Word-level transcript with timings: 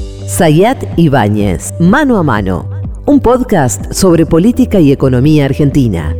Sayat 0.00 0.76
Ibáñez, 0.96 1.72
Mano 1.80 2.18
a 2.18 2.22
Mano, 2.22 2.68
un 3.06 3.20
podcast 3.20 3.92
sobre 3.92 4.26
política 4.26 4.78
y 4.80 4.92
economía 4.92 5.44
argentina. 5.46 6.14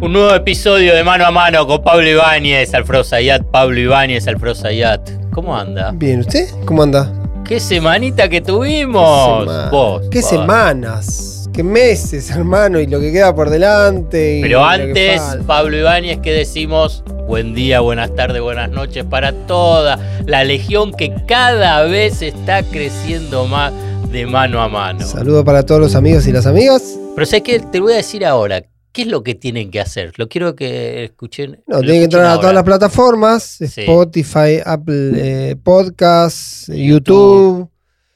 Un 0.00 0.12
nuevo 0.12 0.34
episodio 0.34 0.94
de 0.94 1.02
Mano 1.04 1.24
a 1.26 1.30
Mano 1.30 1.66
con 1.66 1.82
Pablo 1.82 2.08
Ibáñez, 2.08 2.74
Alfredo 2.74 3.04
Sayat, 3.04 3.42
Pablo 3.44 3.80
Ibáñez, 3.80 4.28
Alfredo 4.28 4.54
Sayat. 4.54 5.08
¿Cómo 5.32 5.56
anda? 5.56 5.92
Bien, 5.92 6.20
¿usted? 6.20 6.48
¿Cómo 6.66 6.82
anda? 6.82 7.10
¿Qué 7.44 7.60
semanita 7.60 8.28
que 8.28 8.40
tuvimos? 8.40 9.40
Sema- 9.46 9.70
Vos. 9.70 10.02
¿Qué 10.10 10.20
semanas? 10.22 11.35
¿Qué 11.56 11.62
meses, 11.62 12.30
hermano? 12.36 12.78
Y 12.80 12.86
lo 12.86 13.00
que 13.00 13.10
queda 13.10 13.34
por 13.34 13.48
delante. 13.48 14.40
y 14.40 14.42
Pero 14.42 14.58
que 14.58 14.64
antes. 14.66 15.22
Pablo 15.46 15.74
Ibáñez, 15.78 16.20
que 16.20 16.30
decimos 16.30 17.02
buen 17.26 17.54
día, 17.54 17.80
buenas 17.80 18.14
tardes, 18.14 18.42
buenas 18.42 18.70
noches 18.70 19.04
para 19.04 19.32
toda 19.46 19.98
la 20.26 20.44
legión 20.44 20.92
que 20.92 21.14
cada 21.26 21.84
vez 21.84 22.20
está 22.20 22.62
creciendo 22.62 23.46
más 23.46 23.72
de 24.12 24.26
mano 24.26 24.60
a 24.60 24.68
mano. 24.68 25.00
Saludo 25.06 25.46
para 25.46 25.64
todos 25.64 25.80
los 25.80 25.94
amigos 25.94 26.26
y 26.26 26.32
las 26.32 26.44
amigas. 26.44 26.98
Pero 27.14 27.24
sé 27.24 27.42
que 27.42 27.58
te 27.58 27.80
voy 27.80 27.94
a 27.94 27.96
decir 27.96 28.26
ahora, 28.26 28.62
¿qué 28.92 29.02
es 29.02 29.08
lo 29.08 29.22
que 29.22 29.34
tienen 29.34 29.70
que 29.70 29.80
hacer? 29.80 30.12
Lo 30.18 30.28
quiero 30.28 30.54
que 30.54 31.04
escuchen. 31.04 31.62
No, 31.66 31.80
tienen 31.80 32.00
que 32.00 32.04
entrar 32.04 32.26
a 32.26 32.38
todas 32.38 32.54
las 32.54 32.64
plataformas: 32.64 33.42
Sí. 33.44 33.64
Spotify, 33.80 34.60
Apple 34.62 35.12
eh, 35.14 35.56
Podcasts, 35.64 36.66
YouTube, 36.70 37.70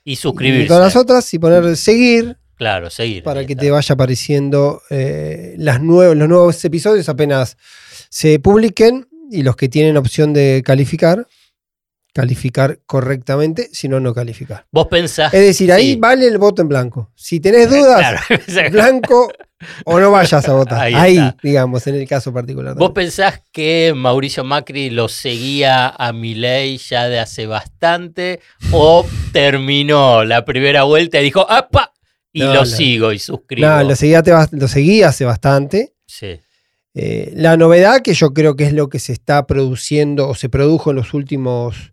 Y 0.05 0.13
y 0.13 0.17
suscribirse. 0.17 0.69
todas 0.69 0.83
las 0.83 0.97
otras, 1.03 1.33
y 1.33 1.39
poner 1.39 1.75
seguir 1.79 2.37
Claro, 2.61 2.91
seguir. 2.91 3.23
para 3.23 3.47
que 3.47 3.55
está. 3.55 3.63
te 3.63 3.71
vaya 3.71 3.95
apareciendo 3.95 4.83
eh, 4.91 5.55
las 5.57 5.81
nuevas, 5.81 6.15
los 6.15 6.29
nuevos 6.29 6.63
episodios 6.63 7.09
apenas 7.09 7.57
se 8.11 8.39
publiquen 8.39 9.09
y 9.31 9.43
los 9.43 9.57
que 9.57 9.71
tienen 9.71 9.97
opción 9.97 10.35
de 10.35 10.63
calificar, 10.63 11.27
calificar 12.13 12.81
correctamente, 12.85 13.71
si 13.73 13.89
no, 13.89 13.99
no 13.99 14.13
calificar. 14.13 14.67
Vos 14.73 14.89
pensás. 14.89 15.33
Es 15.33 15.41
decir, 15.41 15.73
ahí 15.73 15.93
Sí. 15.95 15.97
vale 15.99 16.27
el 16.27 16.37
voto 16.37 16.61
en 16.61 16.69
blanco. 16.69 17.11
Si 17.15 17.41
tenés 17.41 17.71
dudas, 17.71 18.21
Claro. 18.47 18.71
blanco 18.71 19.33
o 19.87 19.99
no 20.01 20.11
vayas 20.11 20.47
a 20.49 20.53
votar. 20.53 20.81
Ahí 20.95 21.19
digamos, 21.43 21.87
en 21.87 21.95
el 21.95 22.07
caso 22.09 22.31
particular. 22.33 22.75
¿Vos 22.77 22.91
pensás 22.93 23.41
que 23.53 23.93
Mauricio 23.97 24.45
Macri 24.45 24.91
lo 24.91 25.09
seguía 25.09 25.89
a 25.89 26.13
Milei 26.13 26.77
ya 26.79 27.09
de 27.09 27.21
hace 27.21 27.47
bastante 27.47 28.41
o 28.73 29.07
terminó 29.33 30.25
la 30.25 30.45
primera 30.45 30.83
vuelta 30.83 31.21
y 31.21 31.25
dijo 31.25 31.47
¡apa! 31.51 31.90
Y 32.33 32.41
No, 32.41 32.55
lo 32.55 32.61
no. 32.61 32.67
sigo 32.67 33.13
y 33.13 33.19
suscribo. 33.19 33.67
No, 33.69 33.83
lo 33.83 33.97
seguía, 33.97 34.23
te 34.23 34.33
bas- 34.33 34.51
lo 34.53 34.67
hace 35.09 35.25
bastante. 35.25 35.95
Sí. 36.07 36.39
Eh, 36.95 37.33
la 37.35 37.57
novedad, 37.57 38.03
que 38.03 38.15
yo 38.15 38.33
creo 38.35 38.57
que 38.57 38.65
es 38.65 38.73
lo 38.73 38.89
que 38.89 38.99
se 38.99 39.13
está 39.13 39.47
produciendo 39.47 40.29
o 40.29 40.35
se 40.35 40.49
produjo 40.49 40.91
en 40.91 40.97
los 40.97 41.15
últimos 41.15 41.93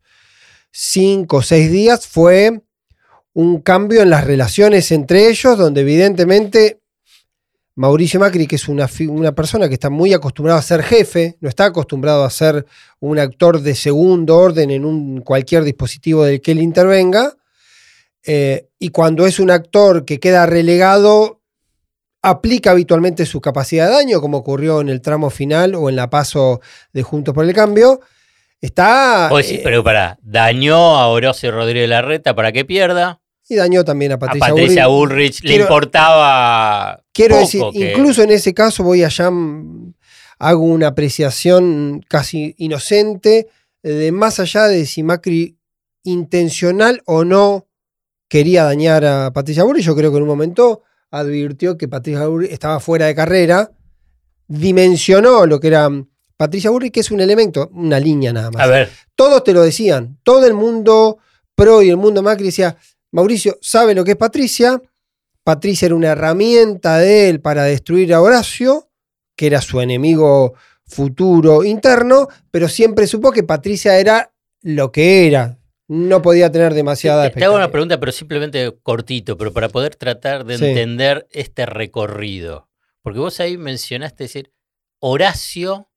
cinco 0.72 1.38
o 1.38 1.42
seis 1.42 1.72
días, 1.72 2.08
fue 2.08 2.62
un 3.34 3.62
cambio 3.62 4.02
en 4.02 4.10
las 4.10 4.26
relaciones 4.26 4.92
entre 4.92 5.30
ellos, 5.30 5.58
donde 5.58 5.82
evidentemente 5.82 6.82
Mauricio 7.76 8.20
Macri, 8.20 8.48
que 8.48 8.56
es 8.56 8.68
una, 8.68 8.90
una 9.10 9.34
persona 9.34 9.68
que 9.68 9.76
está 9.76 9.92
muy 9.92 10.12
acostumbrado 10.14 10.58
a 10.58 10.64
ser 10.64 10.82
jefe, 10.82 11.38
no 11.42 11.48
está 11.50 11.66
acostumbrado 11.66 12.24
a 12.24 12.30
ser 12.32 12.66
un 13.00 13.20
actor 13.20 13.62
de 13.62 13.76
segundo 13.76 14.36
orden 14.38 14.72
en 14.72 14.84
un, 14.84 15.22
cualquier 15.22 15.64
dispositivo 15.64 16.24
del 16.24 16.42
que 16.42 16.54
él 16.54 16.60
intervenga, 16.60 17.36
eh, 18.28 18.68
y 18.78 18.90
cuando 18.90 19.26
es 19.26 19.40
un 19.40 19.50
actor 19.50 20.06
que 20.06 20.20
queda 20.20 20.46
relegado, 20.46 21.42
aplica 22.22 22.72
habitualmente 22.72 23.26
su 23.26 23.40
capacidad 23.42 23.88
de 23.88 23.94
daño, 23.94 24.22
como 24.22 24.38
ocurrió 24.38 24.82
en 24.82 24.90
el 24.90 25.02
tramo 25.02 25.30
final 25.30 25.74
o 25.76 25.90
en 25.90 25.96
la 25.96 26.10
paso 26.10 26.62
de 26.94 27.04
Juntos 27.04 27.34
por 27.34 27.46
el 27.46 27.54
Cambio. 27.54 28.02
Está. 28.60 29.28
Vos 29.30 29.44
decís, 29.44 29.60
eh, 29.60 29.62
pero 29.64 29.84
para, 29.84 30.18
dañó 30.22 30.98
a 30.98 31.08
Horacio 31.08 31.52
Rodríguez 31.52 31.88
Larreta 31.90 32.36
para 32.36 32.52
que 32.52 32.66
pierda. 32.66 33.22
y 33.50 33.56
dañó 33.56 33.86
también 33.86 34.12
a 34.12 34.16
A 34.16 34.20
Patricia, 34.20 34.50
Patricia 34.50 34.88
Bullrich. 34.88 35.42
Le 35.44 35.56
importaba. 35.56 37.02
Quiero 37.14 37.36
poco 37.36 37.46
decir, 37.46 37.64
que- 37.72 37.92
incluso 37.92 38.22
en 38.24 38.32
ese 38.32 38.54
caso 38.54 38.84
voy 38.84 39.04
allá, 39.04 39.30
hago 40.40 40.64
una 40.64 40.88
apreciación 40.88 42.04
casi 42.10 42.56
inocente 42.58 43.48
de 43.84 44.12
más 44.12 44.42
allá 44.42 44.64
de 44.68 44.86
si 44.86 45.02
Macri 45.02 45.58
intencional 46.04 47.02
o 47.06 47.24
no 47.24 47.67
quería 48.28 48.64
dañar 48.64 49.06
a 49.06 49.32
Patricia 49.34 49.64
Bullrich. 49.64 49.86
Yo 49.86 49.96
creo 49.96 50.12
que 50.12 50.18
en 50.18 50.24
un 50.24 50.30
momento 50.30 50.84
advirtió 51.12 51.78
que 51.78 51.88
Patricia 51.88 52.28
Bullrich 52.28 52.52
estaba 52.52 52.80
fuera 52.80 53.06
de 53.06 53.16
carrera, 53.16 53.72
dimensionó 54.48 55.46
lo 55.46 55.60
que 55.60 55.68
era 55.68 55.90
mm, 55.90 56.08
Patricia 56.36 56.70
Bullrich, 56.70 56.94
que 56.94 57.00
es 57.00 57.12
un 57.12 57.20
elemento, 57.20 57.70
una 57.74 58.00
línea 58.00 58.34
nada 58.34 58.52
más. 58.52 58.62
A 58.64 58.68
ver, 58.68 58.90
Todos 59.16 59.44
te 59.44 59.54
lo 59.54 59.62
decían, 59.62 60.20
todo 60.24 60.46
el 60.46 60.54
mundo 60.54 61.18
pro 61.56 61.82
y 61.82 61.90
el 61.90 61.98
mundo 61.98 62.22
Macri 62.22 62.46
decía, 62.46 62.78
Mauricio 63.12 63.58
sabe 63.62 63.96
lo 63.96 64.04
que 64.04 64.12
es 64.12 64.18
Patricia, 64.18 64.82
Patricia 65.44 65.88
era 65.88 65.96
una 65.96 66.10
herramienta 66.10 66.98
de 66.98 67.30
él 67.30 67.42
para 67.42 67.64
destruir 67.64 68.14
a 68.14 68.22
Horacio, 68.22 68.90
que 69.36 69.48
era 69.48 69.62
su 69.62 69.80
enemigo 69.80 70.54
futuro 70.86 71.64
interno, 71.64 72.28
pero 72.52 72.68
siempre 72.68 73.08
supo 73.08 73.32
que 73.32 73.44
Patricia 73.44 73.98
era 73.98 74.34
lo 74.62 74.92
que 74.92 75.28
era, 75.28 75.57
no 75.88 76.22
podía 76.22 76.52
tener 76.52 76.74
demasiada 76.74 77.30
te, 77.30 77.40
te 77.40 77.46
hago 77.46 77.56
una 77.56 77.72
pregunta, 77.72 78.00
pero 78.00 78.12
simplemente 78.12 78.74
cortito, 78.84 79.38
pero 79.38 79.54
para 79.54 79.70
poder 79.70 79.96
tratar 79.96 80.44
de 80.46 80.58
Sí. 80.58 80.66
entender 80.66 81.28
este 81.32 81.66
recorrido. 81.66 82.70
Porque 83.02 83.20
vos 83.20 83.40
ahí 83.40 83.58
mencionaste 83.58 84.26
decir, 84.26 84.52
Horacio 85.00 85.90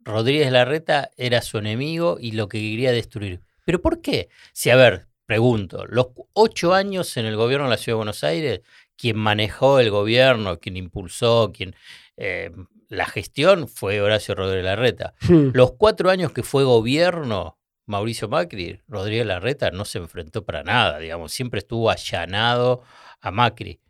Rodríguez 0.00 0.50
Larreta 0.52 1.10
era 1.16 1.42
su 1.42 1.58
enemigo 1.58 2.16
y 2.20 2.32
lo 2.32 2.48
que 2.48 2.58
quería 2.60 2.92
destruir. 2.92 3.42
¿Pero 3.64 3.82
por 3.82 4.00
qué? 4.00 4.28
Si, 4.52 4.70
a 4.70 4.76
ver, 4.76 5.08
pregunto, 5.26 5.84
los 5.86 6.06
ocho 6.32 6.72
años 6.72 7.16
en 7.16 7.26
el 7.26 7.36
gobierno 7.36 7.66
de 7.66 7.70
la 7.70 7.76
Ciudad 7.76 7.94
de 7.94 7.98
Buenos 7.98 8.24
Aires, 8.24 8.60
quien 8.96 9.16
manejó 9.18 9.80
el 9.80 9.90
gobierno, 9.90 10.58
quien 10.60 10.76
impulsó, 10.76 11.50
quien 11.52 11.74
eh, 12.16 12.52
la 12.88 13.04
gestión 13.06 13.66
fue 13.68 14.00
Horacio 14.00 14.34
Rodríguez 14.36 14.64
Larreta. 14.64 15.14
Hmm. 15.28 15.50
Los 15.52 15.72
cuatro 15.72 16.08
años 16.08 16.32
que 16.32 16.44
fue 16.44 16.62
gobierno 16.64 17.58
Mauricio 17.86 18.28
Macri, 18.28 18.80
Rodríguez 18.88 19.26
Larreta 19.26 19.70
no 19.70 19.84
se 19.84 19.98
enfrentó 19.98 20.44
para 20.44 20.62
nada, 20.62 20.98
digamos, 20.98 21.32
siempre 21.32 21.58
estuvo 21.60 21.88
allanado 21.90 22.82
a 23.20 23.30
Macri. 23.30 23.80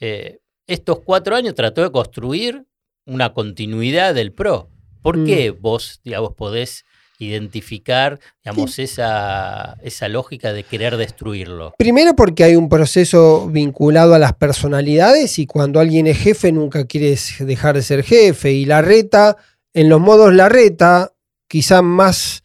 Eh, 0.00 0.38
estos 0.66 1.00
cuatro 1.00 1.34
años 1.34 1.54
trató 1.54 1.82
de 1.82 1.90
construir 1.90 2.64
una 3.06 3.32
continuidad 3.32 4.14
del 4.14 4.32
PRO. 4.32 4.68
¿Por 5.02 5.16
Mm. 5.16 5.26
qué 5.26 5.50
vos, 5.50 6.00
digamos, 6.04 6.34
podés 6.34 6.84
identificar, 7.18 8.20
digamos, 8.44 8.78
esa, 8.78 9.76
esa 9.82 10.08
lógica 10.08 10.52
de 10.52 10.62
querer 10.64 10.96
destruirlo? 10.96 11.74
Primero 11.78 12.14
porque 12.14 12.44
hay 12.44 12.54
un 12.54 12.68
proceso 12.68 13.48
vinculado 13.48 14.14
a 14.14 14.18
las 14.18 14.34
personalidades 14.34 15.38
y 15.38 15.46
cuando 15.46 15.80
alguien 15.80 16.06
es 16.06 16.18
jefe 16.18 16.52
nunca 16.52 16.84
quiere 16.84 17.16
dejar 17.40 17.76
de 17.76 17.82
ser 17.82 18.04
jefe. 18.04 18.52
Y 18.52 18.66
la 18.66 18.82
reta, 18.82 19.36
en 19.72 19.88
los 19.88 20.00
modos 20.00 20.34
la 20.34 20.48
reta, 20.48 21.12
quizá 21.48 21.80
más 21.82 22.42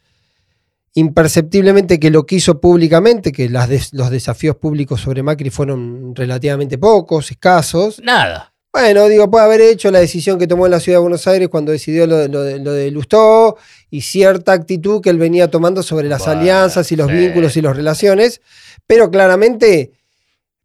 imperceptiblemente 0.94 1.98
que 2.00 2.10
lo 2.10 2.24
que 2.24 2.36
hizo 2.36 2.60
públicamente, 2.60 3.32
que 3.32 3.48
las 3.48 3.68
des- 3.68 3.92
los 3.92 4.10
desafíos 4.10 4.56
públicos 4.56 5.00
sobre 5.00 5.22
Macri 5.22 5.50
fueron 5.50 6.14
relativamente 6.14 6.78
pocos, 6.78 7.30
escasos. 7.30 8.00
Nada. 8.02 8.52
Bueno, 8.72 9.06
digo, 9.08 9.30
puede 9.30 9.44
haber 9.44 9.60
hecho 9.60 9.90
la 9.90 10.00
decisión 10.00 10.38
que 10.38 10.46
tomó 10.48 10.66
en 10.66 10.72
la 10.72 10.80
ciudad 10.80 10.98
de 10.98 11.02
Buenos 11.02 11.26
Aires 11.28 11.48
cuando 11.48 11.70
decidió 11.72 12.06
lo, 12.06 12.16
de- 12.16 12.28
lo 12.28 12.42
de- 12.42 12.58
lo 12.58 12.72
de 12.72 12.90
Lustó 12.90 13.56
y 13.90 14.00
cierta 14.00 14.52
actitud 14.52 15.00
que 15.00 15.10
él 15.10 15.18
venía 15.18 15.48
tomando 15.50 15.82
sobre 15.82 16.08
las 16.08 16.24
Bueno, 16.24 16.40
alianzas 16.40 16.90
y 16.90 16.96
los 16.96 17.08
sí. 17.08 17.14
vínculos 17.16 17.56
y 17.56 17.60
las 17.62 17.76
relaciones, 17.76 18.40
pero 18.86 19.10
claramente 19.10 19.92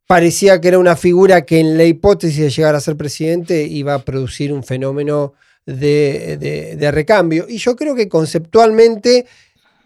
parecía 0.07 0.59
que 0.59 0.69
era 0.69 0.79
una 0.79 0.96
figura 0.96 1.44
que 1.46 1.59
en 1.59 1.78
la 1.78 1.84
hipótesis 1.85 2.40
de 2.40 2.50
llegar 2.50 2.73
a 2.75 2.79
ser 2.79 2.97
presidente 2.97 3.63
iba 3.63 3.94
a 3.94 4.00
producir 4.03 4.51
un 4.53 4.63
fenómeno 4.63 5.34
de, 5.67 6.38
de- 6.40 6.75
de 6.78 6.91
recambio. 6.91 7.46
Y 7.47 7.57
yo 7.57 7.75
creo 7.75 7.94
que 7.96 8.09
conceptualmente 8.09 9.28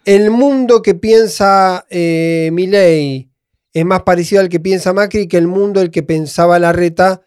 el 0.04 0.30
mundo 0.30 0.82
que 0.82 0.94
piensa 0.94 1.86
eh, 1.90 2.50
es 3.72 3.84
más 3.84 4.02
parecido 4.02 4.40
al 4.40 4.48
que 4.48 4.60
piensa 4.60 4.92
Macri 4.92 5.26
que 5.28 5.36
el 5.36 5.46
mundo 5.48 5.80
el 5.80 5.90
que 5.90 6.02
pensaba 6.02 6.58
Larreta 6.58 7.22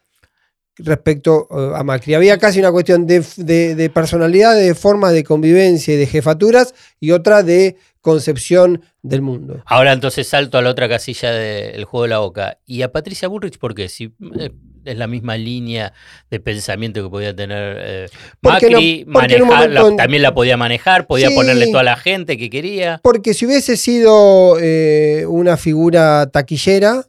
respecto 0.78 1.48
eh, 1.50 1.74
a 1.76 1.84
Macri. 1.84 2.14
Había 2.14 2.38
casi 2.38 2.60
una 2.60 2.72
cuestión 2.72 3.08
de 3.08 3.92
personalidad, 3.94 4.56
de 4.56 4.76
formas 4.76 5.14
de 5.14 5.24
convivencia 5.24 5.94
y 5.94 5.98
de 5.98 6.06
jefaturas 6.06 6.74
y 7.00 7.12
otra 7.12 7.44
de 7.44 7.78
concepción 8.08 8.84
del 9.02 9.22
mundo. 9.22 9.62
Ahora 9.66 9.92
entonces 9.92 10.30
salto 10.30 10.58
a 10.58 10.62
la 10.62 10.70
otra 10.70 10.88
casilla 10.88 11.32
del 11.32 11.84
juego 11.84 12.04
de 12.04 12.10
la 12.10 12.20
boca. 12.20 12.58
¿Y 12.66 12.82
a 12.82 12.92
Patricia 12.94 13.28
Bullrich 13.28 13.58
por 13.58 13.76
qué? 13.76 13.90
Si 13.90 14.16
eh, 14.40 14.52
es 14.88 14.98
la 14.98 15.08
misma 15.08 15.38
línea 15.38 15.94
de 16.30 16.40
pensamiento 16.40 17.04
que 17.04 17.10
podía 17.10 17.36
tener 17.36 17.78
eh, 17.80 18.08
no- 18.42 18.52
Macri, 18.52 19.06
manejar- 19.08 19.70
la- 19.70 19.82
momento- 19.82 19.96
también 19.98 20.24
la 20.24 20.34
podía 20.34 20.58
manejar, 20.58 21.08
podía 21.08 21.30
Sí. 21.30 21.36
ponerle 21.36 21.68
toda 21.72 21.84
la 21.84 21.96
gente 21.98 22.38
que 22.38 22.50
quería. 22.50 23.00
Porque 23.04 23.34
si 23.34 23.46
hubiese 23.46 23.78
sido 23.78 24.58
eh, 24.60 25.26
una 25.28 25.58
figura 25.58 26.30
taquillera, 26.32 27.06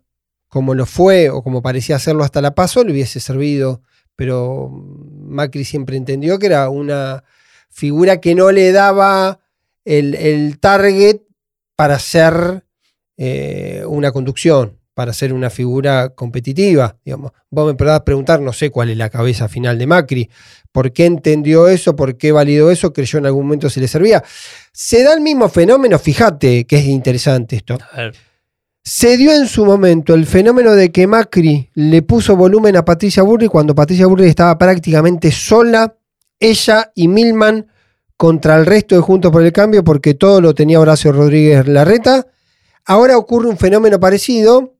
como 0.48 0.74
lo 0.74 0.86
fue 0.86 1.30
o 1.30 1.42
como 1.42 1.60
parecía 1.62 1.96
hacerlo 1.96 2.24
hasta 2.24 2.40
la 2.40 2.54
paso, 2.54 2.82
le 2.84 2.92
hubiese 2.92 3.20
servido. 3.20 3.82
Pero 4.16 4.70
Macri 4.70 5.64
siempre 5.64 5.96
entendió 5.96 6.38
que 6.38 6.46
era 6.46 6.68
una 6.70 7.22
figura 7.70 8.20
que 8.20 8.34
no 8.34 8.50
le 8.50 8.72
daba 8.72 9.40
el, 9.84 10.14
el 10.14 10.58
target 10.58 11.20
para 11.76 11.98
ser 11.98 12.64
eh, 13.16 13.84
una 13.86 14.10
conducción 14.12 14.77
para 14.98 15.12
ser 15.12 15.32
una 15.32 15.48
figura 15.48 16.08
competitiva. 16.08 16.96
Digamos. 17.04 17.30
Vos 17.50 17.68
me 17.68 17.74
podrás 17.74 18.00
preguntar, 18.00 18.40
no 18.40 18.52
sé 18.52 18.70
cuál 18.70 18.90
es 18.90 18.96
la 18.96 19.08
cabeza 19.08 19.46
final 19.46 19.78
de 19.78 19.86
Macri, 19.86 20.28
por 20.72 20.92
qué 20.92 21.06
entendió 21.06 21.68
eso, 21.68 21.94
por 21.94 22.16
qué 22.16 22.32
validó 22.32 22.72
eso, 22.72 22.92
creyó 22.92 23.20
en 23.20 23.26
algún 23.26 23.44
momento 23.44 23.70
si 23.70 23.78
le 23.78 23.86
servía. 23.86 24.24
Se 24.72 25.04
da 25.04 25.14
el 25.14 25.20
mismo 25.20 25.48
fenómeno, 25.48 26.00
fíjate 26.00 26.64
que 26.64 26.78
es 26.78 26.86
interesante 26.86 27.54
esto. 27.54 27.78
A 27.92 27.96
ver, 27.96 28.16
Se 28.82 29.16
dio 29.16 29.32
en 29.32 29.46
su 29.46 29.64
momento 29.64 30.14
el 30.14 30.26
fenómeno 30.26 30.72
de 30.72 30.90
que 30.90 31.06
Macri 31.06 31.70
le 31.74 32.02
puso 32.02 32.34
volumen 32.34 32.76
a 32.76 32.84
Patricia 32.84 33.22
Burri 33.22 33.46
cuando 33.46 33.76
Patricia 33.76 34.08
Burri 34.08 34.26
estaba 34.26 34.58
prácticamente 34.58 35.30
sola, 35.30 35.94
ella 36.40 36.90
y 36.96 37.06
Milman 37.06 37.68
contra 38.16 38.56
el 38.56 38.66
resto 38.66 38.96
de 38.96 39.00
Juntos 39.00 39.30
por 39.30 39.44
el 39.44 39.52
Cambio, 39.52 39.84
porque 39.84 40.14
todo 40.14 40.40
lo 40.40 40.56
tenía 40.56 40.80
Horacio 40.80 41.12
Rodríguez 41.12 41.68
Larreta. 41.68 42.26
Ahora 42.84 43.16
ocurre 43.16 43.48
un 43.48 43.58
fenómeno 43.58 44.00
parecido, 44.00 44.74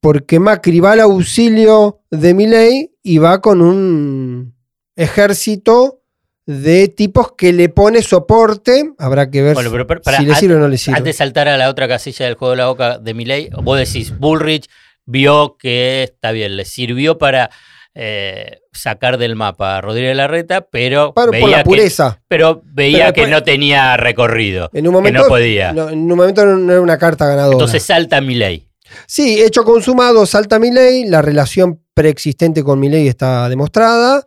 porque 0.00 0.38
Macri 0.40 0.80
va 0.80 0.92
al 0.92 1.00
auxilio 1.00 2.00
de 2.10 2.34
Milei 2.34 2.90
y 3.02 3.18
va 3.18 3.40
con 3.40 3.60
un 3.60 4.54
ejército 4.96 5.98
de 6.46 6.88
tipos 6.88 7.32
que 7.36 7.52
le 7.52 7.68
pone 7.68 8.02
soporte. 8.02 8.92
Habrá 8.98 9.30
que 9.30 9.42
ver 9.42 9.54
Bueno, 9.54 9.70
pero 9.70 9.86
para- 10.02 10.18
si 10.18 10.24
le 10.26 10.34
sirve 10.34 10.56
o 10.56 10.58
no 10.58 10.68
le 10.68 10.78
sirve. 10.78 10.98
Antes 10.98 11.14
de 11.14 11.18
saltar 11.18 11.48
a 11.48 11.56
la 11.56 11.68
otra 11.68 11.86
casilla 11.86 12.26
del 12.26 12.34
juego 12.34 12.52
de 12.52 12.56
la 12.56 12.66
boca 12.66 12.98
de 12.98 13.14
Milei, 13.14 13.50
vos 13.62 13.78
decís, 13.78 14.18
Bullrich 14.18 14.66
vio 15.06 15.56
que 15.58 16.02
está 16.04 16.32
bien, 16.32 16.56
le 16.56 16.64
sirvió 16.64 17.18
para 17.18 17.50
eh, 17.94 18.60
sacar 18.72 19.18
del 19.18 19.34
mapa 19.36 19.76
a 19.76 19.80
Rodríguez 19.80 20.16
Larreta, 20.16 20.62
pero 20.70 21.12
Pero 21.14 21.30
veía 21.32 21.40
por 21.42 21.50
la 21.50 21.58
que, 21.58 21.64
pureza. 21.64 22.22
pero 22.28 22.62
veía 22.64 23.12
Pero 23.12 23.26
que 23.26 23.30
no 23.32 23.42
tenía 23.42 23.96
recorrido, 23.96 24.70
En 24.72 24.86
un 24.86 24.94
momento 24.94 25.18
que 25.18 25.22
no 25.24 25.28
podía. 25.28 25.72
no, 25.72 25.88
en 25.90 25.98
un 25.98 26.16
momento 26.16 26.46
no 26.46 26.72
era 26.72 26.80
una 26.80 26.98
carta 26.98 27.26
ganadora. 27.26 27.52
Entonces 27.54 27.82
salta 27.82 28.20
Milei. 28.20 28.69
Sí, 29.06 29.40
hecho 29.40 29.64
consumado, 29.64 30.26
salta 30.26 30.58
Milei, 30.58 31.04
la 31.06 31.22
relación 31.22 31.80
preexistente 31.94 32.62
con 32.62 32.80
Milei 32.80 33.08
está 33.08 33.48
demostrada, 33.48 34.26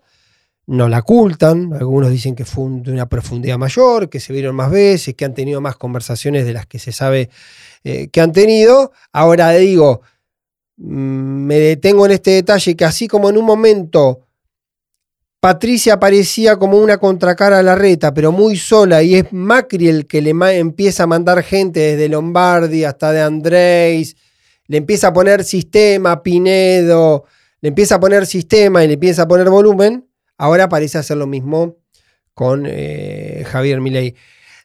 no 0.66 0.88
la 0.88 1.00
ocultan, 1.00 1.74
algunos 1.74 2.10
dicen 2.10 2.36
que 2.36 2.46
fue 2.46 2.66
de 2.82 2.92
una 2.92 3.10
profundidad 3.10 3.58
mayor, 3.58 4.10
que 4.10 4.20
se 4.20 4.32
vieron 4.32 4.56
más 4.56 4.72
veces, 4.72 5.16
que 5.16 5.26
han 5.26 5.34
tenido 5.34 5.60
más 5.60 5.76
conversaciones 5.76 6.46
de 6.46 6.54
las 6.54 6.66
que 6.66 6.80
se 6.80 6.92
sabe 6.92 7.30
eh, 7.84 8.08
que 8.08 8.22
han 8.22 8.32
tenido. 8.32 8.94
Ahora 9.12 9.52
digo, 9.52 10.02
mm, 10.78 11.46
me 11.46 11.60
detengo 11.60 12.06
en 12.06 12.14
este 12.14 12.32
detalle 12.32 12.76
que 12.76 12.86
así 12.86 13.08
como 13.08 13.30
en 13.30 13.38
un 13.38 13.46
momento 13.46 14.22
Patricia 15.44 16.00
parecía 16.00 16.56
como 16.56 16.78
una 16.78 16.98
contracara 16.98 17.60
a 17.60 17.64
la 17.64 17.76
reta, 17.76 18.14
pero 18.14 18.32
muy 18.32 18.56
sola, 18.56 19.04
y 19.04 19.16
es 19.16 19.34
Macri 19.34 19.90
el 19.90 20.08
que 20.08 20.22
le 20.22 20.30
empieza 20.58 21.04
a 21.04 21.08
mandar 21.08 21.44
gente 21.44 21.82
desde 21.82 22.08
Lombardi 22.08 22.86
hasta 22.86 23.12
de 23.12 23.22
Andrés, 23.22 24.16
le 24.68 24.78
empieza 24.78 25.08
a 25.08 25.14
poner 25.14 25.44
sistema, 25.44 26.24
Pinedo, 26.24 27.26
le 27.62 27.70
empieza 27.70 27.96
a 27.96 28.00
poner 28.00 28.26
sistema 28.26 28.84
y 28.84 28.88
le 28.88 28.94
empieza 28.94 29.24
a 29.24 29.28
poner 29.28 29.50
volumen, 29.50 30.08
ahora 30.38 30.70
parece 30.70 30.98
hacer 30.98 31.18
lo 31.18 31.28
mismo 31.28 31.78
con 32.34 32.66
eh, 32.68 33.46
Javier 33.48 33.82
Milei. 33.82 34.16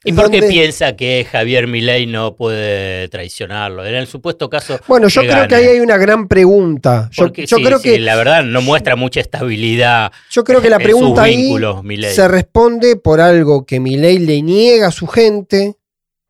¿Y 0.05 0.13
por 0.13 0.31
qué 0.31 0.41
piensa 0.43 0.95
que 0.95 1.27
Javier 1.29 1.67
Milei 1.67 2.05
no 2.05 2.35
puede 2.35 3.09
traicionarlo? 3.09 3.85
En 3.85 3.95
el 3.95 4.07
supuesto 4.07 4.49
caso. 4.49 4.79
Bueno, 4.87 5.09
yo 5.09 5.21
que 5.21 5.27
creo 5.27 5.47
que 5.47 5.55
ahí 5.55 5.65
hay 5.65 5.79
una 5.81 5.97
gran 5.97 6.29
pregunta. 6.29 7.09
Yo, 7.11 7.25
Porque 7.25 7.45
yo 7.45 7.57
sí, 7.57 7.63
creo 7.63 7.79
sí, 7.79 7.89
que, 7.89 7.99
la 7.99 8.15
verdad 8.15 8.43
no 8.43 8.61
muestra 8.61 8.95
mucha 8.95 9.19
estabilidad. 9.19 10.11
yo 10.31 10.43
creo 10.45 10.61
que 10.61 10.69
la 10.69 10.79
pregunta 10.79 11.23
ahí 11.23 11.53
Milei. 11.83 12.13
se 12.13 12.27
responde 12.29 12.95
por 12.95 13.19
algo 13.19 13.65
que 13.65 13.81
Milei 13.81 14.19
le 14.19 14.41
niega 14.41 14.87
a 14.87 14.91
su 14.91 15.05
gente. 15.05 15.75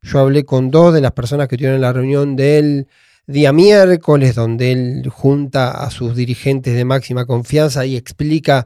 Yo 0.02 0.20
hablé 0.20 0.46
con 0.46 0.72
dos 0.72 0.94
de 0.94 1.02
las 1.02 1.12
personas 1.12 1.48
que 1.48 1.58
tuvieron 1.58 1.82
la 1.82 1.94
reunión 1.94 2.36
del 2.36 2.88
día 3.34 3.54
miércoles, 3.54 4.36
donde 4.36 4.72
él 4.72 5.10
junta 5.10 5.72
a 5.72 5.92
sus 5.92 6.16
dirigentes 6.16 6.76
de 6.76 6.86
máxima 6.86 7.26
confianza 7.26 7.86
y 7.86 7.96
explica 7.96 8.66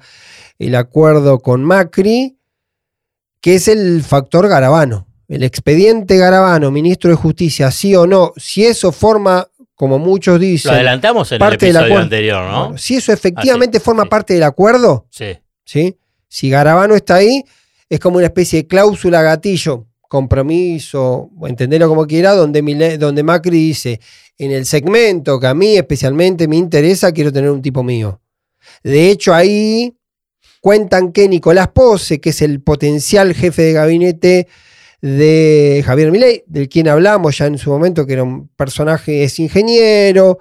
el 0.59 0.75
acuerdo 0.75 1.39
con 1.39 1.63
Macri, 1.63 2.37
que 3.41 3.55
es 3.55 3.67
el 3.67 4.03
factor 4.03 4.47
Garabano. 4.47 5.07
El 5.27 5.43
expediente 5.43 6.17
Garabano, 6.17 6.71
ministro 6.71 7.09
de 7.09 7.15
Justicia, 7.15 7.71
sí 7.71 7.95
o 7.95 8.05
no, 8.05 8.33
si 8.37 8.65
eso 8.65 8.91
forma, 8.91 9.47
como 9.75 9.97
muchos 9.99 10.35
Lo 10.35 10.39
dicen, 10.39 10.73
adelantamos 10.73 11.31
en 11.31 11.35
el 11.35 11.39
parte 11.39 11.65
del 11.65 11.75
episodio 11.75 11.99
anterior, 11.99 12.43
¿no? 12.51 12.59
bueno, 12.65 12.77
si 12.77 12.95
eso 12.95 13.11
efectivamente 13.11 13.77
Ah, 13.77 13.79
sí, 13.79 13.83
forma 13.85 14.03
sí. 14.03 14.09
parte 14.09 14.33
del 14.35 14.43
acuerdo, 14.43 15.07
Sí. 15.09 15.37
¿sí? 15.65 15.97
Si 16.27 16.49
Garabano 16.49 16.95
está 16.95 17.15
ahí, 17.15 17.43
es 17.89 17.99
como 17.99 18.17
una 18.17 18.27
especie 18.27 18.61
de 18.61 18.67
cláusula 18.67 19.21
gatillo, 19.21 19.87
compromiso, 20.13 21.31
entenderlo 21.47 21.89
como 21.89 22.05
quiera, 22.05 22.35
donde, 22.35 22.99
donde 22.99 23.23
Macri 23.23 23.57
dice, 23.57 23.99
en 24.37 24.51
el 24.51 24.67
segmento 24.67 25.39
que 25.39 25.47
a 25.47 25.55
mí 25.55 25.75
especialmente 25.75 26.47
me 26.47 26.55
interesa, 26.55 27.11
quiero 27.11 27.33
tener 27.33 27.49
un 27.49 27.63
tipo 27.63 27.81
mío. 27.81 28.21
De 28.83 29.09
hecho, 29.09 29.33
ahí 29.33 29.97
cuentan 30.61 31.11
que 31.13 31.27
Nicolás 31.27 31.69
Pose, 31.69 32.21
que 32.21 32.29
es 32.29 32.43
el 32.43 32.61
potencial 32.61 33.33
jefe 33.33 33.63
de 33.63 33.73
gabinete 33.73 34.47
de 35.01 35.81
Javier 35.83 36.11
Milei, 36.11 36.43
del 36.45 36.69
quien 36.69 36.89
hablamos 36.89 37.35
ya 37.39 37.47
en 37.47 37.57
su 37.57 37.71
momento, 37.71 38.05
que 38.05 38.13
era 38.13 38.21
un 38.21 38.49
personaje, 38.49 39.23
es 39.23 39.39
ingeniero, 39.39 40.37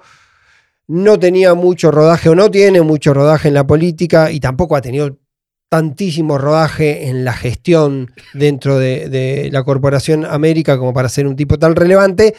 no 0.85 1.17
tenía 1.17 1.55
mucho 1.55 1.89
rodaje 1.89 2.29
o 2.29 2.35
no 2.35 2.51
tiene 2.51 2.83
mucho 2.83 3.11
rodaje 3.15 3.47
en 3.47 3.55
la 3.55 3.65
política 3.65 4.29
y 4.29 4.39
tampoco 4.39 4.75
ha 4.75 4.81
tenido 4.81 5.17
tantísimo 5.73 6.37
rodaje 6.37 7.07
en 7.07 7.25
la 7.25 7.33
gestión 7.33 8.11
dentro 8.35 8.77
de, 8.77 9.49
la 9.51 9.63
Corporación 9.63 10.23
América 10.23 10.77
como 10.77 10.93
para 10.93 11.09
ser 11.09 11.25
un 11.25 11.35
tipo 11.35 11.57
tan 11.57 11.75
relevante. 11.75 12.35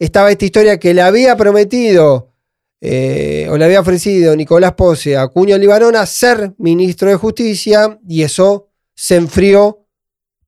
Estaba 0.00 0.32
esta 0.32 0.46
historia 0.46 0.76
que 0.80 0.92
le 0.92 1.00
había 1.00 1.36
prometido 1.36 2.32
eh, 2.80 3.46
o 3.50 3.56
le 3.56 3.66
había 3.66 3.78
ofrecido 3.78 4.34
Nicolás 4.34 4.72
Pose 4.72 5.16
a 5.16 5.28
Cuño 5.28 5.56
Libarona 5.56 6.04
ser 6.06 6.54
ministro 6.58 7.08
de 7.08 7.14
Justicia 7.14 8.00
y 8.04 8.22
eso 8.22 8.66
se 8.96 9.14
enfrió 9.14 9.86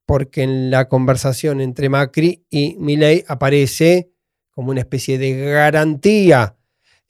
porque 0.05 0.43
en 0.43 0.71
la 0.71 0.89
conversación 0.89 1.61
entre 1.61 1.87
Macri 1.87 2.43
y 2.49 2.75
Milei 2.79 3.23
aparece 3.29 4.11
como 4.49 4.71
una 4.71 4.81
especie 4.81 5.17
de 5.17 5.39
garantía 5.39 6.57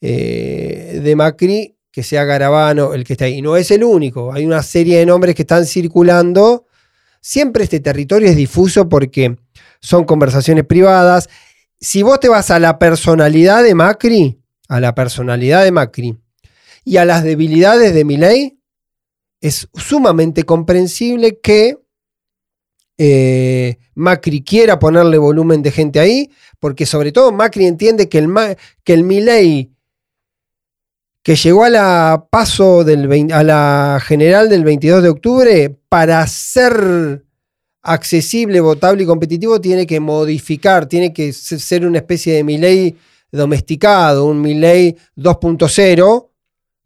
eh, 0.02 1.00
de 1.04 1.16
Macri 1.16 1.79
que 1.92 2.04
sea 2.04 2.24
Garabano 2.24 2.94
el 2.94 3.04
que 3.04 3.14
está 3.14 3.26
ahí. 3.26 3.36
Y 3.36 3.42
no 3.42 3.58
es 3.58 3.72
el 3.72 3.84
único, 3.84 4.34
hay 4.34 4.46
una 4.46 4.64
serie 4.64 5.00
de 5.00 5.06
nombres 5.06 5.36
que 5.36 5.44
están 5.44 5.66
circulando. 5.66 6.66
Siempre 7.22 7.64
este 7.64 7.80
territorio 7.80 8.30
es 8.30 8.36
difuso 8.36 8.88
porque 8.88 9.36
son 9.82 10.06
conversaciones 10.06 10.66
privadas. 10.66 11.30
Si 11.80 12.04
vos 12.04 12.20
te 12.20 12.30
vas 12.30 12.52
a 12.52 12.60
la 12.60 12.80
personalidad 12.80 13.64
de 13.64 13.76
Macri, 13.76 14.40
a 14.68 14.80
la 14.80 14.94
personalidad 14.94 15.64
de 15.64 15.72
Macri 15.72 16.18
y 16.84 16.98
a 16.98 17.06
las 17.06 17.24
debilidades 17.24 17.94
de 17.94 18.06
Milei, 18.06 18.60
es 19.42 19.70
sumamente 19.74 20.44
comprensible 20.44 21.40
que 21.40 21.78
eh, 22.98 23.78
Macri 23.96 24.44
quiera 24.44 24.78
ponerle 24.78 25.18
volumen 25.18 25.62
de 25.62 25.72
gente 25.72 26.00
ahí, 26.00 26.30
porque 26.60 26.86
sobre 26.86 27.14
todo 27.14 27.32
Macri 27.32 27.66
entiende 27.66 28.10
que 28.10 28.18
el, 28.18 28.30
que 28.84 28.94
el 28.94 29.04
Milei 29.04 29.72
que 31.30 31.36
llegó 31.36 31.64
a 31.64 31.70
la 31.70 32.26
paso 32.32 32.84
del 32.84 33.08
20 33.08 33.32
a 33.36 33.44
la 33.44 34.02
general 34.04 34.50
del 34.50 34.64
22 34.64 35.04
de 35.04 35.10
octubre 35.10 35.80
para 35.88 36.26
ser 36.26 37.24
accesible, 37.84 38.60
votable 38.62 39.04
y 39.04 39.06
competitivo 39.06 39.62
tiene 39.62 39.86
que 39.86 40.00
modificar, 40.00 40.88
tiene 40.88 41.14
que 41.14 41.32
se- 41.32 41.60
ser 41.60 41.86
una 41.86 42.00
especie 42.00 42.34
de 42.34 42.44
Milei 42.44 42.96
domesticado, 43.32 44.26
un 44.26 44.42
Milei 44.42 44.98
2.0 45.16 46.32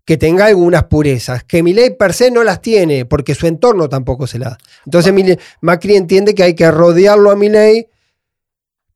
que 0.04 0.18
tenga 0.18 0.48
algunas 0.48 0.84
purezas, 0.88 1.46
que 1.46 1.64
Milei 1.64 1.96
per 1.96 2.12
se 2.12 2.30
no 2.30 2.44
las 2.44 2.62
tiene, 2.62 3.06
porque 3.06 3.36
su 3.36 3.48
entorno 3.48 3.88
tampoco 3.88 4.28
se 4.28 4.40
la 4.40 4.50
da. 4.50 4.58
Entonces 4.86 5.14
Macri 5.62 5.96
entiende 5.96 6.36
que 6.36 6.44
hay 6.44 6.54
que 6.54 6.70
rodearlo 6.70 7.32
a 7.32 7.38
Milei 7.38 7.88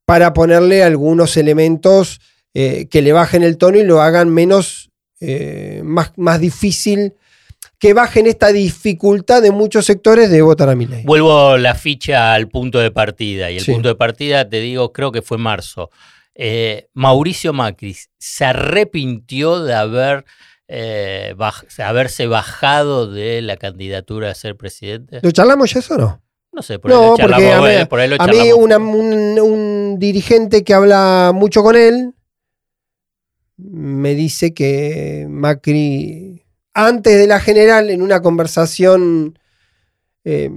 para 0.04 0.34
ponerle 0.34 0.84
algunos 0.84 1.38
elementos 1.38 2.20
eh, 2.54 2.89
que 2.92 3.01
le 3.01 3.13
bajen 3.13 3.44
el 3.44 3.58
tono 3.58 3.77
y 3.77 3.84
lo 3.86 4.01
hagan 4.01 4.27
menos, 4.27 4.89
eh, 5.19 5.81
más, 5.83 6.12
más 6.17 6.39
difícil, 6.39 7.13
que 7.79 7.93
bajen 7.93 8.25
esta 8.27 8.51
dificultad 8.51 9.41
de 9.41 9.51
muchos 9.51 9.86
sectores 9.86 10.29
de 10.31 10.41
votar 10.41 10.69
a 10.69 10.75
Milei. 10.75 11.03
Vuelvo 11.03 11.57
la 11.57 11.75
ficha 11.75 12.33
al 12.33 12.47
punto 12.47 12.79
de 12.79 12.89
partida. 12.91 13.51
Y 13.51 13.57
el 13.57 13.63
Sí. 13.63 13.71
punto 13.71 13.88
de 13.89 13.95
partida, 13.95 14.50
te 14.50 14.59
digo, 14.59 14.91
creo 14.93 15.12
que 15.12 15.21
fue 15.21 15.38
marzo. 15.38 15.89
Eh, 16.33 16.88
Mauricio 16.93 17.53
Macri 17.53 17.95
se 18.17 18.45
arrepintió 18.45 19.63
de 19.63 19.74
haber, 19.74 20.25
eh, 20.67 21.33
baj- 21.38 21.65
haberse 21.83 22.27
bajado 22.27 23.12
de 23.12 23.41
la 23.41 23.57
candidatura 23.57 24.31
a 24.31 24.36
ser 24.36 24.55
presidente. 24.55 25.19
¿Lo 25.21 25.31
charlamos 25.31 25.71
ya 25.71 25.79
eso 25.79 25.95
o 25.95 25.97
no? 25.97 26.21
No 26.51 26.62
sé, 26.63 26.79
por 26.79 26.89
ahí 26.91 26.97
No, 26.97 27.01
lo 27.03 27.07
porque 27.17 27.21
charlamos, 27.24 27.69
a 27.69 27.79
mí- 27.79 27.86
por 27.86 28.00
ahí 28.00 28.09
lo 28.09 28.15
A 28.19 28.25
mí 28.27 28.33
charlamos. 28.38 28.63
una- 28.63 28.77
un, 28.77 29.39
un 29.39 30.00
dirigente 30.00 30.63
que 30.63 30.74
habla 30.74 31.31
mucho 31.33 31.62
con 31.62 31.75
él 31.75 32.13
me 33.58 34.14
dice 34.16 34.54
que 34.54 35.26
Macri, 35.30 36.44
antes 36.74 37.18
de 37.18 37.28
la 37.28 37.40
general, 37.40 37.90
en 37.90 38.02
una 38.02 38.22
conversación 38.22 39.38
eh, 40.24 40.50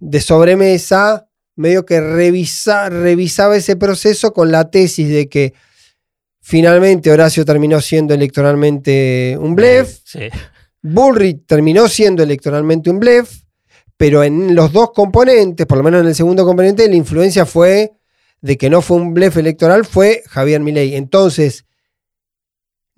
de 0.00 0.20
sobremesa, 0.20 1.28
medio 1.56 1.84
que 1.84 2.00
revisa- 2.00 2.88
revisaba 2.88 3.56
ese 3.56 3.74
proceso 3.76 4.32
con 4.32 4.52
la 4.52 4.70
tesis 4.70 5.08
de 5.08 5.28
que 5.28 5.54
finalmente 6.40 7.10
Horacio 7.10 7.44
terminó 7.44 7.80
siendo 7.80 8.14
electoralmente 8.14 9.36
un 9.40 9.54
blef, 9.56 9.98
Sí. 10.04 10.28
Bullrich 10.80 11.44
terminó 11.46 11.88
siendo 11.88 12.22
electoralmente 12.22 12.88
un 12.88 13.00
blef, 13.00 13.42
pero 13.96 14.22
en 14.22 14.54
los 14.54 14.72
dos 14.72 14.92
componentes, 14.92 15.66
por 15.66 15.78
lo 15.78 15.84
menos 15.84 16.02
en 16.02 16.06
el 16.08 16.14
segundo 16.14 16.44
componente, 16.44 16.88
la 16.88 16.94
influencia 16.94 17.44
fue 17.44 17.92
de 18.40 18.56
que 18.56 18.70
no 18.70 18.80
fue 18.80 18.96
un 18.98 19.12
blef 19.12 19.36
electoral, 19.36 19.84
fue 19.84 20.22
Javier 20.28 20.60
Milei. 20.60 20.94
Entonces, 20.94 21.64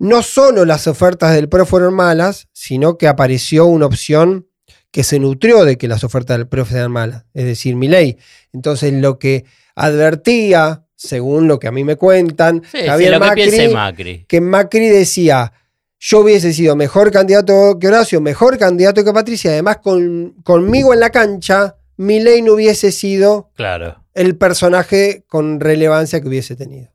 no 0.01 0.23
solo 0.23 0.65
las 0.65 0.87
ofertas 0.87 1.35
del 1.35 1.47
PRO 1.47 1.63
fueron 1.63 1.93
malas, 1.93 2.47
sino 2.53 2.97
que 2.97 3.07
apareció 3.07 3.67
una 3.67 3.85
opción 3.85 4.47
que 4.89 5.03
se 5.03 5.19
nutrió 5.19 5.63
de 5.63 5.77
que 5.77 5.87
las 5.87 6.03
ofertas 6.03 6.39
del 6.39 6.47
PRO 6.47 6.65
fueran 6.65 6.91
malas, 6.91 7.25
es 7.35 7.45
decir, 7.45 7.75
Milei. 7.75 8.17
Entonces, 8.51 8.93
lo 8.93 9.19
que 9.19 9.45
advertía, 9.75 10.85
según 10.95 11.47
lo 11.47 11.59
que 11.59 11.67
a 11.67 11.71
mí 11.71 11.83
me 11.83 11.97
cuentan, 11.97 12.63
Sí, 12.71 12.79
Javier 12.83 13.19
Macri, 13.19 14.25
que 14.27 14.41
Macri 14.41 14.89
decía, 14.89 15.53
yo 15.99 16.21
hubiese 16.21 16.51
sido 16.51 16.75
mejor 16.75 17.11
candidato 17.11 17.77
que 17.79 17.87
Horacio, 17.87 18.21
mejor 18.21 18.57
candidato 18.57 19.03
que 19.03 19.13
Patricia, 19.13 19.51
además 19.51 19.77
con, 19.83 20.33
conmigo 20.43 20.95
en 20.95 20.99
la 20.99 21.11
cancha, 21.11 21.75
Milei 21.97 22.41
no 22.41 22.53
hubiese 22.53 22.91
sido 22.91 23.51
Claro. 23.55 24.03
el 24.15 24.35
personaje 24.35 25.25
con 25.27 25.59
relevancia 25.59 26.21
que 26.21 26.27
hubiese 26.27 26.55
tenido. 26.55 26.89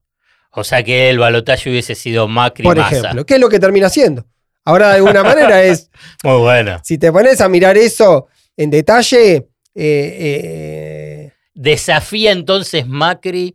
O 0.53 0.65
sea 0.65 0.83
que 0.83 1.11
el 1.11 1.19
balotaje 1.19 1.69
hubiese 1.71 1.95
sido 1.95 2.29
Macri 2.29 2.65
Por 2.65 2.76
Massa. 2.79 2.97
ejemplo, 2.97 3.26
¿qué 3.26 3.35
es 3.35 3.41
lo 3.41 3.49
que 3.49 3.59
termina 3.61 3.87
haciendo? 3.88 4.26
Ahora, 4.65 4.88
de 4.91 4.97
alguna 4.97 5.23
manera 5.23 5.62
es, 5.65 5.91
Muy 6.25 6.38
bueno. 6.38 6.81
si 6.83 6.99
te 6.99 7.12
pones 7.12 7.41
a 7.41 7.49
mirar 7.49 7.76
eso 7.76 8.26
en 8.57 8.71
detalle, 8.71 9.49
eh, 9.75 10.17
eh, 10.21 11.33
Desafía 11.55 12.33
entonces 12.33 12.87
Macri 12.87 13.55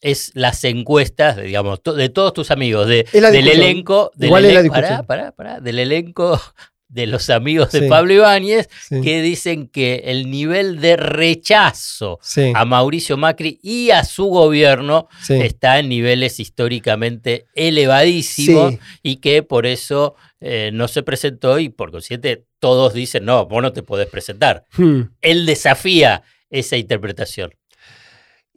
es 0.00 0.30
las 0.34 0.62
encuestas, 0.64 1.36
de, 1.36 1.42
digamos, 1.42 1.82
to- 1.82 1.94
de 1.94 2.08
todos 2.08 2.32
tus 2.32 2.50
amigos, 2.50 2.86
de, 2.86 3.06
del 3.12 3.32
discusión. 3.32 3.48
elenco, 3.48 4.10
del 4.14 4.26
Igual 4.28 4.44
es 4.46 4.54
la 4.54 4.60
elenco- 4.60 4.72
pará, 4.72 4.88
discusión. 4.88 5.06
pará, 5.06 5.32
pará, 5.32 5.60
del 5.60 5.78
elenco 5.78 6.40
de 6.88 7.06
los 7.06 7.30
amigos 7.30 7.72
de 7.72 7.80
Sí. 7.80 7.88
Pablo 7.88 8.12
Ibáñez, 8.14 8.68
sí, 8.88 9.00
que 9.00 9.20
dicen 9.20 9.68
que 9.68 10.02
el 10.06 10.30
nivel 10.30 10.80
de 10.80 10.96
rechazo 10.96 12.18
sí, 12.22 12.52
a 12.54 12.64
Mauricio 12.64 13.16
Macri 13.16 13.58
y 13.62 13.90
a 13.90 14.04
su 14.04 14.26
gobierno 14.26 15.08
está 15.28 15.78
en 15.78 15.88
niveles 15.88 16.38
históricamente 16.40 17.46
elevadísimos 17.54 18.74
y 19.02 19.16
que 19.16 19.42
por 19.42 19.66
eso 19.66 20.14
eh, 20.40 20.70
no 20.72 20.88
se 20.88 21.02
presentó 21.02 21.58
y 21.58 21.68
por 21.68 21.90
consiguiente 21.90 22.44
todos 22.58 22.94
dicen, 22.94 23.24
no, 23.24 23.46
vos 23.46 23.62
no 23.62 23.72
te 23.72 23.82
podés 23.82 24.08
presentar. 24.08 24.64
Hmm. 24.76 25.02
Él 25.20 25.46
desafía 25.46 26.22
esa 26.50 26.76
interpretación. 26.76 27.50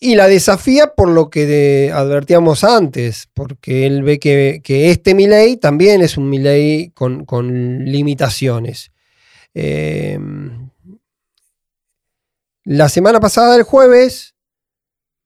Y 0.01 0.15
la 0.15 0.27
desafía 0.27 0.94
por 0.96 1.10
lo 1.10 1.29
que 1.29 1.91
advertíamos 1.94 2.63
antes, 2.63 3.27
porque 3.34 3.86
él 3.86 4.03
ve 4.03 4.18
que, 4.18 4.62
este 4.65 5.13
Milei 5.13 5.58
también 5.58 6.01
es 6.01 6.18
un 6.18 6.29
Milei 6.29 6.91
con, 6.91 7.25
con 7.25 7.84
limitaciones. 7.84 8.91
Eh, 9.53 10.18
la 12.63 12.88
semana 12.88 13.20
pasada, 13.20 13.58
el 13.58 13.63
jueves, 13.63 14.36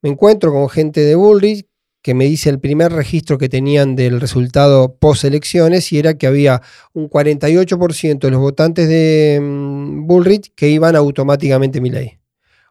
me 0.02 0.10
encuentro 0.10 0.52
con 0.52 0.70
gente 0.70 1.02
de 1.02 1.16
Bullrich 1.16 1.68
que 2.02 2.14
me 2.14 2.26
dice 2.26 2.50
el 2.50 2.60
primer 2.60 2.92
registro 2.92 3.38
que 3.38 3.48
tenían 3.48 3.96
del 3.96 4.20
resultado 4.20 4.96
post 4.96 5.24
elecciones 5.24 5.92
y 5.94 6.00
era 6.00 6.18
que 6.18 6.28
había 6.28 6.62
un 6.92 7.10
48% 7.10 8.20
de 8.20 8.32
los 8.32 8.42
votantes 8.42 8.90
de 8.90 9.40
mm, 9.42 10.06
Bullrich 10.06 10.54
que 10.56 10.68
iban 10.68 10.96
automáticamente 10.96 11.80
Milei. 11.80 12.20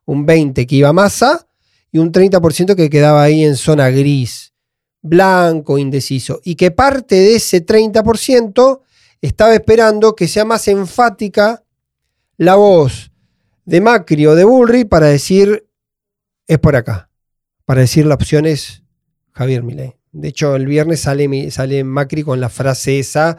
Un 0.05 0.27
20% 0.27 0.67
que 0.67 0.77
iba 0.77 0.91
a 0.91 0.93
Massa 0.93 1.49
y 1.93 1.99
un 1.99 2.11
30% 2.11 2.75
que 2.75 2.91
quedaba 2.91 3.23
ahí 3.23 3.45
en 3.45 3.55
zona 3.57 3.91
gris, 3.91 4.55
blanco, 5.03 5.79
indeciso. 5.79 6.41
Y 6.43 6.55
que 6.55 6.71
parte 6.71 7.15
de 7.17 7.37
ese 7.37 7.65
30% 7.65 8.81
estaba 9.21 9.55
esperando 9.55 10.17
que 10.17 10.27
sea 10.27 10.47
más 10.47 10.67
enfática 10.69 11.63
la 12.39 12.55
voz 12.55 13.13
de 13.65 13.81
Macri 13.81 14.27
o 14.27 14.35
de 14.35 14.45
Bullrich 14.45 14.89
para 14.89 15.07
decir 15.07 15.69
es 16.47 16.59
por 16.59 16.77
acá. 16.77 17.11
Para 17.67 17.83
decir 17.83 18.07
la 18.07 18.15
opción 18.15 18.47
es 18.47 18.83
Javier 19.33 19.63
Milei. 19.63 19.95
De 20.11 20.29
hecho, 20.29 20.57
el 20.57 20.67
viernes 20.67 21.01
sale, 21.01 21.51
sale 21.51 21.85
Macri 21.85 22.23
con 22.23 22.41
la 22.41 22.49
frase 22.49 22.99
esa, 22.99 23.39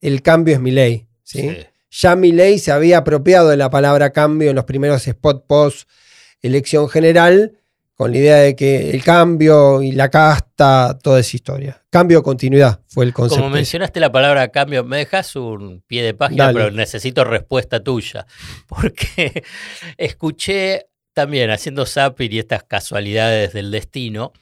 el 0.00 0.22
cambio 0.22 0.54
es 0.54 0.60
Milei. 0.60 1.08
¿sí? 1.22 1.40
Sí. 1.40 1.56
Ya 1.90 2.16
Milei 2.16 2.58
se 2.58 2.70
había 2.70 2.98
apropiado 2.98 3.48
de 3.48 3.56
la 3.56 3.70
palabra 3.70 4.10
cambio 4.10 4.50
en 4.50 4.56
los 4.56 4.64
primeros 4.64 5.06
spot 5.06 5.46
post 5.46 5.88
elección 6.42 6.88
general, 6.88 7.58
con 7.94 8.10
la 8.10 8.18
idea 8.18 8.36
de 8.36 8.56
que 8.56 8.90
el 8.90 9.02
cambio 9.04 9.80
y 9.82 9.92
la 9.92 10.10
casta, 10.10 10.98
toda 11.00 11.20
esa 11.20 11.36
historia. 11.36 11.82
Cambio 11.90 12.22
continuidad 12.22 12.80
fue 12.88 13.04
el 13.04 13.12
concepto. 13.12 13.42
Como 13.42 13.54
mencionaste 13.54 14.00
la 14.00 14.10
palabra 14.10 14.48
cambio, 14.48 14.84
me 14.84 14.98
dejas 14.98 15.36
un 15.36 15.82
pie 15.86 16.02
de 16.02 16.14
página, 16.14 16.46
Dale. 16.46 16.58
pero 16.58 16.70
necesito 16.72 17.24
respuesta 17.24 17.82
tuya. 17.82 18.26
Porque 18.68 19.44
escuché 19.96 20.86
también, 21.12 21.50
haciendo 21.50 21.86
zapping 21.86 22.32
y 22.32 22.38
estas 22.40 22.64
casualidades 22.64 23.52
del 23.52 23.70
destino, 23.70 24.32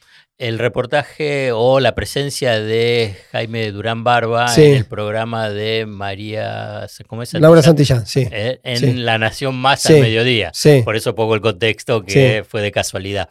el 0.47 0.59
reportaje 0.59 1.51
o 1.53 1.79
la 1.79 1.95
presencia 1.95 2.59
de 2.59 3.15
Jaime 3.31 3.71
Durán 3.71 4.03
Barba 4.03 4.47
Sí. 4.49 4.63
en 4.63 4.73
el 4.75 4.85
programa 4.85 5.49
de 5.49 5.85
María 5.85 6.87
¿cómo 7.07 7.23
es? 7.23 7.33
Laura 7.33 7.61
Santillán? 7.61 8.05
Sí. 8.05 8.27
Eh, 8.31 8.59
en 8.63 8.77
Sí. 8.77 8.93
La 8.93 9.17
Nación 9.17 9.55
Más 9.55 9.81
Sí. 9.81 9.93
al 9.95 10.01
mediodía. 10.01 10.51
Sí. 10.53 10.81
Por 10.83 10.95
eso 10.95 11.15
pongo 11.15 11.35
el 11.35 11.41
contexto 11.41 12.03
que 12.03 12.45
fue 12.47 12.61
de 12.61 12.71
casualidad. 12.71 13.29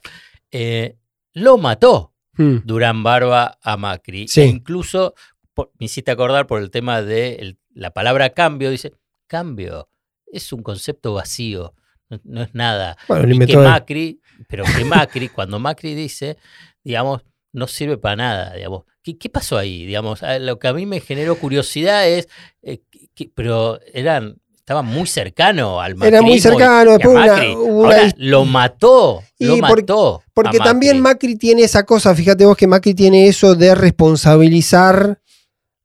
Eh, 0.50 0.96
lo 1.34 1.58
mató 1.58 2.10
Mm. 2.38 2.60
Durán 2.64 3.02
Barba 3.02 3.58
a 3.60 3.76
Macri. 3.76 4.26
Sí. 4.26 4.40
E 4.40 4.46
incluso 4.46 5.14
por- 5.52 5.70
me 5.78 5.84
hiciste 5.84 6.10
acordar 6.10 6.46
por 6.46 6.62
el 6.62 6.70
tema 6.70 7.02
de 7.02 7.34
el- 7.34 7.58
la 7.74 7.90
palabra 7.90 8.30
cambio. 8.30 8.70
Dice, 8.70 8.92
cambio 9.26 9.90
es 10.32 10.50
un 10.50 10.62
concepto 10.62 11.12
vacío, 11.12 11.74
no, 12.08 12.18
no 12.24 12.42
es 12.42 12.54
nada. 12.54 12.96
Bueno, 13.06 13.34
Y 13.34 13.46
que. 13.46 13.56
Macri, 13.58 14.20
pero 14.48 14.64
que 14.64 14.82
Macri, 14.82 15.28
cuando 15.28 15.58
Macri 15.58 15.94
dice, 15.94 16.38
digamos, 16.84 17.22
no 17.52 17.66
sirve 17.66 17.98
para 17.98 18.16
nada, 18.16 18.54
digamos. 18.54 18.84
¿Qué, 19.02 19.18
qué 19.18 19.28
pasó 19.28 19.58
ahí? 19.58 19.84
Digamos, 19.84 20.20
lo 20.40 20.58
que 20.58 20.68
a 20.68 20.72
mí 20.72 20.86
me 20.86 21.00
generó 21.00 21.36
curiosidad 21.36 22.06
es, 22.08 22.28
eh, 22.62 22.80
que- 23.14 23.30
pero 23.34 23.80
eran, 23.92 24.36
estaban 24.56 24.86
muy 24.86 25.06
cercano 25.08 25.80
al 25.80 25.96
macrismo 25.96 26.16
Era 26.18 26.22
muy 26.22 26.38
cercano, 26.40 26.92
después 26.92 27.14
una- 27.16 27.26
Macri. 27.26 27.54
una 27.54 27.88
Ahora, 27.88 28.12
lo 28.16 28.44
mató, 28.44 29.22
lo 29.40 29.56
Y 29.56 29.60
por- 29.60 29.80
mató. 29.80 30.22
Porque 30.32 30.58
a 30.60 30.64
también 30.64 31.00
Macri. 31.00 31.30
Macri 31.30 31.36
tiene 31.36 31.62
esa 31.62 31.84
cosa, 31.84 32.14
fíjate 32.14 32.46
vos 32.46 32.56
que 32.56 32.66
Macri 32.68 32.94
tiene 32.94 33.26
eso 33.26 33.54
de 33.56 33.74
responsabilizar 33.74 35.18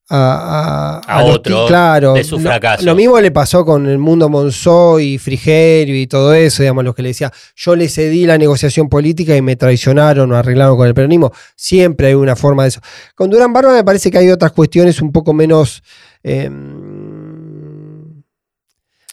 a, 0.09 1.01
A 1.05 1.23
otro 1.25 1.65
claro, 1.67 2.13
de 2.13 2.23
su 2.23 2.37
Lo- 2.37 2.43
fracaso. 2.49 2.85
Lo, 2.85 2.95
mismo 2.95 3.19
le 3.19 3.31
pasó 3.31 3.65
con 3.65 3.87
el 3.87 3.97
mundo 3.97 4.29
Monzó 4.29 4.99
y 4.99 5.17
Frigerio 5.17 5.95
y 5.99 6.07
todo 6.07 6.33
eso, 6.33 6.63
digamos, 6.63 6.83
los 6.85 6.95
que 6.95 7.01
le 7.01 7.09
decía, 7.09 7.31
yo 7.55 7.75
le 7.75 7.89
cedí 7.89 8.25
la 8.25 8.37
negociación 8.37 8.87
política 8.89 9.35
y 9.35 9.41
me 9.41 9.55
traicionaron 9.55 10.31
o 10.31 10.35
arreglaron 10.37 10.77
con 10.77 10.87
el 10.87 10.93
peronismo. 10.93 11.31
Siempre 11.55 12.07
hay 12.07 12.13
una 12.13 12.35
forma 12.35 12.63
de 12.63 12.69
eso. 12.69 12.81
Con 13.15 13.29
Durán 13.29 13.51
Barba 13.51 13.73
me 13.73 13.83
parece 13.83 14.09
que 14.09 14.17
hay 14.17 14.29
otras 14.29 14.51
cuestiones 14.53 15.01
un 15.01 15.11
poco 15.11 15.33
menos. 15.33 15.83
eh, 16.23 16.49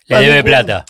Le 0.07 0.17
debe 0.21 0.45
plata. 0.45 0.85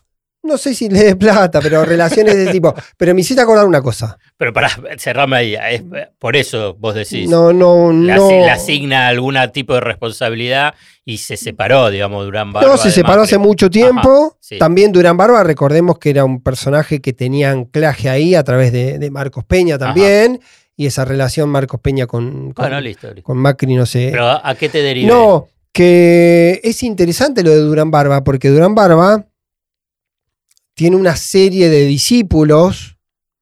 No 0.44 0.56
sé 0.58 0.74
si 0.74 0.88
le 0.88 1.02
dé 1.02 1.16
plata, 1.16 1.60
pero 1.60 1.84
relaciones 1.84 2.36
de 2.36 2.46
tipo. 2.52 2.74
Pero 2.96 3.14
me 3.14 3.22
hiciste 3.22 3.42
acordar 3.42 3.66
una 3.66 3.82
cosa. 3.82 4.18
Pero 4.36 4.52
para 4.52 4.68
cerrarme 4.98 5.36
ahí, 5.36 5.54
es 5.70 5.82
por 6.18 6.36
eso 6.36 6.74
vos 6.78 6.94
decís. 6.94 7.28
No, 7.28 7.52
no, 7.52 7.92
no. 7.92 8.30
le 8.30 8.50
asigna 8.50 9.08
algún 9.08 9.36
tipo 9.52 9.74
de 9.74 9.80
responsabilidad 9.80 10.74
y 11.04 11.18
se 11.18 11.36
separó, 11.36 11.90
digamos, 11.90 12.24
Durán 12.24 12.52
Barba. 12.52 12.68
No, 12.68 12.76
se 12.76 12.90
separó 12.90 13.20
Macri. 13.22 13.24
hace 13.34 13.38
mucho 13.38 13.70
tiempo. 13.70 14.28
Ajá, 14.28 14.36
sí. 14.40 14.58
También 14.58 14.92
Durán 14.92 15.16
Barba, 15.16 15.42
recordemos 15.42 15.98
que 15.98 16.10
era 16.10 16.24
un 16.24 16.42
personaje 16.42 17.00
que 17.00 17.12
tenía 17.12 17.50
anclaje 17.50 18.08
ahí 18.08 18.34
a 18.34 18.44
través 18.44 18.72
de, 18.72 18.98
de 18.98 19.10
Marcos 19.10 19.44
Peña 19.44 19.78
también. 19.78 20.40
Y 20.76 20.86
esa 20.86 21.04
relación 21.04 21.48
Marcos 21.50 21.80
Peña 21.80 22.06
con, 22.06 22.52
con, 22.52 22.64
Bueno, 22.64 22.80
listo. 22.80 23.06
listo. 23.08 23.22
con 23.22 23.38
Macri, 23.38 23.74
no 23.76 23.86
sé. 23.86 24.08
Pero 24.10 24.28
¿a 24.28 24.54
qué 24.56 24.68
te 24.68 24.82
deriva? 24.82 25.08
no, 25.08 25.46
que 25.72 26.60
es 26.64 26.82
interesante 26.82 27.42
lo 27.42 27.50
de 27.50 27.58
Durán 27.58 27.90
Barba, 27.90 28.24
porque 28.24 28.48
Durán 28.48 28.74
Barba 28.74 29.26
tiene 30.75 30.97
una 30.97 31.16
serie 31.16 31.69
de 31.71 31.85
discípulos 31.87 32.99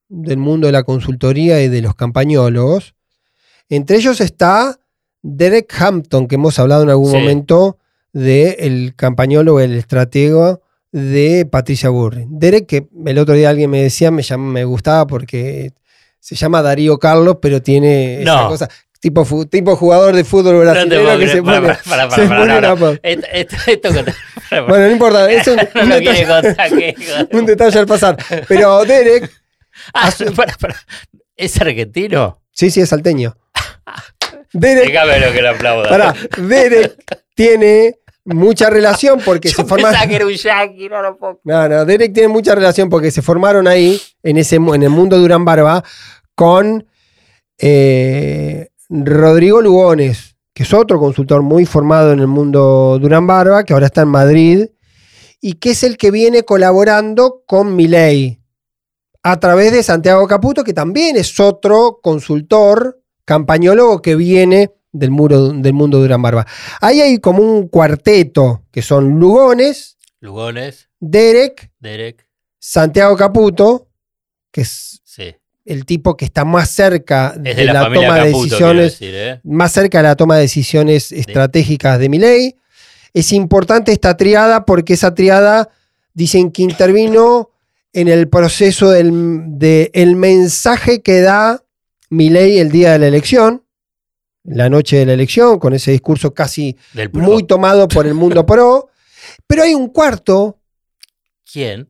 del 0.08 0.38
mundo 0.38 0.66
de 0.66 0.72
la 0.72 0.82
consultoría 0.82 1.62
y 1.62 1.68
de 1.68 1.80
los 1.82 1.94
campañólogos. 1.94 2.94
Entre 3.68 3.96
ellos 3.96 4.20
está 4.20 4.78
Derek 5.22 5.72
Hampton, 5.80 6.28
que 6.28 6.34
hemos 6.34 6.58
hablado 6.58 6.82
en 6.82 6.90
algún 6.90 7.10
Sí. 7.10 7.16
momento 7.18 7.78
del 8.12 8.94
campañólogo, 8.96 9.60
el 9.60 9.72
estratego 9.74 10.60
de 10.90 11.46
Patricia 11.50 11.88
Burri. 11.88 12.26
Derek, 12.28 12.66
que 12.66 12.88
el 13.06 13.18
otro 13.18 13.34
día 13.34 13.48
alguien 13.48 13.70
me 13.70 13.82
decía, 13.82 14.10
me, 14.10 14.22
me 14.36 14.64
gustaba 14.66 15.06
porque 15.06 15.72
se 16.20 16.34
llama 16.34 16.60
Darío 16.60 16.98
Carlos, 16.98 17.38
pero 17.40 17.62
tiene 17.62 18.20
esa 18.22 18.48
cosa. 18.48 18.68
Tipo, 19.02 19.26
tipo 19.50 19.74
jugador 19.74 20.14
de 20.14 20.22
fútbol 20.22 20.60
brasileño 20.60 21.18
que 21.18 21.26
se 21.26 21.42
pone, 21.42 21.76
Bueno, 24.68 24.78
no 24.78 24.90
importa, 24.92 25.28
es 25.28 25.44
un, 25.48 25.56
no 25.74 25.82
un 25.82 25.88
detalle, 25.88 26.26
contar. 26.26 26.68
un 27.32 27.46
detalle 27.46 27.78
al 27.80 27.86
pasar. 27.88 28.16
Pero 28.46 28.84
Derek 28.84 29.28
Ah, 29.92 30.12
para, 30.36 30.54
para. 30.56 30.76
¿Es 31.34 31.60
argentino? 31.60 32.40
Sí, 32.52 32.70
sí, 32.70 32.80
es 32.80 32.90
salteño. 32.90 33.36
Derek, 34.52 34.92
Déjame 34.92 35.18
lo 35.18 35.32
que 35.32 35.42
lo 35.42 35.50
aplauda. 35.50 35.88
pará, 35.88 36.14
Derek 36.36 36.94
tiene 37.34 37.96
mucha 38.24 38.70
relación 38.70 39.20
porque 39.24 39.48
Yo 39.48 39.56
se 39.56 39.64
formaron. 39.64 40.08
que 40.08 40.14
era 40.14 40.26
un 40.26 40.32
yankee, 40.32 40.88
no 40.88 41.02
lo 41.02 41.16
puedo. 41.18 41.40
No, 41.42 41.68
no, 41.68 41.84
Derek 41.84 42.12
tiene 42.12 42.28
mucha 42.28 42.54
relación 42.54 42.88
porque 42.88 43.10
se 43.10 43.20
formaron 43.20 43.66
ahí, 43.66 44.00
en, 44.22 44.36
ese, 44.36 44.56
en 44.56 44.82
el 44.84 44.90
mundo 44.90 45.18
Durán 45.18 45.44
Barba, 45.44 45.82
con 46.36 46.86
eh, 47.58 48.68
Rodrigo 48.94 49.62
Lugones, 49.62 50.36
que 50.52 50.64
es 50.64 50.74
otro 50.74 51.00
consultor 51.00 51.40
muy 51.40 51.64
formado 51.64 52.12
en 52.12 52.20
el 52.20 52.26
mundo 52.26 52.98
Durán 53.00 53.26
Barba, 53.26 53.64
que 53.64 53.72
ahora 53.72 53.86
está 53.86 54.02
en 54.02 54.08
Madrid, 54.08 54.66
y 55.40 55.54
que 55.54 55.70
es 55.70 55.82
el 55.82 55.96
que 55.96 56.10
viene 56.10 56.42
colaborando 56.42 57.42
con 57.46 57.74
Milei 57.74 58.42
a 59.22 59.40
través 59.40 59.72
de 59.72 59.82
Santiago 59.82 60.26
Caputo, 60.26 60.62
que 60.62 60.74
también 60.74 61.16
es 61.16 61.40
otro 61.40 62.00
consultor, 62.02 63.02
campañólogo 63.24 64.02
que 64.02 64.14
viene 64.14 64.72
del, 64.92 65.10
muro, 65.10 65.48
del 65.48 65.72
mundo 65.72 65.98
Durán 65.98 66.20
Barba. 66.20 66.46
Ahí 66.82 67.00
hay 67.00 67.18
como 67.18 67.42
un 67.42 67.68
cuarteto, 67.68 68.66
que 68.70 68.82
son 68.82 69.18
Lugones, 69.18 69.96
Lugones, 70.20 70.90
Derek, 71.00 71.72
Derek, 71.80 72.28
Santiago 72.58 73.16
Caputo, 73.16 73.88
que 74.50 74.60
es 74.60 75.00
sí. 75.02 75.34
El 75.64 75.84
tipo 75.84 76.16
que 76.16 76.24
está 76.24 76.44
más 76.44 76.70
cerca 76.70 77.34
de, 77.36 77.54
de 77.54 77.64
la, 77.66 77.84
toma 77.84 78.18
de 78.18 78.32
Caputo, 78.32 78.44
decisiones, 78.44 78.98
decir, 78.98 79.14
¿eh? 79.14 79.40
más 79.44 79.72
cerca 79.72 79.98
de 79.98 80.04
la 80.04 80.16
toma 80.16 80.36
de 80.36 80.42
decisiones 80.42 81.12
estratégicas 81.12 81.98
de 81.98 82.08
mi 82.08 82.18
ley. 82.18 82.56
Es 83.14 83.32
importante 83.32 83.92
esta 83.92 84.16
triada 84.16 84.64
porque 84.64 84.94
esa 84.94 85.14
triada 85.14 85.70
dicen 86.14 86.50
que 86.50 86.62
intervino 86.62 87.50
en 87.92 88.08
el 88.08 88.28
proceso 88.28 88.90
del 88.90 89.12
de 89.58 89.90
el 89.94 90.16
mensaje 90.16 91.02
que 91.02 91.20
da 91.20 91.62
Milei 92.10 92.58
el 92.58 92.70
día 92.70 92.92
de 92.92 92.98
la 92.98 93.06
elección, 93.08 93.64
la 94.44 94.68
noche 94.68 94.96
de 94.96 95.06
la 95.06 95.12
elección, 95.12 95.58
con 95.58 95.74
ese 95.74 95.92
discurso 95.92 96.34
casi 96.34 96.76
muy 97.12 97.44
tomado 97.46 97.88
por 97.88 98.06
el 98.06 98.14
mundo 98.14 98.44
pro. 98.44 98.88
Pero 99.46 99.62
hay 99.62 99.74
un 99.74 99.88
cuarto 99.88 100.58
¿Quién? 101.50 101.88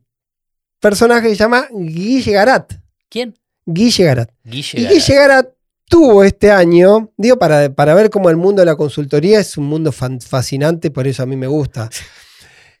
personaje 0.79 1.29
que 1.29 1.35
se 1.35 1.43
llama 1.43 1.67
Guille 1.71 2.31
Garat. 2.31 2.73
¿Quién? 3.09 3.33
Guille 3.65 4.03
Garat. 4.05 4.29
Guille. 4.43 4.69
Y 4.79 4.83
Garat. 4.83 4.93
Guille 4.97 5.15
Garat 5.15 5.49
tuvo 5.89 6.23
este 6.23 6.51
año, 6.51 7.11
digo, 7.17 7.37
para, 7.37 7.69
para 7.73 7.93
ver 7.93 8.09
cómo 8.09 8.29
el 8.29 8.37
mundo 8.37 8.61
de 8.61 8.65
la 8.65 8.75
consultoría 8.75 9.39
es 9.39 9.57
un 9.57 9.65
mundo 9.65 9.91
fan- 9.91 10.19
fascinante, 10.21 10.89
por 10.91 11.07
eso 11.07 11.23
a 11.23 11.25
mí 11.25 11.35
me 11.35 11.47
gusta. 11.47 11.89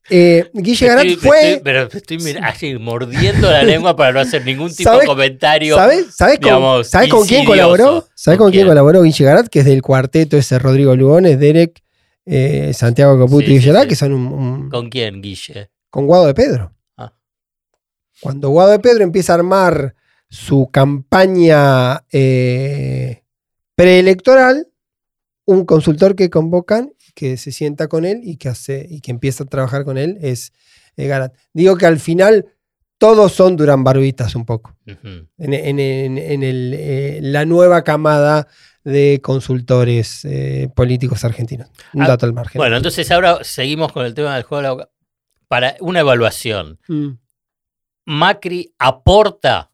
Eh, 0.09 0.49
Guille 0.53 0.85
Garat 0.87 1.05
estoy- 1.05 1.15
fue. 1.29 1.51
estoy- 1.53 1.63
pero 1.63 1.83
estoy 1.89 2.35
así, 2.43 2.75
mordiendo 2.77 3.49
la 3.49 3.63
lengua 3.63 3.95
para 3.95 4.11
no 4.11 4.19
hacer 4.19 4.43
ningún 4.43 4.69
tipo 4.69 4.89
¿Sabes- 4.89 4.99
de 5.03 5.07
comentario. 5.07 5.75
¿Sabes, 5.77 6.07
sabes 6.13 6.35
con, 6.39 6.43
digamos, 6.43 6.87
¿sabes 6.89 7.09
con 7.09 7.25
quién 7.25 7.45
colaboró? 7.45 8.05
¿Sabes 8.13 8.37
¿Con 8.37 8.47
con 8.47 8.51
quién 8.51 8.63
quién? 8.63 8.67
colaboró 8.67 9.01
Guille 9.03 9.23
Garat? 9.23 9.47
Que 9.47 9.59
es 9.59 9.65
del 9.65 9.81
cuarteto 9.81 10.35
ese 10.35 10.59
Rodrigo 10.59 10.93
Lugones, 10.97 11.39
Derek, 11.39 11.81
eh, 12.25 12.73
Santiago 12.73 13.17
Caputo 13.17 13.45
Sí, 13.45 13.45
y 13.45 13.47
Guille 13.47 13.61
sí, 13.61 13.67
Garat, 13.67 13.83
sí. 13.83 13.87
que 13.89 13.95
son 13.95 14.11
un, 14.11 14.27
un- 14.27 14.69
¿Con 14.69 14.89
quién, 14.89 15.21
Guille? 15.21 15.69
con 15.89 16.05
Guado 16.05 16.25
de 16.27 16.33
Pedro. 16.33 16.73
Ah. 16.97 17.13
Cuando 18.19 18.49
Guado 18.49 18.71
de 18.71 18.79
Pedro 18.79 19.05
empieza 19.05 19.31
a 19.31 19.35
armar 19.37 19.95
su 20.33 20.67
campaña 20.71 22.05
eh, 22.11 23.23
preelectoral, 23.75 24.67
un 25.45 25.63
consultor 25.65 26.15
que 26.15 26.31
convocan, 26.31 26.91
que 27.13 27.37
se 27.37 27.51
sienta 27.51 27.87
con 27.87 28.03
él 28.03 28.21
y 28.23 28.37
que 28.37 28.49
hace 28.49 28.87
y 28.89 29.01
que 29.01 29.11
empieza 29.11 29.43
a 29.43 29.47
trabajar 29.47 29.85
con 29.85 29.99
él 29.99 30.17
es 30.21 30.51
eh, 30.97 31.05
Garat. 31.05 31.35
Digo 31.53 31.77
que 31.77 31.85
al 31.85 31.99
final 31.99 32.47
todos 32.97 33.33
son 33.33 33.55
Durán 33.57 33.83
Barbistas 33.83 34.33
un 34.35 34.45
poco. 34.45 34.75
Ujú. 34.87 35.27
En, 35.37 35.53
en- 35.53 35.79
en- 35.79 36.17
en 36.17 36.41
el, 36.43 36.73
eh, 36.75 37.19
la 37.21 37.45
nueva 37.45 37.83
camada 37.83 38.47
de 38.83 39.19
consultores 39.21 40.25
eh, 40.25 40.67
políticos 40.75 41.23
argentinos. 41.23 41.69
Un 41.93 42.01
Ah, 42.03 42.07
dato 42.07 42.25
al 42.25 42.33
margen. 42.33 42.57
Bueno, 42.59 42.75
entonces 42.77 43.09
ahora 43.11 43.43
seguimos 43.43 43.91
con 43.91 44.03
el 44.05 44.15
tema 44.15 44.33
del 44.33 44.43
juego 44.43 44.61
de 44.61 44.67
la 44.67 44.71
boca. 44.73 44.89
Para 45.47 45.75
una 45.81 45.99
evaluación, 45.99 46.79
Mm. 46.87 47.09
¿Macri 48.05 48.73
aporta 48.79 49.69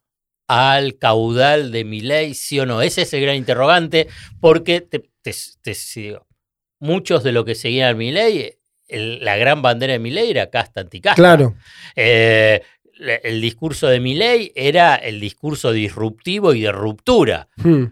al 0.50 0.98
caudal 0.98 1.72
de 1.72 1.86
Milei, 1.86 2.34
sí 2.34 2.60
o 2.60 2.66
no? 2.66 2.82
Ese 2.82 3.04
es 3.04 3.14
el 3.14 3.22
gran 3.22 3.36
interrogante, 3.36 4.08
porque 4.42 4.82
te, 4.82 5.00
te- 5.22 5.36
te 5.62 5.74
sigo. 5.76 6.26
muchos 6.80 7.24
de 7.24 7.32
los 7.32 7.46
que 7.46 7.54
seguían 7.56 7.92
a 7.92 7.94
Milei, 7.94 8.58
la 8.90 9.38
gran 9.38 9.62
bandera 9.62 9.94
de 9.94 10.00
Milei 10.00 10.32
era 10.32 10.50
casta 10.50 10.82
anticasta. 10.82 11.16
Claro. 11.16 11.56
Eh, 11.96 12.62
el 13.24 13.40
discurso 13.42 13.88
de 13.88 14.00
Milei 14.00 14.52
era 14.56 14.96
el 14.96 15.20
discurso 15.20 15.72
disruptivo 15.72 16.54
y 16.56 16.62
de 16.62 16.72
ruptura. 16.72 17.48
Mm. 17.58 17.84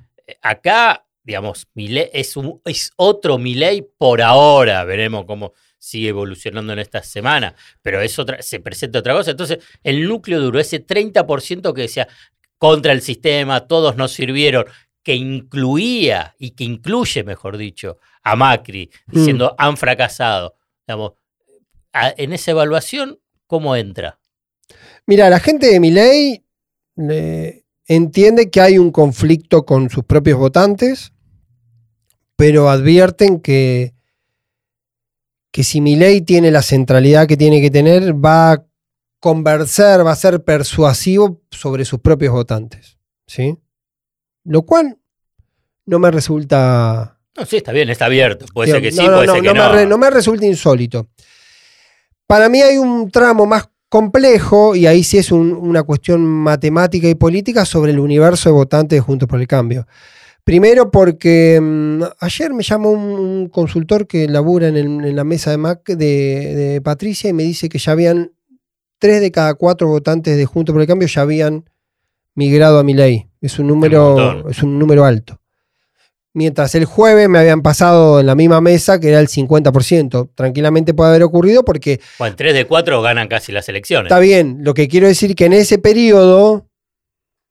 Acá, 0.42 1.06
digamos, 1.24 1.68
Milei 1.76 2.10
es, 2.12 2.36
un- 2.36 2.60
es 2.66 2.92
otro 2.96 3.38
Milei 3.38 3.86
por 3.98 4.22
ahora. 4.22 4.84
Veremos 4.84 5.26
cómo 5.26 5.54
sigue 5.78 6.10
evolucionando 6.10 6.74
en 6.74 6.80
esta 6.80 7.04
semana. 7.04 7.54
Pero 7.84 8.02
es 8.02 8.18
otra, 8.18 8.42
se 8.42 8.60
presenta 8.60 9.00
otra 9.00 9.14
cosa. 9.14 9.32
Entonces, 9.32 9.60
el 9.84 10.04
núcleo 10.08 10.42
duro, 10.42 10.60
ese 10.60 10.80
30% 10.86 11.74
que 11.74 11.82
decía 11.84 12.08
contra 12.58 12.92
el 12.92 13.02
sistema, 13.02 13.68
todos 13.68 13.96
nos 13.96 14.14
sirvieron, 14.14 14.66
que 15.04 15.16
incluía 15.16 16.36
y 16.38 16.52
que 16.52 16.66
incluye, 16.66 17.24
mejor 17.24 17.58
dicho, 17.58 17.98
a 18.24 18.36
Macri, 18.36 18.90
diciendo 19.08 19.56
han 19.58 19.78
fracasado. 19.78 20.56
Digamos, 20.86 21.14
en 21.94 22.34
esa 22.34 22.52
evaluación, 22.52 23.20
¿cómo 23.46 23.76
entra? 23.76 24.20
Mira, 25.06 25.30
la 25.30 25.40
gente 25.40 25.68
de 25.68 25.80
Milei 25.80 26.44
eh, 27.10 27.64
entiende 27.86 28.50
que 28.50 28.60
hay 28.60 28.78
un 28.78 28.92
conflicto 28.92 29.66
con 29.66 29.90
sus 29.90 30.04
propios 30.04 30.38
votantes, 30.38 31.14
pero 32.36 32.70
advierten 32.70 33.40
que, 33.40 33.94
que 35.52 35.64
si 35.64 35.80
Milei 35.80 36.22
tiene 36.22 36.52
la 36.52 36.62
centralidad 36.62 37.28
que 37.28 37.38
tiene 37.38 37.62
que 37.62 37.72
tener, 37.72 38.14
va 38.14 38.52
a 38.52 38.66
convencer, 39.20 40.06
va 40.06 40.12
a 40.12 40.16
ser 40.16 40.44
persuasivo 40.44 41.42
sobre 41.52 41.86
sus 41.86 42.00
propios 42.00 42.34
votantes. 42.34 42.98
¿sí? 43.26 43.58
Lo 44.44 44.62
cual 44.64 44.98
no 45.86 46.00
me 46.00 46.12
resulta 46.12 47.20
No, 47.38 47.46
sí, 47.46 47.58
está 47.58 47.72
bien, 47.72 47.90
está 47.90 48.06
abierto. 48.06 48.46
Puede 48.54 48.72
ser 48.72 48.82
que 48.82 48.92
sí, 48.92 48.98
no, 49.06 49.14
puede 49.16 49.28
no, 49.28 49.34
ser 49.34 49.42
que 49.42 49.48
no 49.50 49.54
no. 49.56 49.70
Me 49.70 49.76
re- 49.76 49.86
no 49.86 49.98
me 49.98 50.10
resulta 50.10 50.46
insólito. 50.46 51.08
Para 52.26 52.50
mí 52.50 52.62
hay 52.62 52.78
un 52.78 53.10
tramo 53.10 53.46
más 53.46 53.70
complejo, 53.90 54.76
y 54.76 54.86
ahí 54.86 55.02
sí 55.04 55.18
es 55.18 55.32
un- 55.32 55.54
una 55.54 55.84
cuestión 55.84 56.22
matemática 56.26 57.08
y 57.08 57.16
política 57.16 57.64
sobre 57.64 57.92
el 57.94 58.00
universo 58.00 58.50
de 58.50 58.54
votantes 58.54 58.98
de 58.98 59.02
Juntos 59.02 59.30
por 59.30 59.40
el 59.40 59.48
Cambio. 59.48 59.88
Primero 60.44 60.92
porque 60.92 61.60
mm, 61.62 62.04
ayer 62.20 62.54
me 62.54 62.64
llamó 62.64 62.92
un, 62.92 63.02
un 63.20 63.50
consultor 63.50 64.08
que 64.08 64.28
labura 64.28 64.68
en, 64.68 64.76
el- 64.78 65.06
en 65.06 65.16
la 65.16 65.24
mesa 65.24 65.52
de, 65.52 65.58
Mac, 65.58 65.86
de, 65.88 65.96
de 65.96 66.82
Patricia 66.82 67.30
y 67.30 67.34
me 67.34 67.44
dice 67.44 67.70
que 67.70 67.80
ya 67.80 67.94
habían 67.94 68.32
tres 69.00 69.22
de 69.22 69.32
cada 69.32 69.54
cuatro 69.56 69.88
votantes 69.88 70.38
de 70.38 70.46
Juntos 70.46 70.74
por 70.74 70.82
el 70.82 70.88
Cambio 70.88 71.08
ya 71.08 71.22
habían 71.22 71.70
migrado 72.36 72.80
a 72.80 72.84
mi 72.84 72.94
ley. 72.94 73.28
Es 73.42 73.60
un 73.60 73.68
número, 73.68 74.50
es 74.50 74.64
un 74.64 74.78
número 74.80 75.06
alto. 75.06 75.40
Mientras 76.34 76.76
el 76.76 76.86
jueves 76.86 77.28
me 77.30 77.40
habían 77.40 77.64
pasado 77.64 78.20
en 78.20 78.28
la 78.28 78.36
misma 78.36 78.62
mesa 78.62 79.00
que 79.00 79.10
era 79.10 79.20
el 79.20 79.28
50%. 79.28 80.30
Tranquilamente 80.36 80.94
puede 80.94 81.10
haber 81.10 81.24
ocurrido 81.24 81.66
porque 81.66 82.00
Bueno, 82.20 82.36
3 82.36 82.54
de 82.54 82.68
4 82.68 83.02
ganan 83.02 83.28
casi 83.28 83.52
las 83.52 83.68
elecciones. 83.70 84.12
está 84.12 84.20
bien. 84.20 84.60
Lo 84.62 84.76
que 84.76 84.88
quiero 84.88 85.08
decir 85.08 85.36
que 85.36 85.46
en 85.46 85.54
ese 85.54 85.80
periodo, 85.80 86.68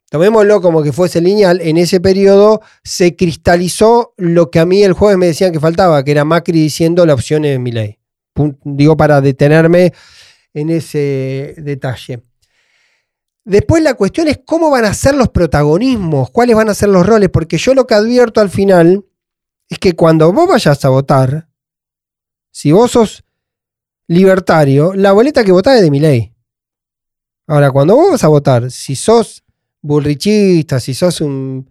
tomémoslo 0.08 0.60
como 0.60 0.84
que 0.84 0.92
fuese 0.92 1.20
lineal, 1.20 1.60
en 1.62 1.78
ese 1.78 2.00
periodo 2.00 2.60
se 2.84 3.16
cristalizó 3.16 4.14
lo 4.16 4.52
que 4.52 4.60
a 4.60 4.66
mí 4.66 4.84
el 4.84 4.92
jueves 4.92 5.18
me 5.18 5.26
decían 5.26 5.52
que 5.52 5.58
faltaba, 5.58 6.04
que 6.04 6.12
era 6.12 6.24
Macri 6.24 6.60
diciendo 6.60 7.04
la 7.06 7.14
opción 7.14 7.44
es 7.44 7.58
mi 7.58 7.72
ley. 7.72 7.98
Digo 8.62 8.96
para 8.96 9.20
detenerme 9.20 9.94
en 10.56 10.70
ese 10.70 11.54
detalle. 11.58 12.22
Después 13.44 13.82
la 13.82 13.92
cuestión 13.92 14.26
es 14.26 14.40
cómo 14.42 14.70
van 14.70 14.86
a 14.86 14.94
ser 14.94 15.14
los 15.14 15.28
protagonismos, 15.28 16.30
cuáles 16.30 16.56
van 16.56 16.70
a 16.70 16.74
ser 16.74 16.88
los 16.88 17.06
roles, 17.06 17.28
porque 17.28 17.58
yo 17.58 17.74
lo 17.74 17.86
que 17.86 17.94
advierto 17.94 18.40
al 18.40 18.48
final 18.48 19.04
es 19.68 19.78
que 19.78 19.94
cuando 19.94 20.32
vos 20.32 20.48
vayas 20.48 20.82
a 20.82 20.88
votar, 20.88 21.48
si 22.50 22.72
vos 22.72 22.92
sos 22.92 23.22
libertario, 24.08 24.94
la 24.94 25.12
boleta 25.12 25.44
que 25.44 25.52
votás 25.52 25.76
es 25.76 25.82
de 25.82 25.90
mi 25.90 26.00
ley. 26.00 26.34
Ahora, 27.46 27.70
cuando 27.70 27.94
vos 27.94 28.12
vas 28.12 28.24
a 28.24 28.28
votar, 28.28 28.70
si 28.70 28.96
sos 28.96 29.44
burrichista, 29.82 30.80
si 30.80 30.94
sos 30.94 31.20
un 31.20 31.70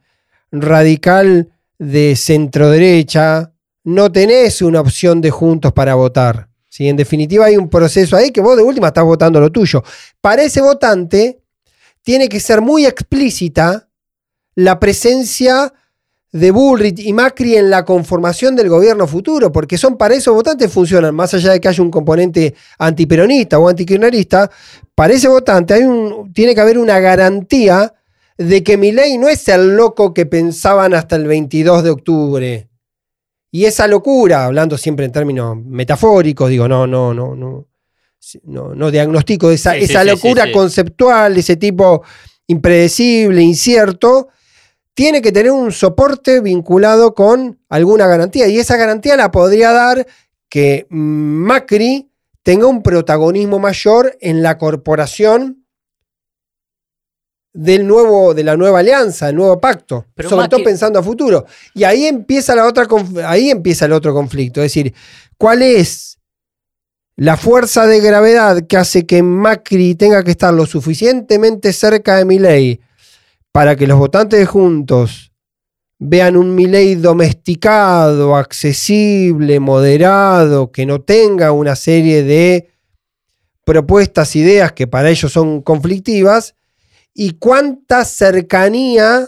radical 0.51 1.51
de 1.79 2.15
centro 2.15 2.69
derecha, 2.69 3.51
no 3.83 4.11
tenés 4.11 4.61
una 4.61 4.79
opción 4.79 5.21
de 5.21 5.31
juntos 5.31 5.73
para 5.73 5.95
votar. 5.95 6.49
¿Sí? 6.75 6.89
En 6.89 6.97
definitiva, 6.97 7.45
hay 7.45 7.55
un 7.55 7.69
proceso 7.69 8.17
ahí 8.17 8.31
que 8.31 8.41
vos 8.41 8.57
de 8.57 8.63
última 8.63 8.87
estás 8.87 9.05
votando 9.05 9.39
lo 9.39 9.49
tuyo. 9.49 9.81
Para 10.19 10.43
ese 10.43 10.59
votante, 10.61 11.39
tiene 12.03 12.27
que 12.27 12.41
ser 12.41 12.59
muy 12.59 12.85
explícita 12.85 13.87
la 14.55 14.77
presencia 14.77 15.73
de 16.33 16.51
Bullrich 16.51 16.99
y 16.99 17.13
Macri 17.13 17.55
en 17.55 17.69
la 17.69 17.85
conformación 17.85 18.57
del 18.57 18.67
gobierno 18.67 19.07
futuro, 19.07 19.53
porque 19.53 19.77
son 19.77 19.97
para 19.97 20.15
esos 20.15 20.35
votantes 20.35 20.69
funcionan, 20.69 21.15
más 21.15 21.33
allá 21.33 21.53
de 21.53 21.61
que 21.61 21.69
haya 21.69 21.81
un 21.81 21.89
componente 21.89 22.53
antiperonista 22.77 23.57
o 23.57 23.69
antikirchnerista, 23.69 24.51
para 24.93 25.13
ese 25.13 25.29
votante 25.29 25.75
hay 25.75 25.83
un, 25.83 26.33
tiene 26.33 26.53
que 26.53 26.59
haber 26.59 26.77
una 26.77 26.99
garantía 26.99 27.93
de 28.37 28.63
que 28.63 28.75
Milei 28.75 29.17
no 29.17 29.29
es 29.29 29.47
el 29.47 29.77
loco 29.77 30.13
que 30.13 30.25
pensaban 30.25 30.93
hasta 30.93 31.15
el 31.15 31.25
22 31.25 31.83
de 31.85 31.89
octubre. 31.89 32.69
Y 33.55 33.65
esa 33.65 33.87
locura, 33.87 34.43
hablando 34.43 34.77
siempre 34.77 35.05
en 35.05 35.13
términos 35.13 35.55
metafóricos, 35.55 36.49
digo, 36.49 36.67
no, 36.67 36.85
no, 36.85 37.13
no, 37.13 37.35
no, 37.35 37.65
no, 38.43 38.75
no 38.75 38.91
diagnostico 38.91 39.49
esa, 39.49 39.75
Sí, 39.75 39.85
esa 39.85 40.01
sí, 40.01 40.09
locura 40.09 40.43
sí, 40.43 40.51
conceptual, 40.51 41.37
ese 41.37 41.55
tipo 41.55 42.03
impredecible, 42.47 43.41
incierto, 43.41 44.27
tiene 44.93 45.21
que 45.21 45.31
tener 45.31 45.53
un 45.53 45.71
soporte 45.71 46.41
vinculado 46.41 47.15
con 47.15 47.57
alguna 47.69 48.07
garantía. 48.07 48.49
Y 48.49 48.59
esa 48.59 48.75
garantía 48.75 49.15
la 49.15 49.31
podría 49.31 49.71
dar 49.71 50.05
que 50.49 50.85
Macri 50.89 52.09
tenga 52.43 52.67
un 52.67 52.83
protagonismo 52.83 53.57
mayor 53.57 54.17
en 54.19 54.43
la 54.43 54.57
corporación 54.57 55.64
del 57.57 57.87
nuevo, 57.87 58.33
de 58.33 58.43
la 58.43 58.57
nueva 58.57 58.79
alianza, 58.79 59.29
el 59.29 59.35
nuevo 59.37 59.59
pacto, 59.61 60.05
Pero 60.13 60.29
sobre 60.29 60.49
todo 60.49 60.57
que- 60.59 60.65
pensando 60.65 60.99
a 60.99 61.03
futuro. 61.03 61.45
Y 61.73 61.85
ahí 61.85 62.05
empieza 62.05 62.53
la 62.53 62.67
otra 62.67 62.85
ahí 63.25 63.49
empieza 63.49 63.85
el 63.85 63.93
otro 63.93 64.13
conflicto, 64.13 64.61
es 64.61 64.65
decir, 64.73 64.93
¿cuál 65.37 65.61
es 65.61 66.19
la 67.15 67.37
fuerza 67.37 67.87
de 67.87 68.01
gravedad 68.01 68.63
que 68.67 68.75
hace 68.75 69.05
que 69.05 69.23
Macri 69.23 69.95
tenga 69.95 70.21
que 70.21 70.31
estar 70.31 70.53
lo 70.53 70.65
suficientemente 70.65 71.71
cerca 71.71 72.17
de 72.17 72.25
Milei 72.25 72.81
para 73.53 73.77
que 73.77 73.87
los 73.87 73.97
votantes 73.97 74.37
de 74.37 74.45
Juntos 74.45 75.31
vean 75.97 76.35
un 76.35 76.53
Milei 76.55 76.95
domesticado, 76.95 78.35
accesible, 78.35 79.61
moderado, 79.61 80.73
que 80.73 80.85
no 80.85 80.99
tenga 80.99 81.53
una 81.53 81.77
serie 81.77 82.21
de 82.23 82.67
propuestas, 83.63 84.35
ideas 84.35 84.73
que 84.73 84.87
para 84.87 85.09
ellos 85.09 85.31
son 85.31 85.61
conflictivas, 85.61 86.53
y 87.15 87.31
cuánta 87.39 88.03
cercanía 88.05 89.27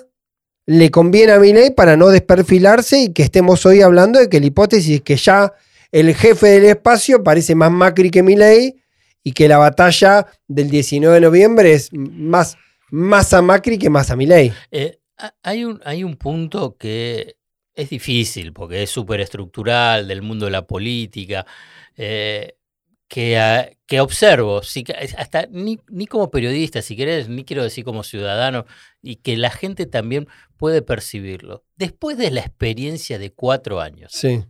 le 0.67 0.91
conviene 0.91 1.31
a 1.31 1.39
Milei 1.39 1.71
para 1.73 1.95
no 1.95 2.09
desperfilarse 2.09 2.99
y 2.99 3.13
que 3.13 3.23
estemos 3.23 3.65
hoy 3.65 3.81
hablando 3.81 4.19
de 4.19 4.27
que 4.29 4.39
la 4.41 4.47
hipótesis 4.47 4.97
es 4.97 5.01
que 5.01 5.15
ya 5.15 5.53
el 5.93 6.13
jefe 6.13 6.47
del 6.47 6.65
espacio 6.65 7.23
parece 7.23 7.55
más 7.55 7.71
Macri 7.71 8.11
que 8.11 8.21
Milei 8.21 8.75
y 9.23 9.31
que 9.31 9.47
la 9.47 9.57
batalla 9.57 10.27
del 10.47 10.69
19 10.69 11.15
de 11.15 11.21
noviembre 11.21 11.71
es 11.73 11.89
más, 11.93 12.57
más 12.91 13.33
a 13.33 13.41
Macri 13.41 13.77
que 13.77 13.89
más 13.89 14.11
a 14.11 14.17
Milei. 14.17 14.51
Eh, 14.71 14.99
ha- 15.17 15.33
hay, 15.41 15.63
un, 15.63 15.79
hay 15.85 16.03
un 16.03 16.17
punto 16.17 16.75
que 16.75 17.37
es 17.73 17.89
difícil 17.89 18.51
porque 18.51 18.83
es 18.83 18.89
súper 18.89 19.21
estructural 19.21 20.05
del 20.09 20.21
mundo 20.21 20.45
de 20.45 20.51
la 20.51 20.67
política, 20.67 21.45
eh, 21.95 22.56
que, 23.07 23.37
ah, 23.39 23.69
que 23.85 24.01
observo, 24.01 24.63
si 24.63 24.83
hasta 25.17 25.47
ni, 25.49 25.79
ni 25.89 26.07
como 26.07 26.29
periodista, 26.29 26.81
si 26.81 26.95
querés, 26.95 27.29
ni 27.29 27.45
quiero 27.45 27.63
decir 27.63 27.83
como 27.85 28.03
ciudadano, 28.03 28.65
y 29.01 29.17
que 29.17 29.37
la 29.37 29.49
gente 29.49 29.85
también 29.85 30.27
puede 30.57 30.81
percibirlo. 30.81 31.63
Después 31.75 32.17
de 32.17 32.31
la 32.31 32.41
experiencia 32.41 33.17
de 33.19 33.31
cuatro 33.31 33.79
años, 33.79 34.11
Sí. 34.13 34.43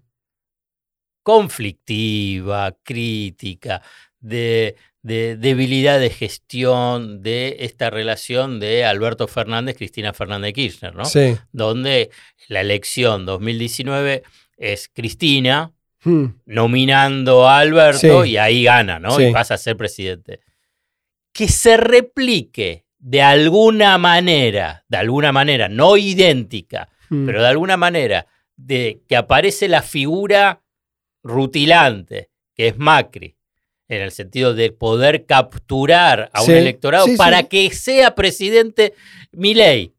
conflictiva, 1.23 2.75
crítica, 2.83 3.81
de, 4.19 4.75
de 5.03 5.35
debilidad 5.37 5.99
de 5.99 6.09
gestión 6.09 7.21
de 7.21 7.57
esta 7.59 7.89
relación 7.89 8.59
de 8.59 8.85
Alberto 8.85 9.27
Fernández, 9.27 9.77
Cristina 9.77 10.13
Fernández 10.13 10.49
de 10.49 10.53
Kirchner, 10.53 10.95
¿no? 10.95 11.05
Sí. 11.05 11.35
Donde 11.51 12.09
la 12.47 12.61
elección 12.61 13.25
2019 13.25 14.23
es 14.57 14.89
Cristina 14.89 15.73
Hmm. 16.03 16.25
nominando 16.45 17.47
a 17.47 17.59
Alberto 17.59 18.23
Sí. 18.23 18.31
y 18.31 18.37
ahí 18.37 18.63
gana, 18.63 18.99
¿no? 18.99 19.11
Sí. 19.17 19.23
Y 19.25 19.31
pasa 19.33 19.55
a 19.55 19.57
ser 19.57 19.75
presidente. 19.77 20.41
Que 21.33 21.47
se 21.47 21.75
replique 21.77 22.85
de 22.99 23.21
alguna 23.21 23.97
manera, 23.97 24.85
de 24.87 24.97
alguna 24.97 25.31
manera, 25.31 25.67
no 25.69 25.97
idéntica, 25.97 26.89
Hmm. 27.09 27.25
pero 27.25 27.41
de 27.41 27.47
alguna 27.47 27.77
manera, 27.77 28.27
de 28.55 29.01
que 29.07 29.15
aparece 29.15 29.67
la 29.67 29.81
figura 29.81 30.61
rutilante, 31.23 32.29
que 32.55 32.67
es 32.69 32.77
Macri, 32.77 33.35
en 33.87 34.01
el 34.01 34.11
sentido 34.11 34.53
de 34.53 34.71
poder 34.71 35.25
capturar 35.25 36.29
a 36.33 36.41
Sí, 36.41 36.51
un 36.51 36.57
electorado 36.57 37.05
para 37.17 37.43
que 37.43 37.69
sea 37.71 38.15
presidente 38.15 38.93
Milei. 39.31 39.93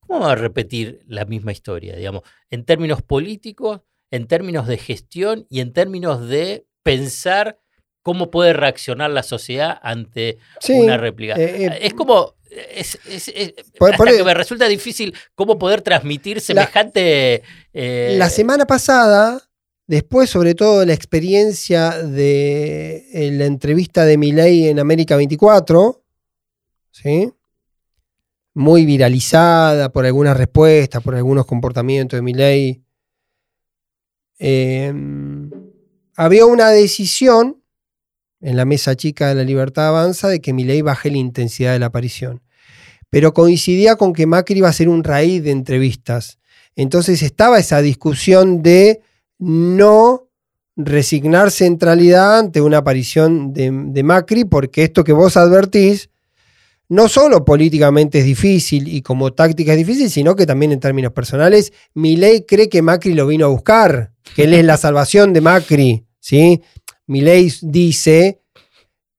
¿Cómo 0.00 0.20
va 0.20 0.32
a 0.32 0.36
repetir 0.36 1.00
la 1.06 1.24
misma 1.24 1.52
historia, 1.52 1.94
digamos, 1.96 2.22
en 2.50 2.64
términos 2.64 3.02
políticos, 3.02 3.80
en 4.10 4.26
términos 4.26 4.66
de 4.66 4.78
gestión 4.78 5.46
y 5.50 5.60
en 5.60 5.72
términos 5.72 6.28
de 6.28 6.66
pensar 6.82 7.58
cómo 8.02 8.30
puede 8.30 8.52
reaccionar 8.52 9.10
la 9.10 9.22
sociedad 9.22 9.78
ante 9.82 10.38
Sí, 10.60 10.74
una 10.74 10.96
réplica? 10.96 11.34
eh, 11.36 11.66
eh, 11.66 11.78
es 11.82 11.94
como... 11.94 12.34
Es, 12.72 12.98
es- 13.10 13.28
es- 13.34 13.52
Por- 13.78 13.90
hasta 13.92 14.04
por- 14.04 14.16
que 14.16 14.22
me 14.22 14.34
resulta 14.34 14.68
difícil 14.68 15.12
cómo 15.34 15.58
poder 15.58 15.82
transmitir 15.82 16.40
semejante... 16.40 17.42
eh, 17.72 18.14
La 18.16 18.28
semana 18.30 18.64
pasada, 18.66 19.42
después 19.88 20.30
sobre 20.30 20.54
todo 20.54 20.80
de 20.80 20.86
la 20.86 20.92
experiencia 20.94 21.90
de 22.02 23.08
la 23.32 23.46
entrevista 23.46 24.04
de 24.04 24.18
Milei 24.18 24.68
en 24.68 24.78
América 24.78 25.16
24, 25.16 26.04
¿sí? 26.92 27.32
muy 28.54 28.86
viralizada 28.86 29.90
por 29.90 30.06
algunas 30.06 30.36
respuestas, 30.36 31.02
por 31.02 31.16
algunos 31.16 31.46
comportamientos 31.46 32.16
de 32.18 32.22
Milei, 32.22 32.83
eh, 34.38 34.92
había 36.16 36.46
una 36.46 36.70
decisión 36.70 37.62
en 38.40 38.56
la 38.56 38.64
mesa 38.64 38.94
chica 38.94 39.28
de 39.28 39.34
la 39.34 39.44
Libertad 39.44 39.88
Avanza 39.88 40.28
de 40.28 40.40
que 40.40 40.52
Milei 40.52 40.82
baje 40.82 41.10
la 41.10 41.18
intensidad 41.18 41.72
de 41.72 41.78
la 41.78 41.86
aparición. 41.86 42.42
Pero 43.10 43.32
coincidía 43.32 43.96
con 43.96 44.12
que 44.12 44.26
Macri 44.26 44.58
iba 44.58 44.68
a 44.68 44.72
ser 44.72 44.88
un 44.88 45.02
raíz 45.02 45.42
de 45.42 45.50
entrevistas. 45.50 46.38
Entonces 46.76 47.22
estaba 47.22 47.58
esa 47.58 47.80
discusión 47.80 48.62
de 48.62 49.00
no 49.38 50.28
resignar 50.76 51.50
centralidad 51.50 52.38
ante 52.38 52.60
una 52.60 52.78
aparición 52.78 53.52
de, 53.52 53.70
de 53.72 54.02
Macri, 54.02 54.44
porque 54.44 54.82
esto 54.82 55.04
que 55.04 55.12
vos 55.12 55.36
advertís, 55.36 56.10
no 56.88 57.08
solo 57.08 57.44
políticamente 57.44 58.18
es 58.18 58.24
difícil 58.24 58.88
y 58.88 59.02
como 59.02 59.32
táctica 59.32 59.72
es 59.72 59.78
difícil, 59.78 60.10
sino 60.10 60.36
que 60.36 60.46
también 60.46 60.72
en 60.72 60.80
términos 60.80 61.12
personales, 61.12 61.72
Milei 61.94 62.44
cree 62.44 62.68
que 62.68 62.82
Macri 62.82 63.14
lo 63.14 63.26
vino 63.26 63.46
a 63.46 63.48
buscar, 63.48 64.13
que 64.34 64.44
él 64.44 64.54
es 64.54 64.64
la 64.64 64.76
salvación 64.76 65.32
de 65.32 65.40
Macri, 65.40 66.06
¿sí? 66.18 66.62
Milei 67.06 67.52
dice, 67.62 68.42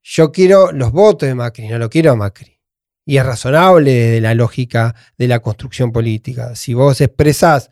yo 0.02 0.32
quiero 0.32 0.72
los 0.72 0.91
votos 0.91 1.28
de 1.28 1.36
Macri, 1.36 1.68
no 1.68 1.78
lo 1.78 1.89
quiero 1.89 2.12
a 2.12 2.15
Macri. 2.15 2.60
Y 3.06 3.18
es 3.18 3.26
razonable 3.26 3.91
desde 3.94 4.22
la 4.22 4.34
lógica 4.34 4.96
de 5.18 5.28
la 5.28 5.39
construcción 5.39 5.91
política. 5.91 6.56
Si 6.56 6.74
vos 6.74 7.00
expresás, 7.02 7.70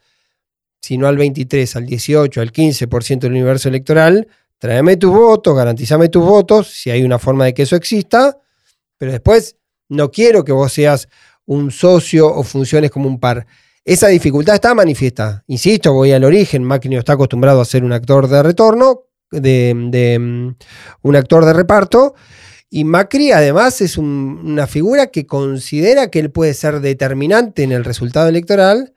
si 0.80 0.98
no 0.98 1.08
al 1.08 1.18
23, 1.18 1.76
al 1.76 1.86
18, 1.86 2.42
al 2.42 2.52
15% 2.52 3.20
del 3.20 3.32
universo 3.32 3.70
electoral, 3.70 4.28
tráeme 4.60 4.98
tus 4.98 5.12
votos, 5.12 5.56
garantizame 5.56 6.10
tus 6.10 6.24
votos, 6.24 6.68
si 6.68 6.92
hay 6.92 7.04
una 7.04 7.18
forma 7.18 7.46
de 7.46 7.54
que 7.54 7.64
eso 7.64 7.76
exista, 7.76 8.38
pero 8.98 9.12
después 9.12 9.58
no 9.90 10.12
quiero 10.12 10.44
que 10.44 10.52
vos 10.52 10.72
seas 10.72 11.08
un 11.46 11.72
socio 11.72 12.34
o 12.34 12.44
funciones 12.44 12.92
como 12.92 13.08
un 13.08 13.20
par. 13.20 13.46
Esa 13.86 14.08
dificultad 14.08 14.56
está 14.56 14.74
manifiesta. 14.74 15.44
Insisto, 15.48 15.94
voy 15.94 16.12
al 16.12 16.24
origen. 16.24 16.64
Macri 16.64 16.90
no 16.90 17.00
está 17.00 17.14
acostumbrado 17.14 17.60
a 17.60 17.66
ser 17.66 17.84
un 17.84 17.92
actor 17.92 18.28
de 18.28 18.42
retorno, 18.42 19.08
de, 19.32 19.74
de, 19.90 20.18
um, 20.18 20.56
un 21.02 21.16
actor 21.16 21.46
de 21.46 21.54
reparto. 21.54 22.16
Y 22.70 22.86
Macri 22.86 23.32
además 23.32 23.82
es 23.82 23.98
un, 23.98 24.42
una 24.44 24.68
figura 24.68 25.08
que 25.08 25.28
considera 25.28 26.10
que 26.10 26.20
él 26.20 26.32
puede 26.32 26.54
ser 26.54 26.80
determinante 26.80 27.64
en 27.64 27.72
el 27.72 27.84
resultado 27.84 28.30
electoral. 28.30 28.96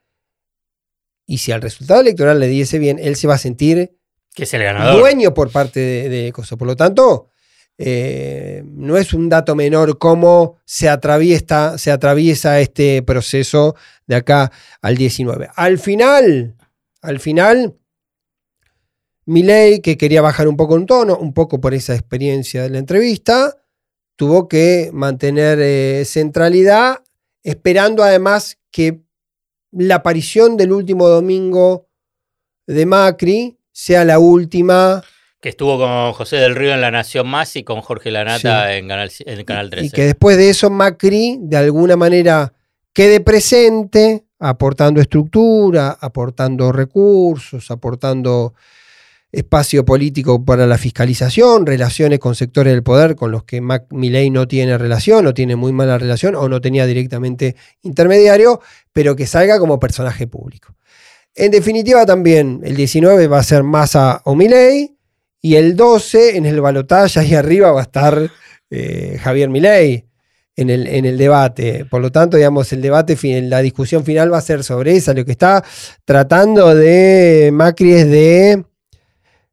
Y 1.27 1.39
si 1.39 1.51
al 1.51 1.63
resultado 1.63 2.01
electoral 2.01 2.39
le 2.39 2.47
diese 2.47 2.79
bien, 2.79 2.99
él 3.01 3.17
se 3.17 3.27
va 3.27 3.35
a 3.35 3.39
sentir 3.39 3.97
que 4.35 4.45
es 4.45 4.55
el 4.55 4.63
ganador. 4.63 5.01
dueño 5.01 5.35
por 5.35 5.51
parte 5.51 5.81
de, 5.81 6.09
de 6.09 6.33
Coso. 6.33 6.57
Por 6.57 6.69
lo 6.69 6.77
tanto, 6.77 7.31
eh, 7.79 8.63
no 8.65 8.97
es 8.97 9.13
un 9.13 9.29
dato 9.29 9.55
menor 9.55 9.99
cómo 9.99 10.57
se 10.65 10.89
atraviesa, 10.89 11.79
se 11.79 11.91
atraviesa 11.91 12.61
este 12.61 13.03
proceso 13.03 13.77
de 14.07 14.17
acá 14.17 14.53
al 14.83 14.97
19. 14.97 15.49
Al 15.55 15.79
final, 15.79 16.55
al 17.03 17.21
final, 17.21 17.77
Milei, 19.25 19.81
que 19.81 19.97
quería 19.97 20.23
bajar 20.23 20.47
un 20.49 20.57
poco 20.57 20.75
un 20.75 20.87
tono, 20.87 21.17
un 21.19 21.35
poco 21.35 21.61
por 21.61 21.75
esa 21.75 21.95
experiencia 21.95 22.63
de 22.63 22.71
la 22.71 22.79
entrevista, 22.79 23.57
tuvo 24.15 24.49
que 24.49 24.91
mantener 24.93 25.59
eh, 25.61 26.05
centralidad, 26.07 27.03
esperando 27.43 28.03
además 28.05 28.59
que 28.71 29.01
la 29.73 29.97
aparición 29.97 30.57
del 30.57 30.73
último 30.73 31.09
domingo 31.09 31.89
de 32.67 32.87
Macri 32.87 33.59
sea 33.73 34.05
la 34.05 34.19
última 34.19 35.03
Que 35.41 35.51
estuvo 35.51 35.77
con 35.79 36.13
José 36.13 36.37
del 36.37 36.55
Río 36.57 36.73
en 36.73 36.81
La 36.81 36.91
Nación 36.91 37.29
Más 37.29 37.57
y 37.57 37.63
con 37.65 37.83
Jorge 37.83 38.11
Lanata 38.11 38.69
Sí. 38.69 38.79
en, 38.79 38.89
Canal, 38.89 39.11
en 39.19 39.45
Canal 39.45 39.71
13. 39.71 39.87
Y 39.87 39.91
que 39.91 40.05
después 40.05 40.37
de 40.37 40.51
eso 40.51 40.71
Macri 40.71 41.39
de 41.41 41.57
alguna 41.57 41.97
manera 41.97 42.55
quede 42.97 43.21
presente, 43.21 44.25
aportando 44.39 45.03
estructura, 45.03 45.99
aportando 46.01 46.73
recursos, 46.73 47.71
aportando 47.71 48.55
espacio 49.31 49.85
político 49.85 50.43
para 50.43 50.67
la 50.67 50.79
fiscalización, 50.79 51.67
relaciones 51.67 52.19
con 52.19 52.35
sectores 52.35 52.73
del 52.73 52.83
poder 52.83 53.15
con 53.15 53.33
los 53.33 53.45
que 53.45 53.61
Mac 53.61 53.85
Milley 53.91 54.31
no 54.31 54.49
tiene 54.49 54.79
relación 54.79 55.27
o 55.27 55.35
tiene 55.35 55.57
muy 55.57 55.75
mala 55.75 55.99
relación 55.99 56.37
o 56.37 56.49
no 56.49 56.63
tenía 56.63 56.87
directamente 56.87 57.55
intermediario, 57.83 58.63
pero 58.95 59.15
que 59.15 59.27
salga 59.27 59.59
como 59.59 59.79
personaje 59.79 60.27
público. 60.27 60.75
En 61.35 61.51
definitiva 61.51 62.07
también 62.07 62.63
el 62.65 62.75
19 62.77 63.27
va 63.27 63.41
a 63.41 63.43
ser 63.43 63.63
Massa 63.63 64.23
o 64.25 64.35
Milley 64.35 64.97
y 65.43 65.57
el 65.57 65.77
12 65.77 66.39
en 66.39 66.47
el 66.47 66.63
balotaje 66.63 67.21
ahí 67.21 67.35
arriba 67.35 67.73
va 67.73 67.81
a 67.81 67.83
estar 67.83 68.31
eh, 68.71 69.19
Javier 69.21 69.51
Milei 69.51 70.06
en 70.57 70.71
el, 70.71 70.87
en 70.87 71.05
el 71.05 71.19
debate. 71.19 71.85
Por 71.85 72.01
lo 72.01 72.11
tanto, 72.11 72.37
digamos, 72.37 72.73
el 72.73 72.81
debate, 72.81 73.17
la 73.43 73.61
discusión 73.61 74.05
final 74.05 74.33
va 74.33 74.39
a 74.39 74.43
ser 74.43 74.65
sobre 74.65 74.97
esa. 74.97 75.13
Lo 75.13 75.25
que 75.25 75.33
está 75.33 75.63
tratando 76.05 76.75
de 76.75 77.51
Macri 77.53 77.93
es 77.93 78.11
de 78.11 78.65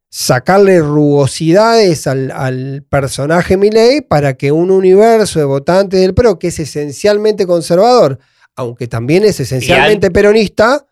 sacarle 0.10 0.80
rugosidades 0.80 2.08
al, 2.08 2.86
personaje 2.90 3.58
Milei 3.58 4.02
para 4.02 4.36
que 4.36 4.52
un 4.52 4.72
universo 4.72 5.40
de 5.40 5.46
votantes 5.46 6.00
del 6.00 6.14
PRO, 6.14 6.40
que 6.40 6.48
es 6.48 6.60
esencialmente 6.60 7.46
conservador, 7.46 8.20
aunque 8.56 8.88
también 8.88 9.24
es 9.24 9.40
esencialmente 9.40 10.12
peronista, 10.12 10.86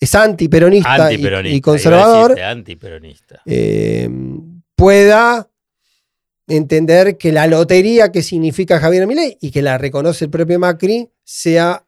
es 0.00 0.14
antiperonista, 0.14 1.12
y, 1.12 1.56
y, 1.56 1.60
conservador, 1.60 2.36
eh, 3.46 4.08
pueda 4.74 5.49
entender 6.50 7.16
que 7.16 7.32
la 7.32 7.46
lotería 7.46 8.12
que 8.12 8.22
significa 8.22 8.80
Javier 8.80 9.06
Milei 9.06 9.38
y 9.40 9.50
que 9.50 9.62
la 9.62 9.78
reconoce 9.78 10.26
el 10.26 10.30
propio 10.30 10.58
Macri 10.58 11.10
sea 11.24 11.86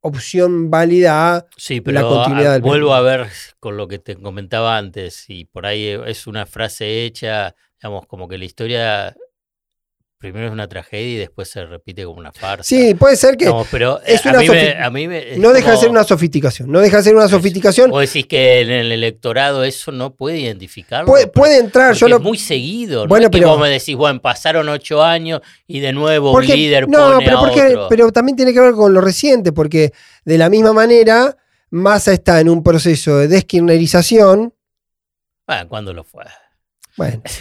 opción 0.00 0.70
válida 0.70 1.36
a 1.36 1.46
la 1.84 2.02
continuidad 2.02 2.52
del 2.54 2.62
Vuelvo 2.62 2.94
a 2.94 3.00
ver 3.00 3.26
con 3.60 3.76
lo 3.76 3.88
que 3.88 3.98
te 3.98 4.16
comentaba 4.16 4.76
antes 4.76 5.24
y 5.28 5.44
por 5.44 5.66
ahí 5.66 5.88
es 6.06 6.26
una 6.26 6.46
frase 6.46 7.04
hecha, 7.04 7.54
digamos, 7.80 8.06
como 8.06 8.28
que 8.28 8.38
la 8.38 8.44
historia 8.44 9.16
primero 10.18 10.46
es 10.46 10.52
una 10.52 10.68
tragedia 10.68 11.14
y 11.14 11.16
después 11.16 11.48
se 11.48 11.64
repite 11.64 12.04
como 12.04 12.18
una 12.18 12.32
farsa. 12.32 12.64
Sí, 12.64 12.94
puede 12.94 13.16
ser 13.16 13.36
que. 13.36 13.46
No, 13.46 13.64
pero 13.70 14.00
es 14.04 14.24
una 14.26 14.40
a 14.40 14.90
mí 14.90 15.06
no 15.36 15.52
deja 15.52 15.70
de 15.70 15.76
ser 15.76 15.90
una 15.90 16.04
sofisticación. 16.04 16.70
No 16.70 16.80
deja 16.80 16.98
de 16.98 17.02
ser 17.04 17.14
una 17.14 17.28
sofisticación. 17.28 17.90
O 17.92 18.00
decís 18.00 18.26
que 18.26 18.60
en 18.60 18.70
el 18.70 18.92
electorado 18.92 19.64
eso 19.64 19.92
no 19.92 20.14
puede 20.14 20.38
identificarlo. 20.38 21.12
Puede, 21.32 21.58
entrar. 21.58 21.94
Yo 21.94 22.08
lo... 22.08 22.16
Es 22.16 22.22
muy 22.22 22.38
seguido. 22.38 23.06
Bueno, 23.06 23.30
pero. 23.30 23.48
vos 23.50 23.60
me 23.60 23.68
decís, 23.68 23.94
bueno, 23.96 24.20
pasaron 24.20 24.68
ocho 24.68 25.02
años 25.02 25.40
y 25.66 25.80
de 25.80 25.92
nuevo 25.92 26.32
un 26.32 26.46
líder 26.46 26.88
no, 26.88 27.18
pero 27.18 27.40
porque, 27.40 27.78
Pero 27.88 28.12
también 28.12 28.36
tiene 28.36 28.52
que 28.52 28.60
ver 28.60 28.72
con 28.72 28.92
lo 28.92 29.00
reciente, 29.00 29.52
porque 29.52 29.92
de 30.24 30.38
la 30.38 30.50
misma 30.50 30.72
manera, 30.72 31.36
Massa 31.70 32.12
está 32.12 32.40
en 32.40 32.48
un 32.48 32.62
proceso 32.62 33.18
de 33.18 33.28
deskirnerización. 33.28 34.54
Bueno, 35.46 35.68
¿cuándo 35.68 35.94
lo 35.94 36.04
fue? 36.04 36.24
Bueno. 36.98 37.22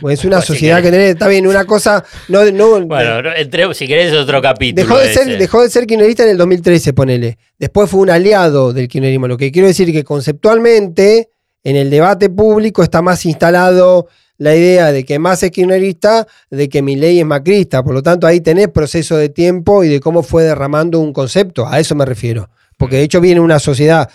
Pues 0.00 0.20
es 0.20 0.24
una 0.24 0.40
sociedad 0.40 0.82
que 0.82 0.90
tiene, 0.90 1.10
está 1.10 1.28
bien, 1.28 1.46
una 1.46 1.64
cosa. 1.64 2.04
No, 2.28 2.40
bueno, 2.86 3.34
entre, 3.36 3.72
si 3.74 3.86
querés 3.86 4.12
otro 4.12 4.40
capítulo. 4.40 4.86
Dejó 4.86 4.98
de, 4.98 5.12
ser, 5.12 5.38
dejó 5.38 5.62
de 5.62 5.70
ser 5.70 5.86
kirchnerista 5.86 6.24
en 6.24 6.30
el 6.30 6.36
2013, 6.36 6.92
ponele. 6.92 7.38
Después 7.58 7.90
fue 7.90 8.00
un 8.00 8.10
aliado 8.10 8.72
del 8.72 8.88
kirchnerismo. 8.88 9.28
Lo 9.28 9.36
que 9.36 9.52
quiero 9.52 9.68
decir 9.68 9.88
es 9.88 9.94
que 9.94 10.04
conceptualmente, 10.04 11.30
en 11.62 11.76
el 11.76 11.90
debate 11.90 12.28
público 12.28 12.82
está 12.82 13.02
más 13.02 13.24
instalado 13.26 14.08
la 14.36 14.54
idea 14.54 14.92
de 14.92 15.04
que 15.04 15.18
más 15.18 15.42
es 15.42 15.50
kirchnerista, 15.50 16.26
de 16.50 16.68
que 16.68 16.82
mi 16.82 16.96
ley 16.96 17.20
es 17.20 17.26
macrista. 17.26 17.82
Por 17.82 17.94
lo 17.94 18.02
tanto, 18.02 18.26
ahí 18.26 18.40
tenés 18.40 18.68
proceso 18.68 19.16
de 19.16 19.28
tiempo 19.28 19.84
y 19.84 19.88
de 19.88 20.00
cómo 20.00 20.22
fue 20.22 20.42
derramando 20.42 21.00
un 21.00 21.12
concepto. 21.12 21.66
A 21.66 21.80
eso 21.80 21.94
me 21.94 22.04
refiero. 22.04 22.50
Porque 22.76 22.96
de 22.96 23.02
hecho 23.02 23.20
viene 23.20 23.40
una 23.40 23.58
sociedad. 23.58 24.10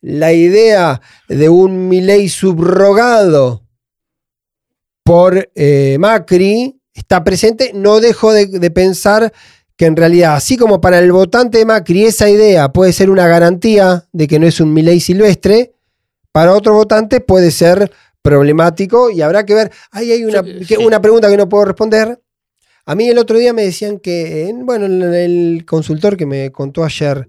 La 0.00 0.32
idea 0.32 1.00
de 1.28 1.48
un 1.48 1.88
Milei 1.88 2.28
subrogado 2.28 3.61
por 5.02 5.50
eh, 5.54 5.96
Macri 5.98 6.80
está 6.94 7.24
presente, 7.24 7.72
no 7.74 8.00
dejo 8.00 8.32
de, 8.32 8.70
pensar 8.70 9.32
que 9.76 9.86
en 9.86 9.96
realidad, 9.96 10.36
así 10.36 10.56
como 10.56 10.80
para 10.80 10.98
el 10.98 11.10
votante 11.12 11.58
de 11.58 11.64
Macri 11.64 12.04
esa 12.04 12.28
idea 12.28 12.72
puede 12.72 12.92
ser 12.92 13.10
una 13.10 13.26
garantía 13.26 14.06
de 14.12 14.28
que 14.28 14.38
no 14.38 14.46
es 14.46 14.60
un 14.60 14.72
Milei 14.72 15.00
silvestre, 15.00 15.74
para 16.30 16.54
otro 16.54 16.74
votante 16.74 17.20
puede 17.20 17.50
ser 17.50 17.90
problemático 18.22 19.10
y 19.10 19.20
habrá 19.22 19.44
que 19.44 19.54
ver. 19.54 19.72
Ahí 19.90 20.12
hay 20.12 20.24
una, 20.24 20.42
una 20.84 21.00
pregunta 21.00 21.28
que 21.28 21.36
no 21.36 21.48
puedo 21.48 21.64
responder. 21.64 22.20
A 22.86 22.94
mí 22.94 23.08
el 23.08 23.18
otro 23.18 23.38
día 23.38 23.52
me 23.52 23.62
decían 23.62 23.98
que, 23.98 24.52
bueno, 24.64 24.86
el 24.86 25.64
consultor 25.66 26.16
que 26.16 26.26
me 26.26 26.50
contó 26.50 26.84
ayer 26.84 27.28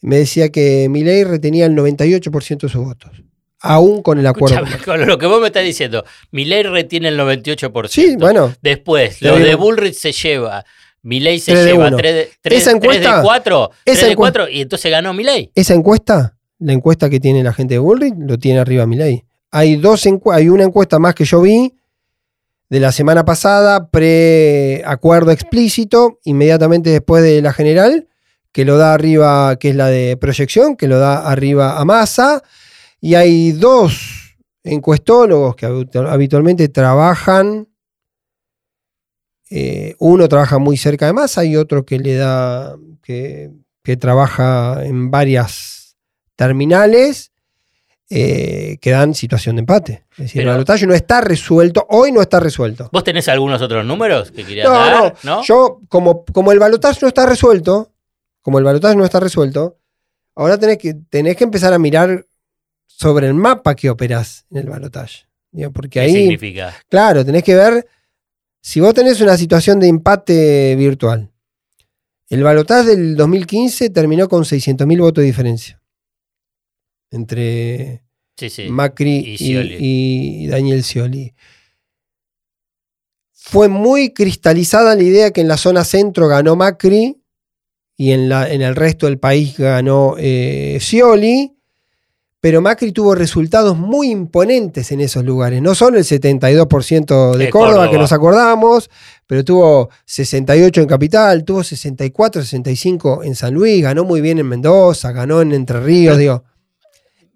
me 0.00 0.18
decía 0.18 0.50
que 0.50 0.88
Milei 0.88 1.24
retenía 1.24 1.66
el 1.66 1.74
98% 1.74 2.60
de 2.60 2.68
sus 2.68 2.84
votos 2.84 3.22
aún 3.60 4.02
con 4.02 4.18
el 4.18 4.26
acuerdo. 4.26 4.66
con 4.84 5.06
lo 5.06 5.18
que 5.18 5.26
vos 5.26 5.40
me 5.40 5.48
estás 5.48 5.64
diciendo, 5.64 6.04
Milei 6.30 6.62
retiene 6.62 7.08
el 7.08 7.18
98%. 7.18 7.88
Sí, 7.88 8.16
bueno. 8.16 8.54
Después, 8.62 9.20
lo 9.22 9.38
de 9.38 9.54
Bullrich 9.54 9.94
se 9.94 10.12
lleva. 10.12 10.64
Milei 11.02 11.40
se 11.40 11.54
lleva 11.54 11.90
3 11.96 12.14
de, 12.14 12.30
3, 12.42 12.60
esa 12.60 12.70
encuesta, 12.72 13.16
de 13.16 13.22
4, 13.22 13.70
3 13.84 14.08
de 14.08 14.16
4 14.16 14.48
y 14.50 14.60
entonces 14.60 14.90
ganó 14.90 15.14
Milei. 15.14 15.50
Esa 15.54 15.72
encuesta, 15.72 16.36
la 16.58 16.74
encuesta 16.74 17.08
que 17.08 17.20
tiene 17.20 17.42
la 17.42 17.54
gente 17.54 17.74
de 17.74 17.78
Bullrich, 17.78 18.14
lo 18.18 18.36
tiene 18.38 18.58
arriba 18.58 18.86
Milei. 18.86 19.24
Hay, 19.50 19.76
dos 19.76 20.06
hay 20.32 20.48
una 20.48 20.64
encuesta 20.64 20.98
más 20.98 21.14
que 21.14 21.24
yo 21.24 21.40
vi 21.40 21.74
de 22.68 22.80
la 22.80 22.92
semana 22.92 23.24
pasada, 23.24 23.88
pre-acuerdo 23.88 25.32
explícito, 25.32 26.18
inmediatamente 26.24 26.90
después 26.90 27.22
de 27.22 27.40
la 27.40 27.52
general, 27.52 28.06
que 28.52 28.64
lo 28.64 28.76
da 28.76 28.92
arriba, 28.92 29.56
que 29.56 29.70
es 29.70 29.76
la 29.76 29.88
de 29.88 30.16
proyección, 30.18 30.76
que 30.76 30.86
lo 30.86 30.98
da 30.98 31.28
arriba 31.28 31.80
a 31.80 31.84
Massa 31.84 32.42
y 33.00 33.14
hay 33.14 33.52
dos 33.52 34.36
encuestólogos 34.62 35.56
que 35.56 35.66
habitualmente 35.66 36.68
trabajan. 36.68 37.68
Eh, 39.50 39.96
uno 39.98 40.28
trabaja 40.28 40.58
muy 40.58 40.76
cerca 40.76 41.06
de 41.06 41.12
Massa 41.12 41.44
y 41.44 41.56
otro 41.56 41.84
que 41.84 41.98
le 41.98 42.14
da. 42.16 42.76
que, 43.02 43.50
trabaja 43.98 44.84
en 44.84 45.10
varias 45.10 45.96
terminales. 46.36 47.32
Eh, 48.12 48.78
que 48.80 48.90
dan 48.90 49.14
situación 49.14 49.54
de 49.54 49.60
empate. 49.60 50.04
Es 50.12 50.18
decir, 50.18 50.42
el 50.42 50.48
balotaje 50.48 50.84
no 50.84 50.94
está 50.94 51.20
resuelto, 51.20 51.86
hoy 51.90 52.10
no 52.10 52.20
está 52.20 52.40
resuelto. 52.40 52.88
¿Vos 52.90 53.04
tenés 53.04 53.28
algunos 53.28 53.62
otros 53.62 53.84
números 53.84 54.32
que 54.32 54.44
querías 54.44 54.68
dar? 54.68 55.14
No, 55.22 55.44
Yo, 55.44 55.80
como, 55.88 56.24
como 56.24 56.50
el 56.50 56.58
balotaje 56.58 56.98
no 57.02 57.08
está 57.08 57.24
resuelto, 57.24 57.92
como 58.42 58.58
el 58.58 58.64
balotaje 58.64 58.96
no 58.96 59.04
está 59.04 59.20
resuelto, 59.20 59.78
ahora 60.34 60.58
tenés 60.58 60.78
que, 60.78 60.94
tenés 61.08 61.36
que 61.36 61.44
empezar 61.44 61.72
a 61.72 61.78
mirar 61.78 62.26
sobre 62.96 63.26
el 63.26 63.34
mapa 63.34 63.74
que 63.74 63.88
operás 63.88 64.44
en 64.50 64.58
el 64.58 64.68
balotaje. 64.68 65.26
Porque 65.72 66.00
ahí, 66.00 66.12
¿Qué 66.12 66.20
significa? 66.20 66.76
Claro, 66.88 67.24
tenés 67.24 67.42
que 67.42 67.54
ver 67.54 67.86
si 68.60 68.80
vos 68.80 68.94
tenés 68.94 69.20
una 69.20 69.36
situación 69.36 69.80
de 69.80 69.88
empate 69.88 70.76
virtual. 70.76 71.30
El 72.28 72.42
balotaje 72.42 72.90
del 72.90 73.16
2015 73.16 73.90
terminó 73.90 74.28
con 74.28 74.44
600.000 74.44 75.00
votos 75.00 75.22
de 75.22 75.26
diferencia 75.26 75.82
entre 77.10 78.04
Macri 78.68 79.36
y, 79.38 80.46
Daniel 80.46 80.84
Scioli. 80.84 81.34
Fue 83.32 83.68
muy 83.68 84.12
cristalizada 84.12 84.94
la 84.94 85.02
idea 85.02 85.30
que 85.32 85.40
en 85.40 85.48
la 85.48 85.56
zona 85.56 85.84
centro 85.84 86.28
ganó 86.28 86.54
Macri 86.54 87.20
y 87.96 88.12
en, 88.12 88.28
la, 88.28 88.48
en 88.48 88.62
el 88.62 88.76
resto 88.76 89.06
del 89.06 89.18
país 89.18 89.58
ganó 89.58 90.14
eh, 90.18 90.78
Scioli 90.80 91.59
pero 92.40 92.62
Macri 92.62 92.90
tuvo 92.92 93.14
resultados 93.14 93.76
muy 93.76 94.10
imponentes 94.10 94.90
en 94.92 95.00
esos 95.00 95.24
lugares. 95.24 95.60
No 95.60 95.74
solo 95.74 95.98
el 95.98 96.04
72% 96.04 97.36
de 97.36 97.50
Córdoba, 97.50 97.90
que 97.90 97.98
nos 97.98 98.12
acordamos, 98.12 98.88
pero 99.26 99.44
tuvo 99.44 99.90
68 100.06 100.80
en 100.80 100.86
Capital, 100.86 101.44
tuvo 101.44 101.62
64, 101.62 102.42
65 102.42 103.24
en 103.24 103.34
San 103.34 103.52
Luis, 103.52 103.82
ganó 103.82 104.04
muy 104.04 104.22
bien 104.22 104.38
en 104.38 104.48
Mendoza, 104.48 105.12
ganó 105.12 105.42
en 105.42 105.52
Entre 105.52 105.80
Ríos, 105.80 106.16
digo. 106.16 106.44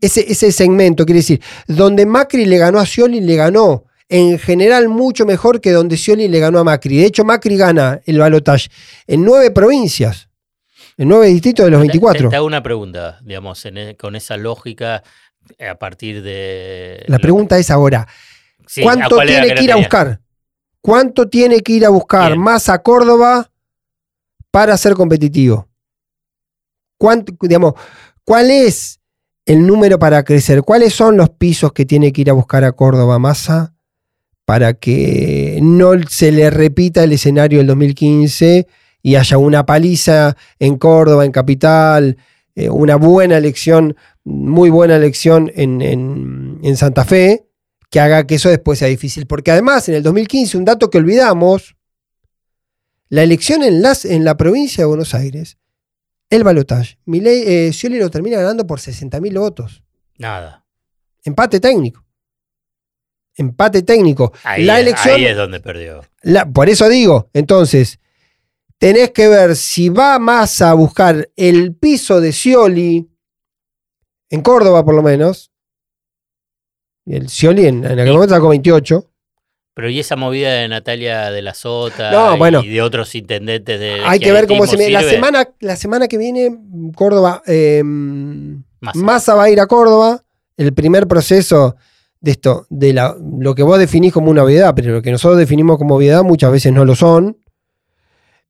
Ese, 0.00 0.24
ese 0.30 0.52
segmento, 0.52 1.04
quiere 1.04 1.20
decir, 1.20 1.40
donde 1.66 2.06
Macri 2.06 2.46
le 2.46 2.58
ganó 2.58 2.78
a 2.78 2.86
Scioli, 2.86 3.20
le 3.20 3.36
ganó 3.36 3.84
en 4.08 4.38
general 4.38 4.88
mucho 4.88 5.26
mejor 5.26 5.60
que 5.60 5.72
donde 5.72 5.96
Scioli 5.96 6.28
le 6.28 6.40
ganó 6.40 6.58
a 6.58 6.64
Macri. 6.64 6.96
De 6.96 7.06
hecho, 7.06 7.24
Macri 7.24 7.56
gana 7.56 8.00
el 8.06 8.18
balotaje 8.18 8.68
en 9.06 9.22
nueve 9.22 9.50
provincias. 9.50 10.28
En 10.96 11.08
nueve 11.08 11.26
distritos 11.26 11.64
de 11.64 11.70
los 11.70 11.80
24. 11.80 12.28
Te, 12.28 12.36
hago 12.36 12.46
una 12.46 12.62
pregunta, 12.62 13.18
digamos, 13.22 13.64
e, 13.66 13.96
con 13.98 14.16
esa 14.16 14.36
lógica 14.36 15.02
eh, 15.58 15.68
a 15.68 15.78
partir 15.78 16.22
de... 16.22 17.04
La 17.08 17.18
pregunta 17.18 17.58
es 17.58 17.70
ahora, 17.70 18.06
¿cuánto 18.82 19.18
tiene 19.26 19.54
que, 19.54 19.64
ir 19.64 19.72
a 19.72 19.76
buscar? 19.76 20.20
¿Cuánto 20.80 21.28
tiene 21.28 21.60
que 21.60 21.72
ir 21.72 21.86
a 21.86 21.88
buscar 21.88 22.36
más 22.36 22.68
a 22.68 22.82
Córdoba 22.82 23.50
para 24.50 24.76
ser 24.76 24.94
competitivo? 24.94 25.68
¿Cuánto, 26.96 27.34
digamos, 27.40 27.74
¿Cuál 28.24 28.50
es 28.50 29.00
el 29.44 29.66
número 29.66 29.98
para 29.98 30.24
crecer? 30.24 30.62
¿Cuáles 30.62 30.94
son 30.94 31.18
los 31.18 31.28
pisos 31.30 31.72
que 31.72 31.84
tiene 31.84 32.12
que 32.12 32.22
ir 32.22 32.30
a 32.30 32.32
buscar 32.32 32.64
a 32.64 32.72
Córdoba 32.72 33.18
Massa 33.18 33.74
para 34.46 34.74
que 34.74 35.58
no 35.62 35.92
se 36.08 36.32
le 36.32 36.48
repita 36.50 37.04
el 37.04 37.12
escenario 37.12 37.58
del 37.58 37.66
2015 37.66 38.66
y 39.04 39.16
haya 39.16 39.36
una 39.36 39.66
paliza 39.66 40.34
en 40.58 40.78
Córdoba, 40.78 41.26
en 41.26 41.30
Capital, 41.30 42.16
eh, 42.54 42.70
una 42.70 42.96
buena 42.96 43.36
elección, 43.36 43.94
muy 44.24 44.70
buena 44.70 44.96
elección 44.96 45.52
en, 45.54 45.82
en 45.82 46.76
Santa 46.78 47.04
Fe 47.04 47.44
que 47.90 48.00
haga 48.00 48.26
que 48.26 48.36
eso 48.36 48.48
después 48.48 48.78
sea 48.78 48.88
difícil. 48.88 49.26
Porque 49.26 49.50
además, 49.50 49.88
en 49.90 49.96
el 49.96 50.02
2015, 50.02 50.56
un 50.56 50.64
dato 50.64 50.88
que 50.88 50.96
olvidamos, 50.98 51.76
la 53.10 53.22
elección 53.22 53.62
en, 53.62 53.82
las, 53.82 54.06
en 54.06 54.24
la 54.24 54.36
provincia 54.38 54.82
de 54.82 54.86
Buenos 54.86 55.14
Aires, 55.14 55.58
el 56.30 56.42
balotaje, 56.42 56.96
eh, 57.06 57.70
Scioli 57.74 57.98
lo 57.98 58.10
termina 58.10 58.38
ganando 58.38 58.66
por 58.66 58.80
60.000 58.80 59.38
votos. 59.38 59.84
Nada. 60.16 60.64
Empate 61.24 61.60
técnico. 61.60 62.02
Empate 63.36 63.82
técnico. 63.82 64.32
Ahí, 64.44 64.64
la 64.64 64.80
es- 64.80 64.86
elección, 64.86 65.14
ahí 65.16 65.26
es 65.26 65.36
donde 65.36 65.60
perdió. 65.60 66.00
la- 66.22 66.46
por 66.46 66.68
eso 66.68 66.88
digo, 66.88 67.28
entonces, 67.34 67.98
tenés 68.78 69.10
que 69.10 69.28
ver 69.28 69.56
si 69.56 69.88
va 69.88 70.18
más 70.18 70.60
a 70.62 70.74
buscar 70.74 71.30
el 71.36 71.74
piso 71.74 72.20
de 72.20 72.32
Scioli, 72.32 73.08
en 74.30 74.40
Córdoba 74.42 74.84
por 74.84 74.94
lo 74.94 75.02
menos. 75.02 75.50
El 77.06 77.28
Scioli 77.28 77.66
en, 77.66 77.84
en 77.84 77.92
aquel 77.92 78.08
Sí. 78.08 78.12
momento 78.12 78.34
sacó 78.34 78.48
28. 78.48 79.10
Pero 79.76 79.90
y 79.90 79.98
esa 79.98 80.14
movida 80.16 80.52
de 80.52 80.68
Natalia 80.68 81.30
de 81.32 81.42
la 81.42 81.52
Sota 81.52 82.10
No, 82.12 82.36
y 82.36 82.38
bueno. 82.38 82.62
de 82.62 82.80
otros 82.80 83.14
intendentes 83.16 83.80
de. 83.80 84.02
Hay 84.04 84.20
que 84.20 84.30
ver 84.32 84.46
cómo 84.46 84.66
se... 84.66 84.88
La 84.90 85.02
semana, 85.02 85.48
la 85.60 85.74
semana 85.76 86.06
que 86.08 86.16
viene, 86.16 86.56
Córdoba... 86.94 87.42
eh, 87.46 87.82
Massa 88.94 89.34
va 89.34 89.44
a 89.44 89.50
ir 89.50 89.60
a 89.60 89.66
Córdoba. 89.66 90.24
El 90.56 90.72
primer 90.74 91.08
proceso 91.08 91.74
de 92.20 92.30
esto, 92.30 92.66
de 92.70 92.92
la, 92.92 93.16
lo 93.40 93.54
que 93.54 93.62
vos 93.64 93.78
definís 93.78 94.12
como 94.12 94.30
una 94.30 94.44
obviedad, 94.44 94.74
pero 94.76 94.92
lo 94.92 95.02
que 95.02 95.10
nosotros 95.10 95.38
definimos 95.38 95.76
como 95.78 95.96
obviedad 95.96 96.22
muchas 96.22 96.52
veces 96.52 96.72
no 96.72 96.84
lo 96.84 96.94
son. 96.94 97.36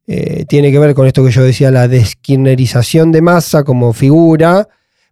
Eh, 0.07 0.45
tiene 0.47 0.71
que 0.71 0.79
ver 0.79 0.95
con 0.95 1.07
esto 1.07 1.25
que 1.25 1.31
yo 1.31 1.43
decía, 1.43 1.71
la 1.71 1.89
deskirnerización 1.89 3.11
de 3.13 3.23
masa 3.23 3.65
como 3.65 3.93
figura. 3.93 4.69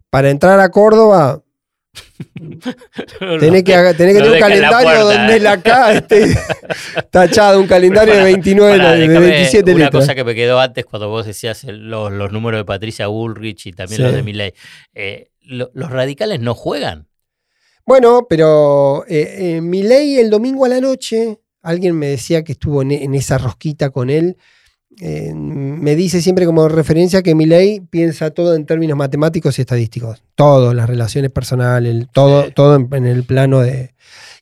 Para 0.09 0.29
entrar 0.29 0.59
a 0.59 0.69
Córdoba, 0.69 1.41
tenés 3.39 3.63
que, 3.63 3.73
tenés 3.73 3.97
tener 3.97 4.23
un 4.23 4.31
la 4.33 4.39
calendario 4.39 4.83
puerta, 4.83 5.03
donde 5.03 5.35
eh. 5.35 5.39
la 5.39 5.61
K 5.61 5.93
esté 5.93 6.37
tachado, 7.11 7.59
un 7.59 7.67
calendario 7.67 8.13
de 8.13 8.19
Pará, 8.19 8.31
29, 8.31 8.77
Pará, 8.77 8.91
de 8.93 9.07
déjame 9.07 9.27
27 9.27 9.71
una 9.73 9.85
letras. 9.85 10.01
cosa 10.03 10.15
que 10.15 10.23
me 10.23 10.35
quedó 10.35 10.59
antes 10.59 10.85
cuando 10.85 11.09
vos 11.09 11.25
decías 11.25 11.63
los, 11.63 12.11
los 12.11 12.31
números 12.31 12.59
de 12.59 12.65
Patricia 12.65 13.07
Bullrich 13.07 13.65
y 13.67 13.71
también 13.73 13.97
Sí. 13.97 14.03
los 14.03 14.13
de 14.13 14.23
Milley. 14.23 14.53
Eh, 14.93 15.29
lo- 15.41 15.71
los 15.73 15.89
radicales 15.89 16.39
no 16.39 16.53
juegan. 16.55 17.07
Bueno, 17.85 18.27
pero 18.29 19.05
eh, 19.07 19.55
eh, 19.57 19.61
Milei 19.61 20.17
el 20.19 20.29
domingo 20.29 20.65
a 20.65 20.69
la 20.69 20.79
noche, 20.79 21.39
alguien 21.61 21.97
me 21.97 22.07
decía 22.07 22.43
que 22.43 22.53
estuvo 22.53 22.81
en, 22.81 22.91
en 22.91 23.13
esa 23.15 23.37
rosquita 23.37 23.89
con 23.89 24.09
él. 24.09 24.37
Eh, 25.01 25.33
me 25.35 25.95
dice 25.95 26.21
siempre 26.21 26.45
como 26.45 26.67
referencia 26.69 27.21
que 27.23 27.35
Milei 27.35 27.79
piensa 27.81 28.31
todo 28.31 28.55
en 28.55 28.65
términos 28.65 28.97
matemáticos 28.97 29.57
y 29.57 29.61
estadísticos. 29.61 30.23
Todo, 30.35 30.73
las 30.73 30.87
relaciones 30.89 31.31
personales, 31.31 32.07
todo, 32.13 32.45
Sí. 32.45 32.51
todo 32.55 32.75
en, 32.75 32.87
en 32.93 33.05
el 33.05 33.23
plano 33.23 33.59
de. 33.61 33.93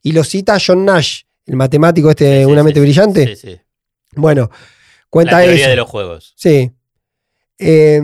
Y 0.03 0.11
lo 0.13 0.23
cita 0.23 0.57
John 0.65 0.85
Nash, 0.85 1.21
el 1.45 1.55
matemático 1.55 2.09
este, 2.09 2.39
Sí, 2.39 2.45
sí, 2.45 2.51
una 2.51 2.63
mente 2.63 2.79
brillante. 2.81 3.35
Sí, 3.35 3.47
sí. 3.49 3.59
Bueno, 4.15 4.49
cuenta 5.09 5.37
La 5.39 5.43
teoría 5.45 5.61
eso. 5.65 5.69
de 5.69 5.75
los 5.75 5.89
juegos. 5.89 6.33
Sí. 6.35 6.71
Eh, 7.59 8.01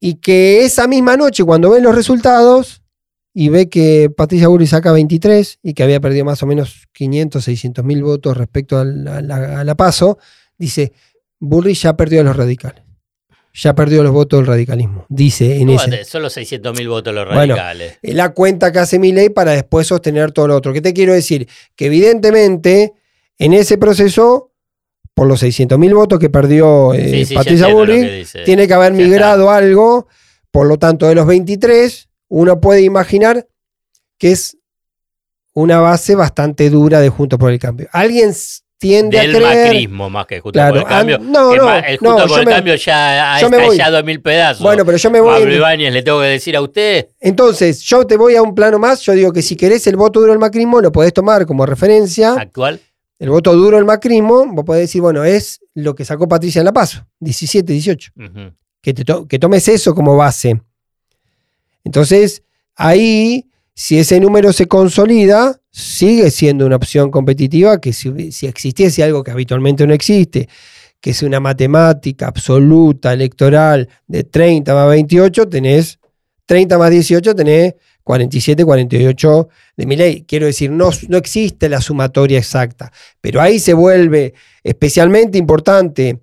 y 0.00 0.14
que 0.14 0.64
esa 0.64 0.86
misma 0.86 1.16
noche, 1.16 1.44
cuando 1.44 1.70
ve 1.70 1.80
los 1.80 1.94
resultados 1.94 2.82
y 3.34 3.48
ve 3.50 3.68
que 3.68 4.10
Patricia 4.14 4.48
Bullrich 4.48 4.70
saca 4.70 4.92
23 4.92 5.58
y 5.62 5.74
que 5.74 5.82
había 5.82 6.00
perdido 6.00 6.24
más 6.24 6.42
o 6.42 6.46
menos 6.46 6.88
500, 6.92 7.44
600 7.44 7.84
mil 7.84 8.02
votos 8.02 8.36
respecto 8.36 8.78
a 8.78 8.84
la, 8.84 9.18
a 9.18 9.22
la- 9.22 9.60
a 9.60 9.64
la 9.64 9.74
paso, 9.76 10.18
dice, 10.58 10.92
Bullrich 11.40 11.82
ya 11.82 11.96
perdió 11.96 12.20
a 12.20 12.24
los 12.24 12.36
radicales. 12.36 12.84
Ya 13.52 13.74
perdió 13.74 14.04
los 14.04 14.12
votos 14.12 14.38
del 14.38 14.46
radicalismo. 14.46 15.06
Dice 15.08 15.56
en 15.60 15.70
ese. 15.70 16.04
Solo 16.04 16.30
600 16.30 16.76
mil 16.78 16.88
votos 16.88 17.12
los 17.12 17.24
Bueno, 17.26 17.56
radicales. 17.56 17.98
Es 18.00 18.14
la 18.14 18.32
cuenta 18.32 18.70
que 18.70 18.78
hace 18.78 18.98
Milei 19.00 19.28
para 19.30 19.50
después 19.52 19.88
sostener 19.88 20.30
todo 20.30 20.46
lo 20.46 20.56
otro. 20.56 20.72
¿Qué 20.72 20.80
te 20.80 20.92
quiero 20.92 21.12
decir? 21.12 21.48
Que 21.74 21.86
evidentemente 21.86 22.92
en 23.38 23.52
ese 23.52 23.76
proceso, 23.76 24.52
por 25.14 25.26
los 25.26 25.40
600 25.40 25.78
mil 25.78 25.94
votos 25.94 26.20
que 26.20 26.30
perdió 26.30 26.94
eh, 26.94 27.10
Sí, 27.10 27.24
sí, 27.24 27.34
ya 27.34 27.40
Patricia 27.40 27.66
que 27.86 28.10
dice. 28.18 28.42
tiene 28.44 28.68
que 28.68 28.74
haber 28.74 28.92
Ya 28.92 28.98
está. 28.98 29.08
migrado 29.08 29.50
algo. 29.50 30.06
Por 30.52 30.66
lo 30.66 30.78
tanto, 30.78 31.08
de 31.08 31.14
los 31.16 31.26
23, 31.26 32.08
uno 32.28 32.60
puede 32.60 32.82
imaginar 32.82 33.48
que 34.18 34.30
es 34.32 34.56
una 35.54 35.80
base 35.80 36.14
bastante 36.14 36.70
dura 36.70 37.00
de 37.00 37.08
Juntos 37.08 37.38
por 37.38 37.50
el 37.50 37.58
Cambio. 37.58 37.88
Alguien 37.92 38.32
tiende 38.80 39.18
Del 39.18 39.36
a 39.44 39.50
creer. 39.50 39.66
macrismo 39.66 40.08
más 40.08 40.26
que 40.26 40.40
justo 40.40 40.56
Claro, 40.56 40.70
por 40.72 40.78
el 40.82 40.88
cambio. 40.88 41.16
an- 41.16 41.30
no, 41.30 41.54
no, 41.54 41.74
el 41.74 41.98
no, 42.00 42.10
justo 42.12 42.18
yo 42.18 42.26
por 42.28 42.40
el 42.40 42.46
me- 42.46 42.52
cambio 42.52 42.74
ya 42.76 43.34
ha 43.34 43.40
estallado 43.40 43.98
en 43.98 44.06
mil 44.06 44.22
pedazos. 44.22 44.62
Bueno, 44.62 44.84
pero 44.86 44.96
yo 44.96 45.10
me 45.10 45.20
voy. 45.20 45.38
Pablo 45.40 45.54
Ibáñez, 45.54 45.92
le 45.92 46.02
tengo 46.02 46.18
que 46.20 46.26
decir 46.28 46.56
a 46.56 46.62
usted. 46.62 47.08
Entonces, 47.20 47.82
yo 47.82 48.06
te 48.06 48.16
voy 48.16 48.36
a 48.36 48.42
un 48.42 48.54
plano 48.54 48.78
más. 48.78 49.02
Yo 49.02 49.12
digo 49.12 49.32
que 49.32 49.42
si 49.42 49.54
querés 49.54 49.86
el 49.86 49.96
voto 49.96 50.18
duro 50.20 50.32
del 50.32 50.38
macrismo, 50.40 50.80
lo 50.80 50.90
podés 50.90 51.12
tomar 51.12 51.44
como 51.44 51.66
referencia. 51.66 52.32
Actual. 52.32 52.80
El 53.18 53.28
voto 53.28 53.54
duro 53.54 53.76
del 53.76 53.84
macrismo, 53.84 54.46
vos 54.46 54.64
podés 54.64 54.84
decir, 54.84 55.02
bueno, 55.02 55.24
es 55.24 55.60
lo 55.74 55.94
que 55.94 56.06
sacó 56.06 56.26
Patricia 56.26 56.60
en 56.60 56.64
La 56.64 56.72
Paso, 56.72 57.06
17, 57.20 57.70
18. 57.74 58.12
Ujú. 58.16 58.54
que, 58.80 58.94
te 58.94 59.04
to- 59.04 59.28
que 59.28 59.38
tomes 59.38 59.68
eso 59.68 59.94
como 59.94 60.16
base. 60.16 60.58
Entonces, 61.84 62.42
ahí, 62.76 63.44
si 63.74 63.98
ese 63.98 64.20
número 64.20 64.52
se 64.54 64.66
consolida, 64.68 65.59
sigue 65.70 66.30
siendo 66.30 66.66
una 66.66 66.76
opción 66.76 67.10
competitiva 67.10 67.80
que 67.80 67.92
si, 67.92 68.08
existiese 68.46 69.02
algo 69.02 69.22
que 69.22 69.30
habitualmente 69.30 69.86
no 69.86 69.94
existe, 69.94 70.48
que 71.00 71.10
es 71.10 71.22
una 71.22 71.40
matemática 71.40 72.26
absoluta 72.26 73.12
electoral 73.12 73.88
de 74.06 74.24
30 74.24 74.74
más 74.74 74.88
28, 74.88 75.48
tenés 75.48 75.98
30 76.46 76.76
más 76.78 76.90
18, 76.90 77.34
tenés 77.34 77.74
47, 78.02 78.64
48 78.64 79.48
de 79.76 79.86
mi 79.86 79.96
ley. 79.96 80.24
Quiero 80.26 80.46
decir, 80.46 80.70
no, 80.70 80.90
no 81.08 81.16
existe 81.16 81.68
la 81.68 81.80
sumatoria 81.80 82.38
exacta, 82.38 82.92
pero 83.20 83.40
ahí 83.40 83.58
se 83.60 83.72
vuelve 83.72 84.34
especialmente 84.64 85.38
importante 85.38 86.20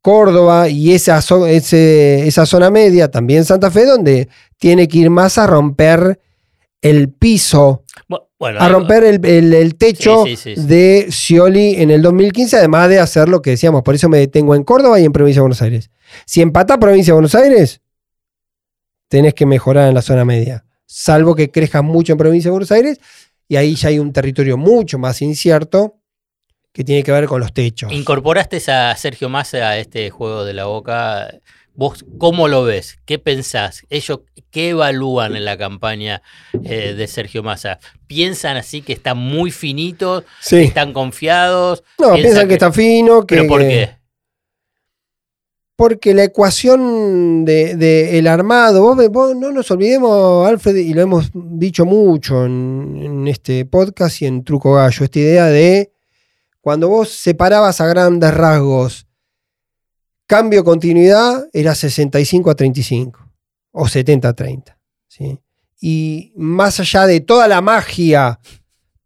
Córdoba 0.00 0.68
y 0.68 0.92
esa, 0.92 1.18
ese- 1.48 2.26
esa 2.26 2.46
zona 2.46 2.70
media, 2.70 3.10
también 3.10 3.44
Santa 3.44 3.70
Fe, 3.70 3.84
donde 3.84 4.28
tiene 4.56 4.86
que 4.88 4.98
ir 4.98 5.10
más 5.10 5.36
a 5.36 5.46
romper 5.46 6.20
el 6.80 7.10
piso, 7.10 7.82
Bueno, 8.38 8.60
a 8.60 8.68
romper 8.68 9.02
el, 9.04 9.24
el- 9.24 9.54
el 9.54 9.74
techo 9.76 10.24
Sí, 10.26 10.36
sí, 10.36 10.54
sí, 10.54 10.60
sí. 10.60 10.66
de 10.68 11.06
Scioli 11.10 11.76
en 11.76 11.90
el 11.90 12.02
2015, 12.02 12.56
además 12.58 12.88
de 12.90 12.98
hacer 12.98 13.28
lo 13.28 13.40
que 13.40 13.50
decíamos. 13.50 13.82
Por 13.82 13.94
eso 13.94 14.08
me 14.10 14.18
detengo 14.18 14.54
en 14.54 14.62
Córdoba 14.62 15.00
y 15.00 15.04
en 15.04 15.12
Provincia 15.12 15.38
de 15.40 15.42
Buenos 15.44 15.62
Aires. 15.62 15.90
Si 16.26 16.42
empatás 16.42 16.76
Provincia 16.78 17.12
de 17.12 17.14
Buenos 17.14 17.34
Aires, 17.34 17.80
tenés 19.08 19.34
que 19.34 19.46
mejorar 19.46 19.88
en 19.88 19.94
la 19.94 20.02
zona 20.02 20.24
media, 20.24 20.64
salvo 20.84 21.34
que 21.34 21.50
crezcas 21.50 21.82
mucho 21.82 22.12
en 22.12 22.18
Provincia 22.18 22.48
de 22.48 22.52
Buenos 22.52 22.72
Aires, 22.72 22.98
y 23.48 23.56
ahí 23.56 23.74
ya 23.74 23.88
hay 23.88 23.98
un 23.98 24.12
territorio 24.12 24.56
mucho 24.56 24.98
más 24.98 25.22
incierto 25.22 25.96
que 26.72 26.84
tiene 26.84 27.02
que 27.02 27.12
ver 27.12 27.26
con 27.26 27.40
los 27.40 27.54
techos. 27.54 27.90
Incorporaste 27.92 28.60
a 28.70 28.94
Sergio 28.96 29.28
Massa 29.30 29.70
a 29.70 29.78
este 29.78 30.10
juego 30.10 30.44
de 30.44 30.52
la 30.52 30.66
boca. 30.66 31.32
¿Vos 31.76 32.04
cómo 32.18 32.48
lo 32.48 32.64
ves? 32.64 32.98
¿Qué 33.04 33.18
pensás? 33.18 33.84
¿Ellos 33.90 34.20
qué 34.50 34.70
evalúan 34.70 35.36
en 35.36 35.44
la 35.44 35.58
campaña 35.58 36.22
eh, 36.64 36.94
de 36.94 37.06
Sergio 37.06 37.42
Massa? 37.42 37.78
¿Piensan 38.06 38.56
así 38.56 38.80
que 38.82 38.94
está 38.94 39.14
muy 39.14 39.50
finito? 39.50 40.24
Sí. 40.40 40.56
¿Están 40.56 40.92
confiados? 40.94 41.84
No, 41.98 42.14
piensan 42.14 42.22
piensan 42.22 42.42
que, 42.44 42.48
que- 42.48 42.54
está 42.54 42.72
fino, 42.72 43.26
que, 43.26 43.36
¿Pero 43.36 43.48
por 43.48 43.60
qué? 43.60 43.90
Porque 45.76 46.14
la 46.14 46.24
ecuación 46.24 47.44
del 47.44 47.78
de, 47.78 48.18
el 48.18 48.26
armado, 48.28 48.96
vos 49.10 49.36
no 49.36 49.52
nos 49.52 49.70
olvidemos, 49.70 50.48
Alfred, 50.48 50.76
y 50.76 50.94
lo 50.94 51.02
hemos 51.02 51.30
dicho 51.34 51.84
mucho 51.84 52.46
en, 52.46 52.98
en 53.02 53.28
este 53.28 53.66
podcast 53.66 54.22
y 54.22 54.26
en 54.26 54.42
Truco 54.42 54.72
Gallo, 54.72 55.04
esta 55.04 55.18
idea 55.18 55.44
de 55.46 55.92
cuando 56.62 56.88
vos 56.88 57.10
separabas 57.10 57.82
a 57.82 57.86
grandes 57.88 58.32
rasgos 58.32 59.05
cambio 60.26 60.64
continuidad, 60.64 61.48
era 61.52 61.74
65 61.74 62.50
a 62.50 62.54
35 62.54 63.20
o 63.72 63.88
70 63.88 64.28
a 64.28 64.32
30. 64.32 64.78
¿sí? 65.08 65.38
Y 65.80 66.32
más 66.36 66.80
allá 66.80 67.06
de 67.06 67.20
toda 67.20 67.48
la 67.48 67.60
magia 67.60 68.40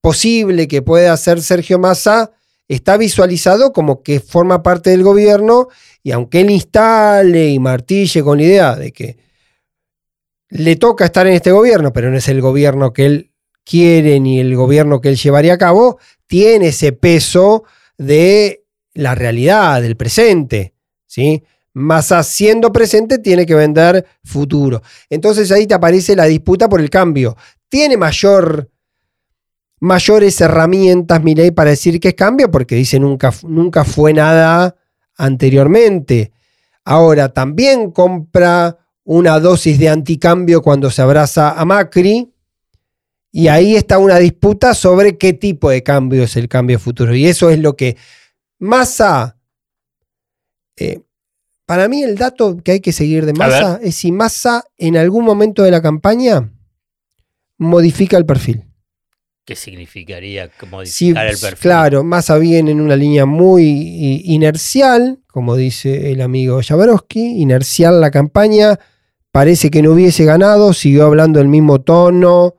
posible 0.00 0.68
que 0.68 0.82
puede 0.82 1.08
hacer 1.08 1.42
Sergio 1.42 1.78
Massa, 1.78 2.32
está 2.68 2.96
visualizado 2.96 3.72
como 3.72 4.02
que 4.02 4.20
forma 4.20 4.62
parte 4.62 4.90
del 4.90 5.02
gobierno 5.02 5.68
y 6.02 6.12
aunque 6.12 6.40
él 6.40 6.50
instale 6.50 7.48
y 7.48 7.58
martille 7.58 8.22
con 8.22 8.38
la 8.38 8.44
idea 8.44 8.76
de 8.76 8.92
que 8.92 9.18
le 10.48 10.76
toca 10.76 11.04
estar 11.04 11.26
en 11.26 11.34
este 11.34 11.52
gobierno, 11.52 11.92
pero 11.92 12.10
no 12.10 12.16
es 12.16 12.28
el 12.28 12.40
gobierno 12.40 12.92
que 12.92 13.06
él 13.06 13.30
quiere 13.64 14.20
ni 14.20 14.40
el 14.40 14.54
gobierno 14.56 15.00
que 15.00 15.10
él 15.10 15.16
llevaría 15.16 15.54
a 15.54 15.58
cabo, 15.58 15.98
tiene 16.26 16.68
ese 16.68 16.92
peso 16.92 17.64
de 17.98 18.64
la 18.94 19.14
realidad, 19.14 19.82
del 19.82 19.96
presente. 19.96 20.69
¿Sí? 21.10 21.42
Massa 21.72 22.22
siendo 22.22 22.72
presente 22.72 23.18
tiene 23.18 23.44
que 23.44 23.54
vender 23.54 24.06
futuro. 24.24 24.80
Entonces 25.08 25.50
ahí 25.50 25.66
te 25.66 25.74
aparece 25.74 26.14
la 26.14 26.24
disputa 26.24 26.68
por 26.68 26.80
el 26.80 26.88
cambio. 26.88 27.36
Tiene 27.68 27.96
mayor 27.96 28.70
mayores 29.80 30.40
herramientas 30.40 31.22
Milei 31.22 31.50
para 31.50 31.70
decir 31.70 31.98
que 31.98 32.08
es 32.08 32.14
cambio, 32.14 32.50
porque 32.50 32.76
dice 32.76 32.98
nunca, 33.00 33.32
nunca 33.42 33.84
fue 33.84 34.12
nada 34.12 34.76
anteriormente. 35.16 36.32
Ahora, 36.84 37.32
también 37.32 37.90
compra 37.90 38.78
una 39.04 39.40
dosis 39.40 39.78
de 39.78 39.88
anticambio 39.88 40.62
cuando 40.62 40.90
se 40.90 41.02
abraza 41.02 41.52
a 41.58 41.64
Macri 41.64 42.32
Y 43.32 43.48
ahí 43.48 43.74
está 43.74 43.98
una 43.98 44.18
disputa 44.18 44.74
sobre 44.74 45.18
qué 45.18 45.32
tipo 45.32 45.70
de 45.70 45.82
cambio 45.82 46.22
es 46.22 46.36
el 46.36 46.48
cambio 46.48 46.78
futuro. 46.78 47.14
Y 47.14 47.26
eso 47.26 47.50
es 47.50 47.58
lo 47.58 47.74
que 47.74 47.96
Massa. 48.58 49.39
Eh, 50.80 51.02
para 51.70 51.86
mí, 51.86 52.02
el 52.02 52.16
dato 52.16 52.56
que 52.64 52.72
hay 52.72 52.80
que 52.80 52.90
seguir 52.90 53.26
de 53.26 53.32
Massa 53.32 53.78
es 53.80 53.94
si 53.94 54.10
Massa 54.10 54.64
en 54.76 54.96
algún 54.96 55.24
momento 55.24 55.62
de 55.62 55.70
la 55.70 55.80
campaña 55.80 56.52
modifica 57.58 58.16
el 58.16 58.26
perfil. 58.26 58.64
¿Qué 59.44 59.54
significaría 59.54 60.50
Si, 60.50 60.66
modificar 60.66 61.26
el 61.28 61.38
perfil? 61.38 61.58
Claro, 61.60 62.02
Massa 62.02 62.38
viene 62.38 62.72
en 62.72 62.80
una 62.80 62.96
línea 62.96 63.24
muy 63.24 64.22
inercial, 64.24 65.20
como 65.28 65.54
dice 65.54 66.10
el 66.10 66.22
amigo 66.22 66.60
Jaworowski, 66.60 67.40
inercial 67.40 68.00
la 68.00 68.10
campaña, 68.10 68.80
parece 69.30 69.70
que 69.70 69.80
no 69.80 69.92
hubiese 69.92 70.24
ganado, 70.24 70.72
siguió 70.72 71.06
hablando 71.06 71.40
el 71.40 71.46
mismo 71.46 71.82
tono, 71.82 72.56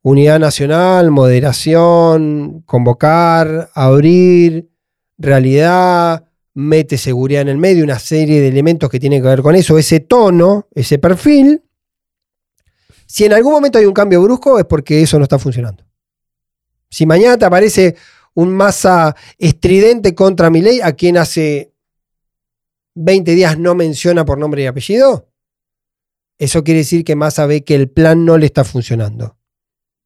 unidad 0.00 0.40
nacional, 0.40 1.10
moderación, 1.10 2.62
convocar, 2.64 3.68
abrir, 3.74 4.70
realidad, 5.18 6.29
mete 6.60 6.98
seguridad 6.98 7.42
en 7.42 7.48
el 7.48 7.58
medio, 7.58 7.82
una 7.84 7.98
serie 7.98 8.40
de 8.40 8.48
elementos 8.48 8.88
que 8.88 9.00
tienen 9.00 9.22
que 9.22 9.28
ver 9.28 9.42
con 9.42 9.56
eso, 9.56 9.78
ese 9.78 10.00
tono, 10.00 10.68
ese 10.72 10.98
perfil. 10.98 11.62
Si 13.06 13.24
en 13.24 13.32
algún 13.32 13.52
momento 13.52 13.78
hay 13.78 13.86
un 13.86 13.94
cambio 13.94 14.22
brusco 14.22 14.58
es 14.58 14.66
porque 14.66 15.02
eso 15.02 15.18
no 15.18 15.24
está 15.24 15.38
funcionando. 15.38 15.84
Si 16.88 17.06
mañana 17.06 17.36
te 17.36 17.44
aparece 17.44 17.96
un 18.34 18.52
masa 18.52 19.16
estridente 19.38 20.14
contra 20.14 20.50
Milei, 20.50 20.80
a 20.80 20.92
quien 20.92 21.16
hace 21.16 21.72
20 22.94 23.34
días 23.34 23.58
no 23.58 23.74
menciona 23.74 24.24
por 24.24 24.38
nombre 24.38 24.62
y 24.62 24.66
apellido, 24.66 25.28
eso 26.38 26.64
quiere 26.64 26.78
decir 26.78 27.04
que 27.04 27.16
Massa 27.16 27.46
ve 27.46 27.64
que 27.64 27.74
el 27.74 27.90
plan 27.90 28.24
no 28.24 28.38
le 28.38 28.46
está 28.46 28.64
funcionando. 28.64 29.36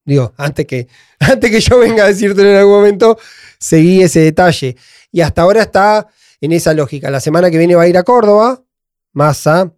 Digo, 0.04 0.34
antes 0.36 0.66
que, 0.66 0.88
antes 1.20 1.50
que 1.50 1.60
yo 1.60 1.78
venga 1.78 2.04
a 2.04 2.08
decírtelo 2.08 2.50
en 2.50 2.56
algún 2.56 2.74
momento, 2.74 3.18
seguí 3.58 4.02
ese 4.02 4.20
detalle. 4.20 4.76
Y 5.12 5.20
hasta 5.20 5.42
ahora 5.42 5.62
está 5.62 6.08
en 6.40 6.52
esa 6.52 6.74
lógica. 6.74 7.10
La 7.10 7.20
semana 7.20 7.50
que 7.50 7.58
viene 7.58 7.74
va 7.74 7.82
a 7.82 7.88
ir 7.88 7.96
a 7.96 8.02
Córdoba, 8.02 8.62
Massa. 9.12 9.72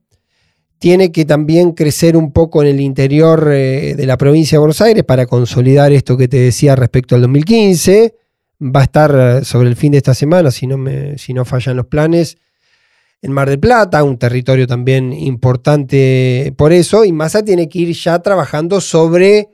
Tiene 0.79 1.11
que 1.11 1.25
también 1.25 1.73
crecer 1.73 2.17
un 2.17 2.33
poco 2.33 2.63
en 2.63 2.69
el 2.69 2.81
interior 2.81 3.51
eh, 3.51 3.95
de 3.97 4.07
la 4.07 4.19
provincia 4.19 4.57
de 4.57 4.61
Buenos 4.61 4.81
Aires 4.83 5.05
para 5.05 5.27
consolidar 5.27 5.93
esto 5.93 6.17
que 6.17 6.29
te 6.29 6.39
decía 6.39 6.77
respecto 6.77 7.15
al 7.15 7.23
2015. 7.23 8.15
Va 8.63 8.81
a 8.81 8.85
estar 8.85 9.15
eh, 9.15 9.45
sobre 9.45 9.69
el 9.69 9.77
fin 9.77 9.93
de 9.93 9.99
esta 9.99 10.15
semana, 10.15 10.51
si 10.51 10.67
no, 10.67 10.77
si 11.17 11.33
no 11.33 11.45
fallan 11.45 11.77
los 11.77 11.87
planes, 11.87 12.37
en 13.23 13.33
Mar 13.33 13.49
del 13.49 13.59
Plata, 13.59 14.05
un 14.05 14.19
territorio 14.19 14.67
también 14.67 15.13
importante 15.13 16.53
por 16.57 16.73
eso. 16.73 17.05
Y 17.05 17.13
Massa 17.13 17.43
tiene 17.43 17.69
que 17.69 17.81
ir 17.81 17.95
ya 17.95 18.19
trabajando 18.21 18.81
sobre 18.81 19.49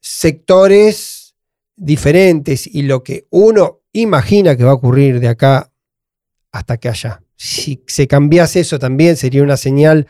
sectores 0.00 1.34
diferentes 1.76 2.66
y 2.66 2.82
lo 2.82 3.02
que 3.02 3.26
uno 3.30 3.81
imagina 3.92 4.56
que 4.56 4.64
va 4.64 4.70
a 4.70 4.74
ocurrir 4.74 5.20
de 5.20 5.28
acá 5.28 5.70
hasta 6.50 6.76
que 6.76 6.88
allá. 6.88 7.22
Si 7.36 7.82
se 7.86 8.06
cambiase 8.06 8.60
eso 8.60 8.78
también 8.78 9.16
sería 9.16 9.42
una 9.42 9.56
señal 9.56 10.06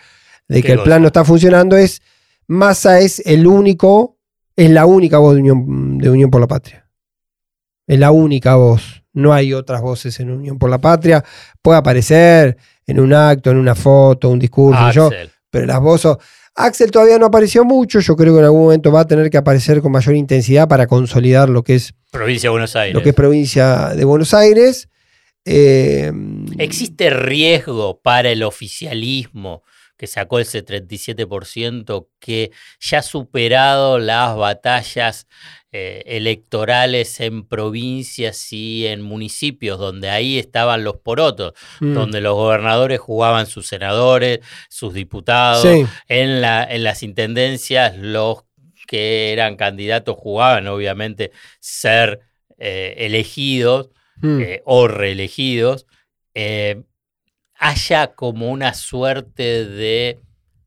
de 0.49 0.61
¿Qué 0.61 0.69
que 0.69 0.73
el 0.73 0.83
plan 0.83 1.01
no 1.01 1.09
está 1.09 1.25
funcionando. 1.25 1.77
Es 1.77 2.03
Massa 2.47 3.01
es 3.01 3.23
el 3.25 3.47
único, 3.47 4.19
es 4.57 4.71
la 4.71 4.85
única 4.85 5.19
voz 5.19 5.35
de 5.35 5.41
Unión, 5.41 5.99
de 5.99 6.11
Unión 6.11 6.31
por 6.31 6.41
la 6.41 6.47
Patria. 6.47 6.87
Es 7.87 7.99
la 7.99 8.11
única 8.11 8.57
voz. 8.57 9.03
No 9.15 9.33
hay 9.33 9.53
otras 9.53 9.81
voces 9.81 10.19
en 10.21 10.31
Unión 10.31 10.59
por 10.59 10.69
la 10.71 10.79
Patria. 10.79 11.25
Puede 11.61 11.79
aparecer 11.79 12.57
en 12.87 13.01
un 13.01 13.13
acto, 13.13 13.51
en 13.51 13.59
una 13.59 13.75
foto, 13.75 14.29
un 14.29 14.39
discurso. 14.39 14.91
yo, 14.91 15.11
pero 15.51 15.67
las 15.67 15.81
voces. 15.81 16.17
Axel 16.55 16.91
todavía 16.91 17.19
no 17.19 17.27
apareció 17.27 17.65
mucho. 17.65 18.01
Yo 18.01 18.17
creo 18.17 18.35
que 18.35 18.41
en 18.41 18.45
algún 18.45 18.65
momento 18.65 18.93
va 18.93 19.01
a 19.01 19.07
tener 19.07 19.31
que 19.31 19.39
aparecer 19.39 19.81
con 19.81 19.93
mayor 19.93 20.15
intensidad 20.15 20.69
para 20.69 20.87
consolidar 20.87 21.49
lo 21.49 21.63
que 21.63 21.75
es, 21.77 21.95
Provincia 22.11 22.49
de 22.49 22.53
Buenos 22.53 22.77
Aires. 22.77 22.95
lo 22.95 23.03
que 23.03 23.09
es 23.11 23.15
provincia 23.15 23.89
de 23.95 24.05
Buenos 24.05 24.35
Aires. 24.35 24.89
Eh, 25.45 26.13
¿Existe 26.59 27.11
riesgo 27.11 28.01
para 28.01 28.31
el 28.31 28.43
oficialismo 28.43 29.63
que 30.03 30.09
sacó 30.09 30.41
ese 30.41 30.67
37% 30.67 32.09
que 32.19 32.51
ya 32.81 32.99
ha 32.99 33.03
superado 33.03 34.01
las 34.01 34.37
batallas 34.37 35.29
eh, 35.71 36.03
electorales 36.07 37.21
en 37.21 37.47
provincias 37.47 38.53
y 38.53 38.89
en 38.89 39.01
municipios 39.01 39.79
donde 39.79 40.11
ahí 40.11 40.41
estaban 40.41 40.83
los 40.83 40.97
porotos, 40.97 41.53
mm, 41.79 41.95
donde 41.95 42.21
los 42.21 42.35
gobernadores 42.35 42.99
jugaban 42.99 43.47
sus 43.47 43.69
senadores, 43.69 44.41
sus 44.69 44.93
diputados, 44.93 45.63
sí, 45.63 45.87
en, 46.09 46.41
la, 46.41 46.65
en 46.65 46.83
las 46.83 47.05
intendencias 47.05 47.97
los 47.97 48.39
que 48.89 49.33
eran 49.33 49.55
candidatos 49.55 50.17
jugaban 50.19 50.67
obviamente 50.67 51.31
ser 51.61 52.23
eh, 52.59 52.95
elegidos 52.97 53.91
mm. 54.17 54.41
eh, 54.41 54.63
o 54.65 54.89
reelegidos, 54.89 55.87
eh, 56.35 56.83
haya 57.63 58.15
como 58.15 58.51
una 58.51 58.75
suerte 58.75 59.65
de 59.65 60.21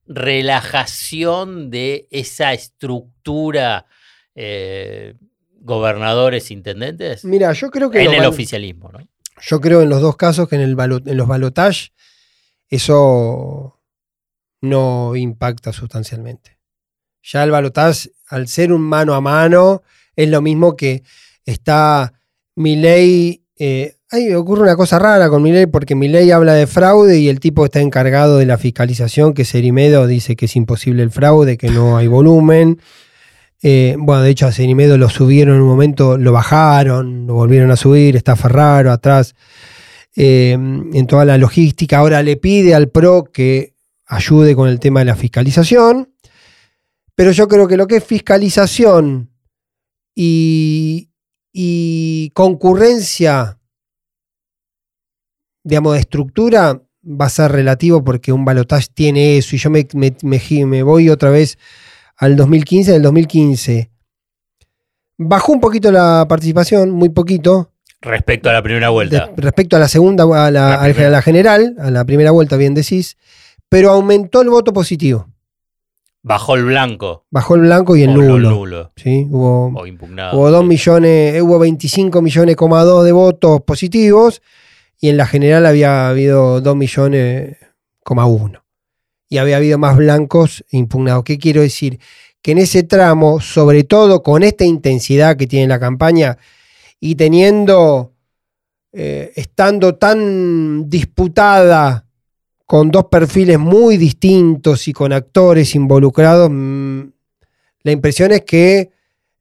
relajación 0.07 1.69
de 1.69 2.07
esa 2.09 2.53
estructura 2.53 3.85
eh, 4.33 5.15
gobernadores, 5.59 6.51
intendentes, 6.51 7.25
Mira, 7.25 7.51
yo 7.51 7.69
creo 7.69 7.91
que 7.91 8.01
en 8.01 8.13
el 8.13 8.25
oficialismo. 8.25 8.91
¿no? 8.93 8.99
yo 9.41 9.59
creo 9.59 9.81
en 9.81 9.89
los 9.89 9.99
dos 9.99 10.15
casos 10.15 10.47
que 10.47 10.55
en, 10.55 10.61
el 10.61 10.77
en 10.79 11.17
los 11.17 11.27
balotage 11.27 11.91
eso 12.69 13.81
no 14.61 15.15
impacta 15.17 15.73
sustancialmente. 15.73 16.59
Ya 17.21 17.43
el 17.43 17.51
balotage, 17.51 18.11
al 18.29 18.47
ser 18.47 18.71
un 18.71 18.81
mano 18.81 19.15
a 19.15 19.21
mano, 19.21 19.83
es 20.15 20.29
lo 20.29 20.41
mismo 20.41 20.77
que 20.77 21.03
está 21.43 22.13
Milei. 22.55 23.43
Eh, 23.57 23.94
ahí 24.11 24.33
ocurre 24.33 24.63
una 24.63 24.75
cosa 24.75 24.99
rara 24.99 25.29
con 25.29 25.41
Milei 25.41 25.65
porque 25.65 25.95
Milei 25.95 26.31
habla 26.31 26.53
de 26.53 26.67
fraude 26.67 27.19
y 27.19 27.29
el 27.29 27.39
tipo 27.39 27.65
está 27.65 27.81
encargado 27.81 28.37
de 28.37 28.45
la 28.45 28.57
fiscalización, 28.57 29.33
que 29.33 29.43
es 29.43 29.55
Erimedo, 29.55 30.07
dice 30.07 30.35
que 30.35 30.45
es 30.45 30.55
imposible 30.55 31.03
el 31.03 31.11
fraude, 31.11 31.57
que 31.57 31.69
no 31.69 31.97
hay 31.97 32.07
volumen. 32.07 32.79
Eh, 33.61 33.95
bueno, 33.97 34.21
de 34.21 34.29
hecho 34.29 34.45
a 34.45 34.51
Cerimedo 34.51 34.97
lo 34.97 35.09
subieron 35.09 35.55
en 35.55 35.61
un 35.61 35.67
momento, 35.67 36.17
lo 36.17 36.31
bajaron, 36.31 37.25
lo 37.25 37.33
volvieron 37.33 37.71
a 37.71 37.75
subir, 37.75 38.15
está 38.15 38.35
Ferraro 38.35 38.91
atrás 38.91 39.33
eh, 40.15 40.51
en 40.51 41.07
toda 41.07 41.25
la 41.25 41.37
logística. 41.37 41.97
Ahora 41.97 42.21
le 42.21 42.37
pide 42.37 42.75
al 42.75 42.89
PRO 42.89 43.23
que 43.23 43.73
ayude 44.05 44.55
con 44.55 44.69
el 44.69 44.79
tema 44.79 44.99
de 44.99 45.05
la 45.05 45.15
fiscalización, 45.15 46.13
pero 47.15 47.31
yo 47.31 47.47
creo 47.47 47.67
que 47.67 47.77
lo 47.77 47.87
que 47.87 47.97
es 47.97 48.03
fiscalización 48.03 49.31
y, 50.13 51.09
y 51.51 52.29
concurrencia, 52.35 53.57
digamos, 55.65 55.93
de 55.95 55.99
estructura, 55.99 56.79
va 57.03 57.25
a 57.25 57.29
ser 57.29 57.51
relativo 57.51 58.03
porque 58.03 58.31
un 58.31 58.45
balotaje 58.45 58.87
tiene 58.93 59.37
eso 59.37 59.55
y 59.55 59.59
yo 59.59 59.69
me, 59.69 59.85
me- 59.93 60.15
me- 60.21 60.65
me 60.65 60.83
voy 60.83 61.09
otra 61.09 61.29
vez 61.31 61.57
al 62.17 62.35
2015. 62.37 62.91
En 62.91 62.95
el 62.97 63.01
2015 63.01 63.89
bajó 65.17 65.51
un 65.53 65.59
poquito 65.59 65.91
la 65.91 66.25
participación, 66.29 66.91
muy 66.91 67.09
poquito, 67.09 67.71
Respecto 68.01 68.49
a 68.49 68.53
la 68.53 68.61
primera 68.61 68.89
vuelta. 68.89 69.31
de- 69.35 69.41
respecto 69.41 69.75
a 69.75 69.79
la 69.79 69.87
segunda, 69.87 70.23
a 70.25 70.51
la, 70.51 70.69
La 70.69 70.81
a 70.83 71.09
la 71.09 71.21
general, 71.23 71.75
a 71.79 71.89
la 71.89 72.05
primera 72.05 72.29
vuelta, 72.31 72.55
bien 72.57 72.75
decís, 72.75 73.17
pero 73.67 73.89
aumentó 73.91 74.41
el 74.43 74.49
voto 74.49 74.71
positivo. 74.73 75.27
Bajó 76.21 76.55
el 76.55 76.65
blanco. 76.65 77.25
Bajó 77.31 77.55
el 77.55 77.61
blanco 77.61 77.95
y 77.95 78.03
el 78.03 78.09
o 78.11 78.13
nulo. 78.13 78.49
nulo, 78.51 78.91
¿sí? 78.95 79.27
Hubo, 79.29 79.71
o 79.75 79.85
impugnado. 79.87 80.37
hubo 80.37 80.51
2 80.51 80.61
sí. 80.61 80.67
millones, 80.67 81.41
hubo 81.41 81.57
25 81.59 82.21
millones, 82.21 82.55
coma 82.55 82.83
dos 82.83 83.05
de 83.05 83.11
votos 83.11 83.61
positivos 83.61 84.41
y 84.99 85.09
en 85.09 85.17
la 85.17 85.27
general 85.27 85.65
había 85.65 86.07
habido 86.07 86.61
2 86.61 86.75
millones, 86.75 87.57
uno. 88.05 88.63
Y 89.29 89.37
había 89.37 89.57
habido 89.57 89.77
más 89.77 89.97
blancos 89.97 90.63
impugnados. 90.71 91.23
¿Qué 91.23 91.37
quiero 91.37 91.61
decir? 91.61 91.99
Que 92.41 92.51
en 92.51 92.59
ese 92.59 92.83
tramo, 92.83 93.41
sobre 93.41 93.83
todo 93.83 94.21
con 94.21 94.43
esta 94.43 94.65
intensidad 94.65 95.35
que 95.35 95.47
tiene 95.47 95.67
la 95.67 95.79
campaña 95.79 96.37
y 96.99 97.15
teniendo, 97.15 98.13
eh, 98.93 99.33
estando 99.35 99.95
tan 99.95 100.89
disputada 100.89 102.07
con 102.65 102.91
dos 102.91 103.05
perfiles 103.05 103.59
muy 103.59 103.97
distintos 103.97 104.87
y 104.87 104.93
con 104.93 105.11
actores 105.11 105.75
involucrados, 105.75 106.49
mm, 106.51 107.01
la 107.83 107.91
impresión 107.91 108.31
es 108.31 108.41
que 108.41 108.91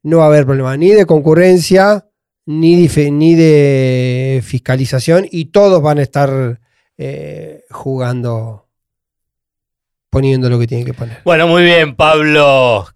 no 0.03 0.17
va 0.17 0.25
a 0.25 0.27
haber 0.27 0.45
problema 0.45 0.77
ni 0.77 0.89
de 0.91 1.05
concurrencia 1.05 2.07
ni 2.45 2.87
de, 2.87 3.11
ni 3.11 3.35
de 3.35 4.41
fiscalización 4.45 5.27
y 5.31 5.45
todos 5.45 5.81
van 5.81 5.99
a 5.99 6.03
estar 6.03 6.59
eh, 6.97 7.63
jugando, 7.71 8.67
poniendo 10.09 10.49
lo 10.49 10.59
que 10.59 10.67
tienen 10.67 10.85
que 10.85 10.93
poner. 10.93 11.17
Bueno, 11.25 11.47
muy 11.47 11.63
bien, 11.63 11.95
Pablo. 11.95 12.87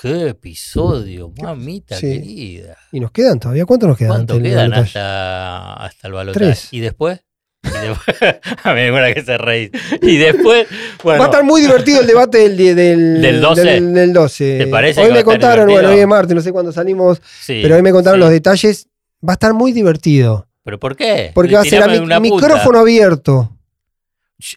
Qué 0.00 0.28
episodio, 0.28 1.30
mamita 1.42 1.96
Sí. 1.96 2.06
querida. 2.14 2.76
¿Y 2.92 3.00
nos 3.00 3.10
quedan 3.10 3.38
todavía? 3.38 3.66
¿Cuánto 3.66 3.86
nos 3.86 3.98
quedan? 3.98 4.12
¿Cuánto 4.12 4.40
quedan 4.40 4.72
hasta, 4.72 5.74
hasta 5.74 6.06
el 6.08 6.14
balotaje? 6.14 6.46
Tres. 6.46 6.68
¿Y 6.70 6.80
después? 6.80 7.20
¿Y 7.62 7.68
después- 7.68 8.16
a 8.64 8.68
mí 8.72 8.80
me 8.80 8.90
gusta 8.92 9.12
que 9.12 9.22
se 9.22 9.36
reís. 9.36 9.70
Y 10.00 10.16
después, 10.16 10.66
bueno, 11.04 11.18
Va 11.20 11.26
a 11.26 11.28
estar 11.28 11.44
muy 11.44 11.60
divertido 11.60 12.00
el 12.00 12.06
debate 12.06 12.38
del, 12.48 12.56
del, 12.56 13.20
¿Del 13.20 13.40
12? 13.42 13.62
Del, 13.62 13.92
del 13.92 14.12
12. 14.14 14.58
¿Te 14.60 14.66
parece 14.68 15.02
hoy 15.02 15.12
me 15.12 15.22
contaron, 15.22 15.66
divertido? 15.66 15.82
bueno, 15.82 15.88
hoy 15.90 16.00
es 16.00 16.06
martes, 16.06 16.34
no 16.34 16.40
sé 16.40 16.50
cuándo 16.52 16.72
salimos, 16.72 17.20
sí, 17.42 17.58
pero 17.62 17.76
hoy 17.76 17.82
me 17.82 17.92
contaron 17.92 18.18
sí. 18.18 18.20
los 18.20 18.30
detalles. 18.30 18.86
Va 19.26 19.32
a 19.32 19.34
estar 19.34 19.52
muy 19.54 19.72
divertido. 19.72 20.46
¿Pero 20.64 20.78
por 20.78 20.96
qué? 20.96 21.30
Porque 21.34 21.54
va 21.54 21.60
a 21.62 21.64
ser 21.64 21.82
a 21.82 21.88
mi- 21.88 22.00
micrófono 22.30 22.78
abierto. 22.78 23.50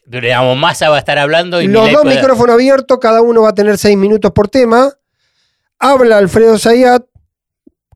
Pero, 0.09 0.21
digamos, 0.25 0.57
Massa 0.57 0.89
va 0.89 0.95
a 0.95 0.99
estar 0.99 1.17
hablando 1.17 1.61
y 1.61 1.67
Los 1.67 1.91
dos 1.91 2.03
puede- 2.03 2.15
micrófonos 2.15 2.53
abiertos, 2.53 2.97
cada 3.01 3.21
uno 3.21 3.41
va 3.41 3.49
a 3.49 3.53
tener 3.53 3.77
seis 3.77 3.97
minutos 3.97 4.31
por 4.31 4.47
tema. 4.47 4.93
Habla 5.79 6.17
Alfredo 6.19 6.57
Zayat, 6.57 7.03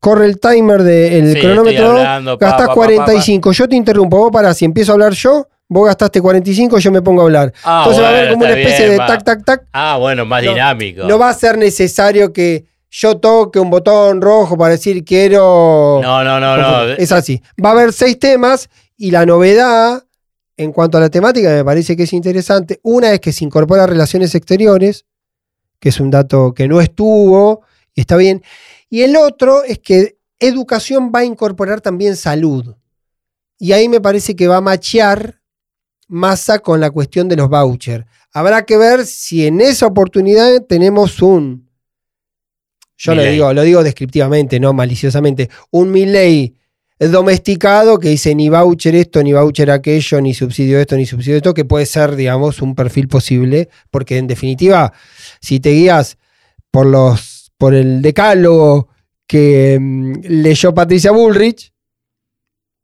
corre 0.01 0.25
el 0.25 0.39
timer 0.39 0.83
del 0.83 1.33
Sí, 1.33 1.39
cronómetro, 1.39 1.91
hablando, 1.91 2.37
pa, 2.37 2.45
gastás 2.47 2.67
pa, 2.67 2.73
pa, 2.73 2.73
45. 2.75 3.51
Yo 3.53 3.69
te 3.69 3.75
interrumpo, 3.77 4.17
vos 4.17 4.31
parás, 4.31 4.57
si 4.57 4.65
empiezo 4.65 4.91
a 4.91 4.95
hablar 4.95 5.13
yo, 5.13 5.47
vos 5.69 5.85
gastaste 5.85 6.21
45, 6.21 6.79
yo 6.79 6.91
me 6.91 7.01
pongo 7.01 7.21
a 7.21 7.25
hablar. 7.25 7.53
Ah, 7.63 7.83
Entonces 7.85 8.03
va 8.03 8.07
a 8.07 8.09
haber 8.09 8.21
bueno, 8.27 8.33
como 8.39 8.45
una 8.51 8.59
especie 8.61 8.85
bien, 8.89 8.91
de 8.99 9.05
tac, 9.07 9.23
tac, 9.23 9.45
tac. 9.45 9.63
Ah, 9.71 9.95
bueno, 9.97 10.25
más 10.25 10.43
No, 10.43 10.51
dinámico. 10.51 11.03
No 11.05 11.17
va 11.17 11.29
a 11.29 11.33
ser 11.33 11.57
necesario 11.57 12.33
que 12.33 12.65
yo 12.89 13.17
toque 13.17 13.59
un 13.59 13.69
botón 13.69 14.21
rojo 14.21 14.57
para 14.57 14.71
decir 14.71 15.03
quiero. 15.03 15.99
no, 16.01 16.23
no, 16.23 16.39
no, 16.39 16.57
no. 16.57 16.83
Es 16.93 17.11
así. 17.11 17.41
Va 17.63 17.69
a 17.69 17.71
haber 17.73 17.93
seis 17.93 18.17
temas 18.19 18.69
y 18.95 19.11
la 19.11 19.25
novedad 19.25 20.03
en 20.57 20.71
cuanto 20.71 20.97
a 20.97 21.01
la 21.01 21.09
temática 21.09 21.49
me 21.49 21.63
parece 21.63 21.95
que 21.95 22.03
es 22.03 22.13
interesante. 22.13 22.79
Una 22.83 23.13
es 23.13 23.19
que 23.19 23.31
se 23.31 23.45
incorpora 23.45 23.85
relaciones 23.85 24.33
exteriores, 24.33 25.05
que 25.79 25.89
es 25.89 25.99
un 25.99 26.09
dato 26.09 26.53
que 26.53 26.67
no 26.67 26.81
estuvo 26.81 27.61
y 27.93 28.01
está 28.01 28.17
bien. 28.17 28.43
Y 28.89 29.01
el 29.01 29.15
otro 29.15 29.63
es 29.63 29.79
que 29.79 30.17
educación 30.39 31.11
va 31.13 31.19
a 31.19 31.25
incorporar 31.25 31.81
también 31.81 32.15
salud. 32.15 32.75
Y 33.59 33.71
ahí 33.71 33.89
me 33.89 34.01
parece 34.01 34.35
que 34.35 34.47
va 34.47 34.57
a 34.57 34.61
machear 34.61 35.41
masa 36.07 36.59
con 36.59 36.79
la 36.79 36.89
cuestión 36.89 37.27
de 37.27 37.35
los 37.35 37.49
vouchers. 37.49 38.05
Habrá 38.31 38.65
que 38.65 38.77
ver 38.77 39.05
si 39.05 39.45
en 39.45 39.61
esa 39.61 39.87
oportunidad 39.87 40.63
tenemos 40.67 41.21
un, 41.21 41.66
yo 42.97 43.15
lo 43.15 43.23
digo, 43.23 43.53
lo 43.53 43.61
digo 43.61 43.83
descriptivamente, 43.83 44.59
no 44.59 44.73
maliciosamente, 44.73 45.49
un 45.71 45.91
Milley 45.91 46.55
domesticado 46.99 47.99
que 47.99 48.09
dice 48.09 48.33
ni 48.33 48.49
voucher 48.49 48.95
esto, 48.95 49.21
ni 49.21 49.33
voucher 49.33 49.69
aquello, 49.69 50.19
ni 50.19 50.33
subsidio 50.33 50.79
esto, 50.79 50.95
ni 50.95 51.05
subsidio 51.05 51.37
esto, 51.37 51.53
que 51.53 51.63
puede 51.63 51.85
ser, 51.85 52.15
digamos, 52.15 52.61
un 52.61 52.73
perfil 52.73 53.07
posible, 53.07 53.69
porque 53.91 54.17
en 54.17 54.27
definitiva, 54.27 54.91
si 55.39 55.59
te 55.59 55.71
guías 55.71 56.17
por 56.71 56.87
los, 56.87 57.51
por 57.57 57.75
el 57.75 58.01
decálogo 58.01 58.89
que 59.27 59.77
mm, 59.79 60.13
leyó 60.23 60.73
Patricia 60.73 61.11
Bullrich, 61.11 61.71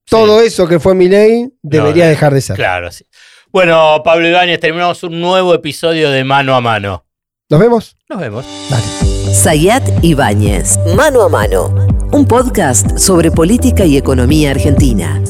todo 0.05 0.41
eso 0.41 0.68
que 0.68 0.80
fue 0.80 0.93
Milley 0.93 1.51
debería 1.61 2.05
no, 2.05 2.09
dejar 2.09 2.34
de 2.34 2.41
ser. 2.41 2.55
Claro, 2.55 2.91
sí. 2.91 3.05
Bueno, 3.51 4.01
Pablo 4.03 4.28
Ibáñez, 4.28 4.59
terminamos 4.59 5.03
un 5.03 5.20
nuevo 5.22 5.53
episodio 5.53 6.11
de 6.11 6.24
Mano 6.24 6.55
a 6.55 6.61
Mano. 6.61 7.05
¿Nos 7.49 7.59
vemos? 7.59 7.97
Nos 8.09 8.19
vemos. 8.19 8.45
Dale. 8.69 8.83
Sayat 9.33 9.83
Ibáñez, 10.01 10.77
Mano 10.95 11.23
a 11.23 11.29
Mano, 11.29 11.73
un 12.11 12.25
podcast 12.25 12.97
sobre 12.97 13.31
política 13.31 13.85
y 13.85 13.97
economía 13.97 14.51
argentina. 14.51 15.21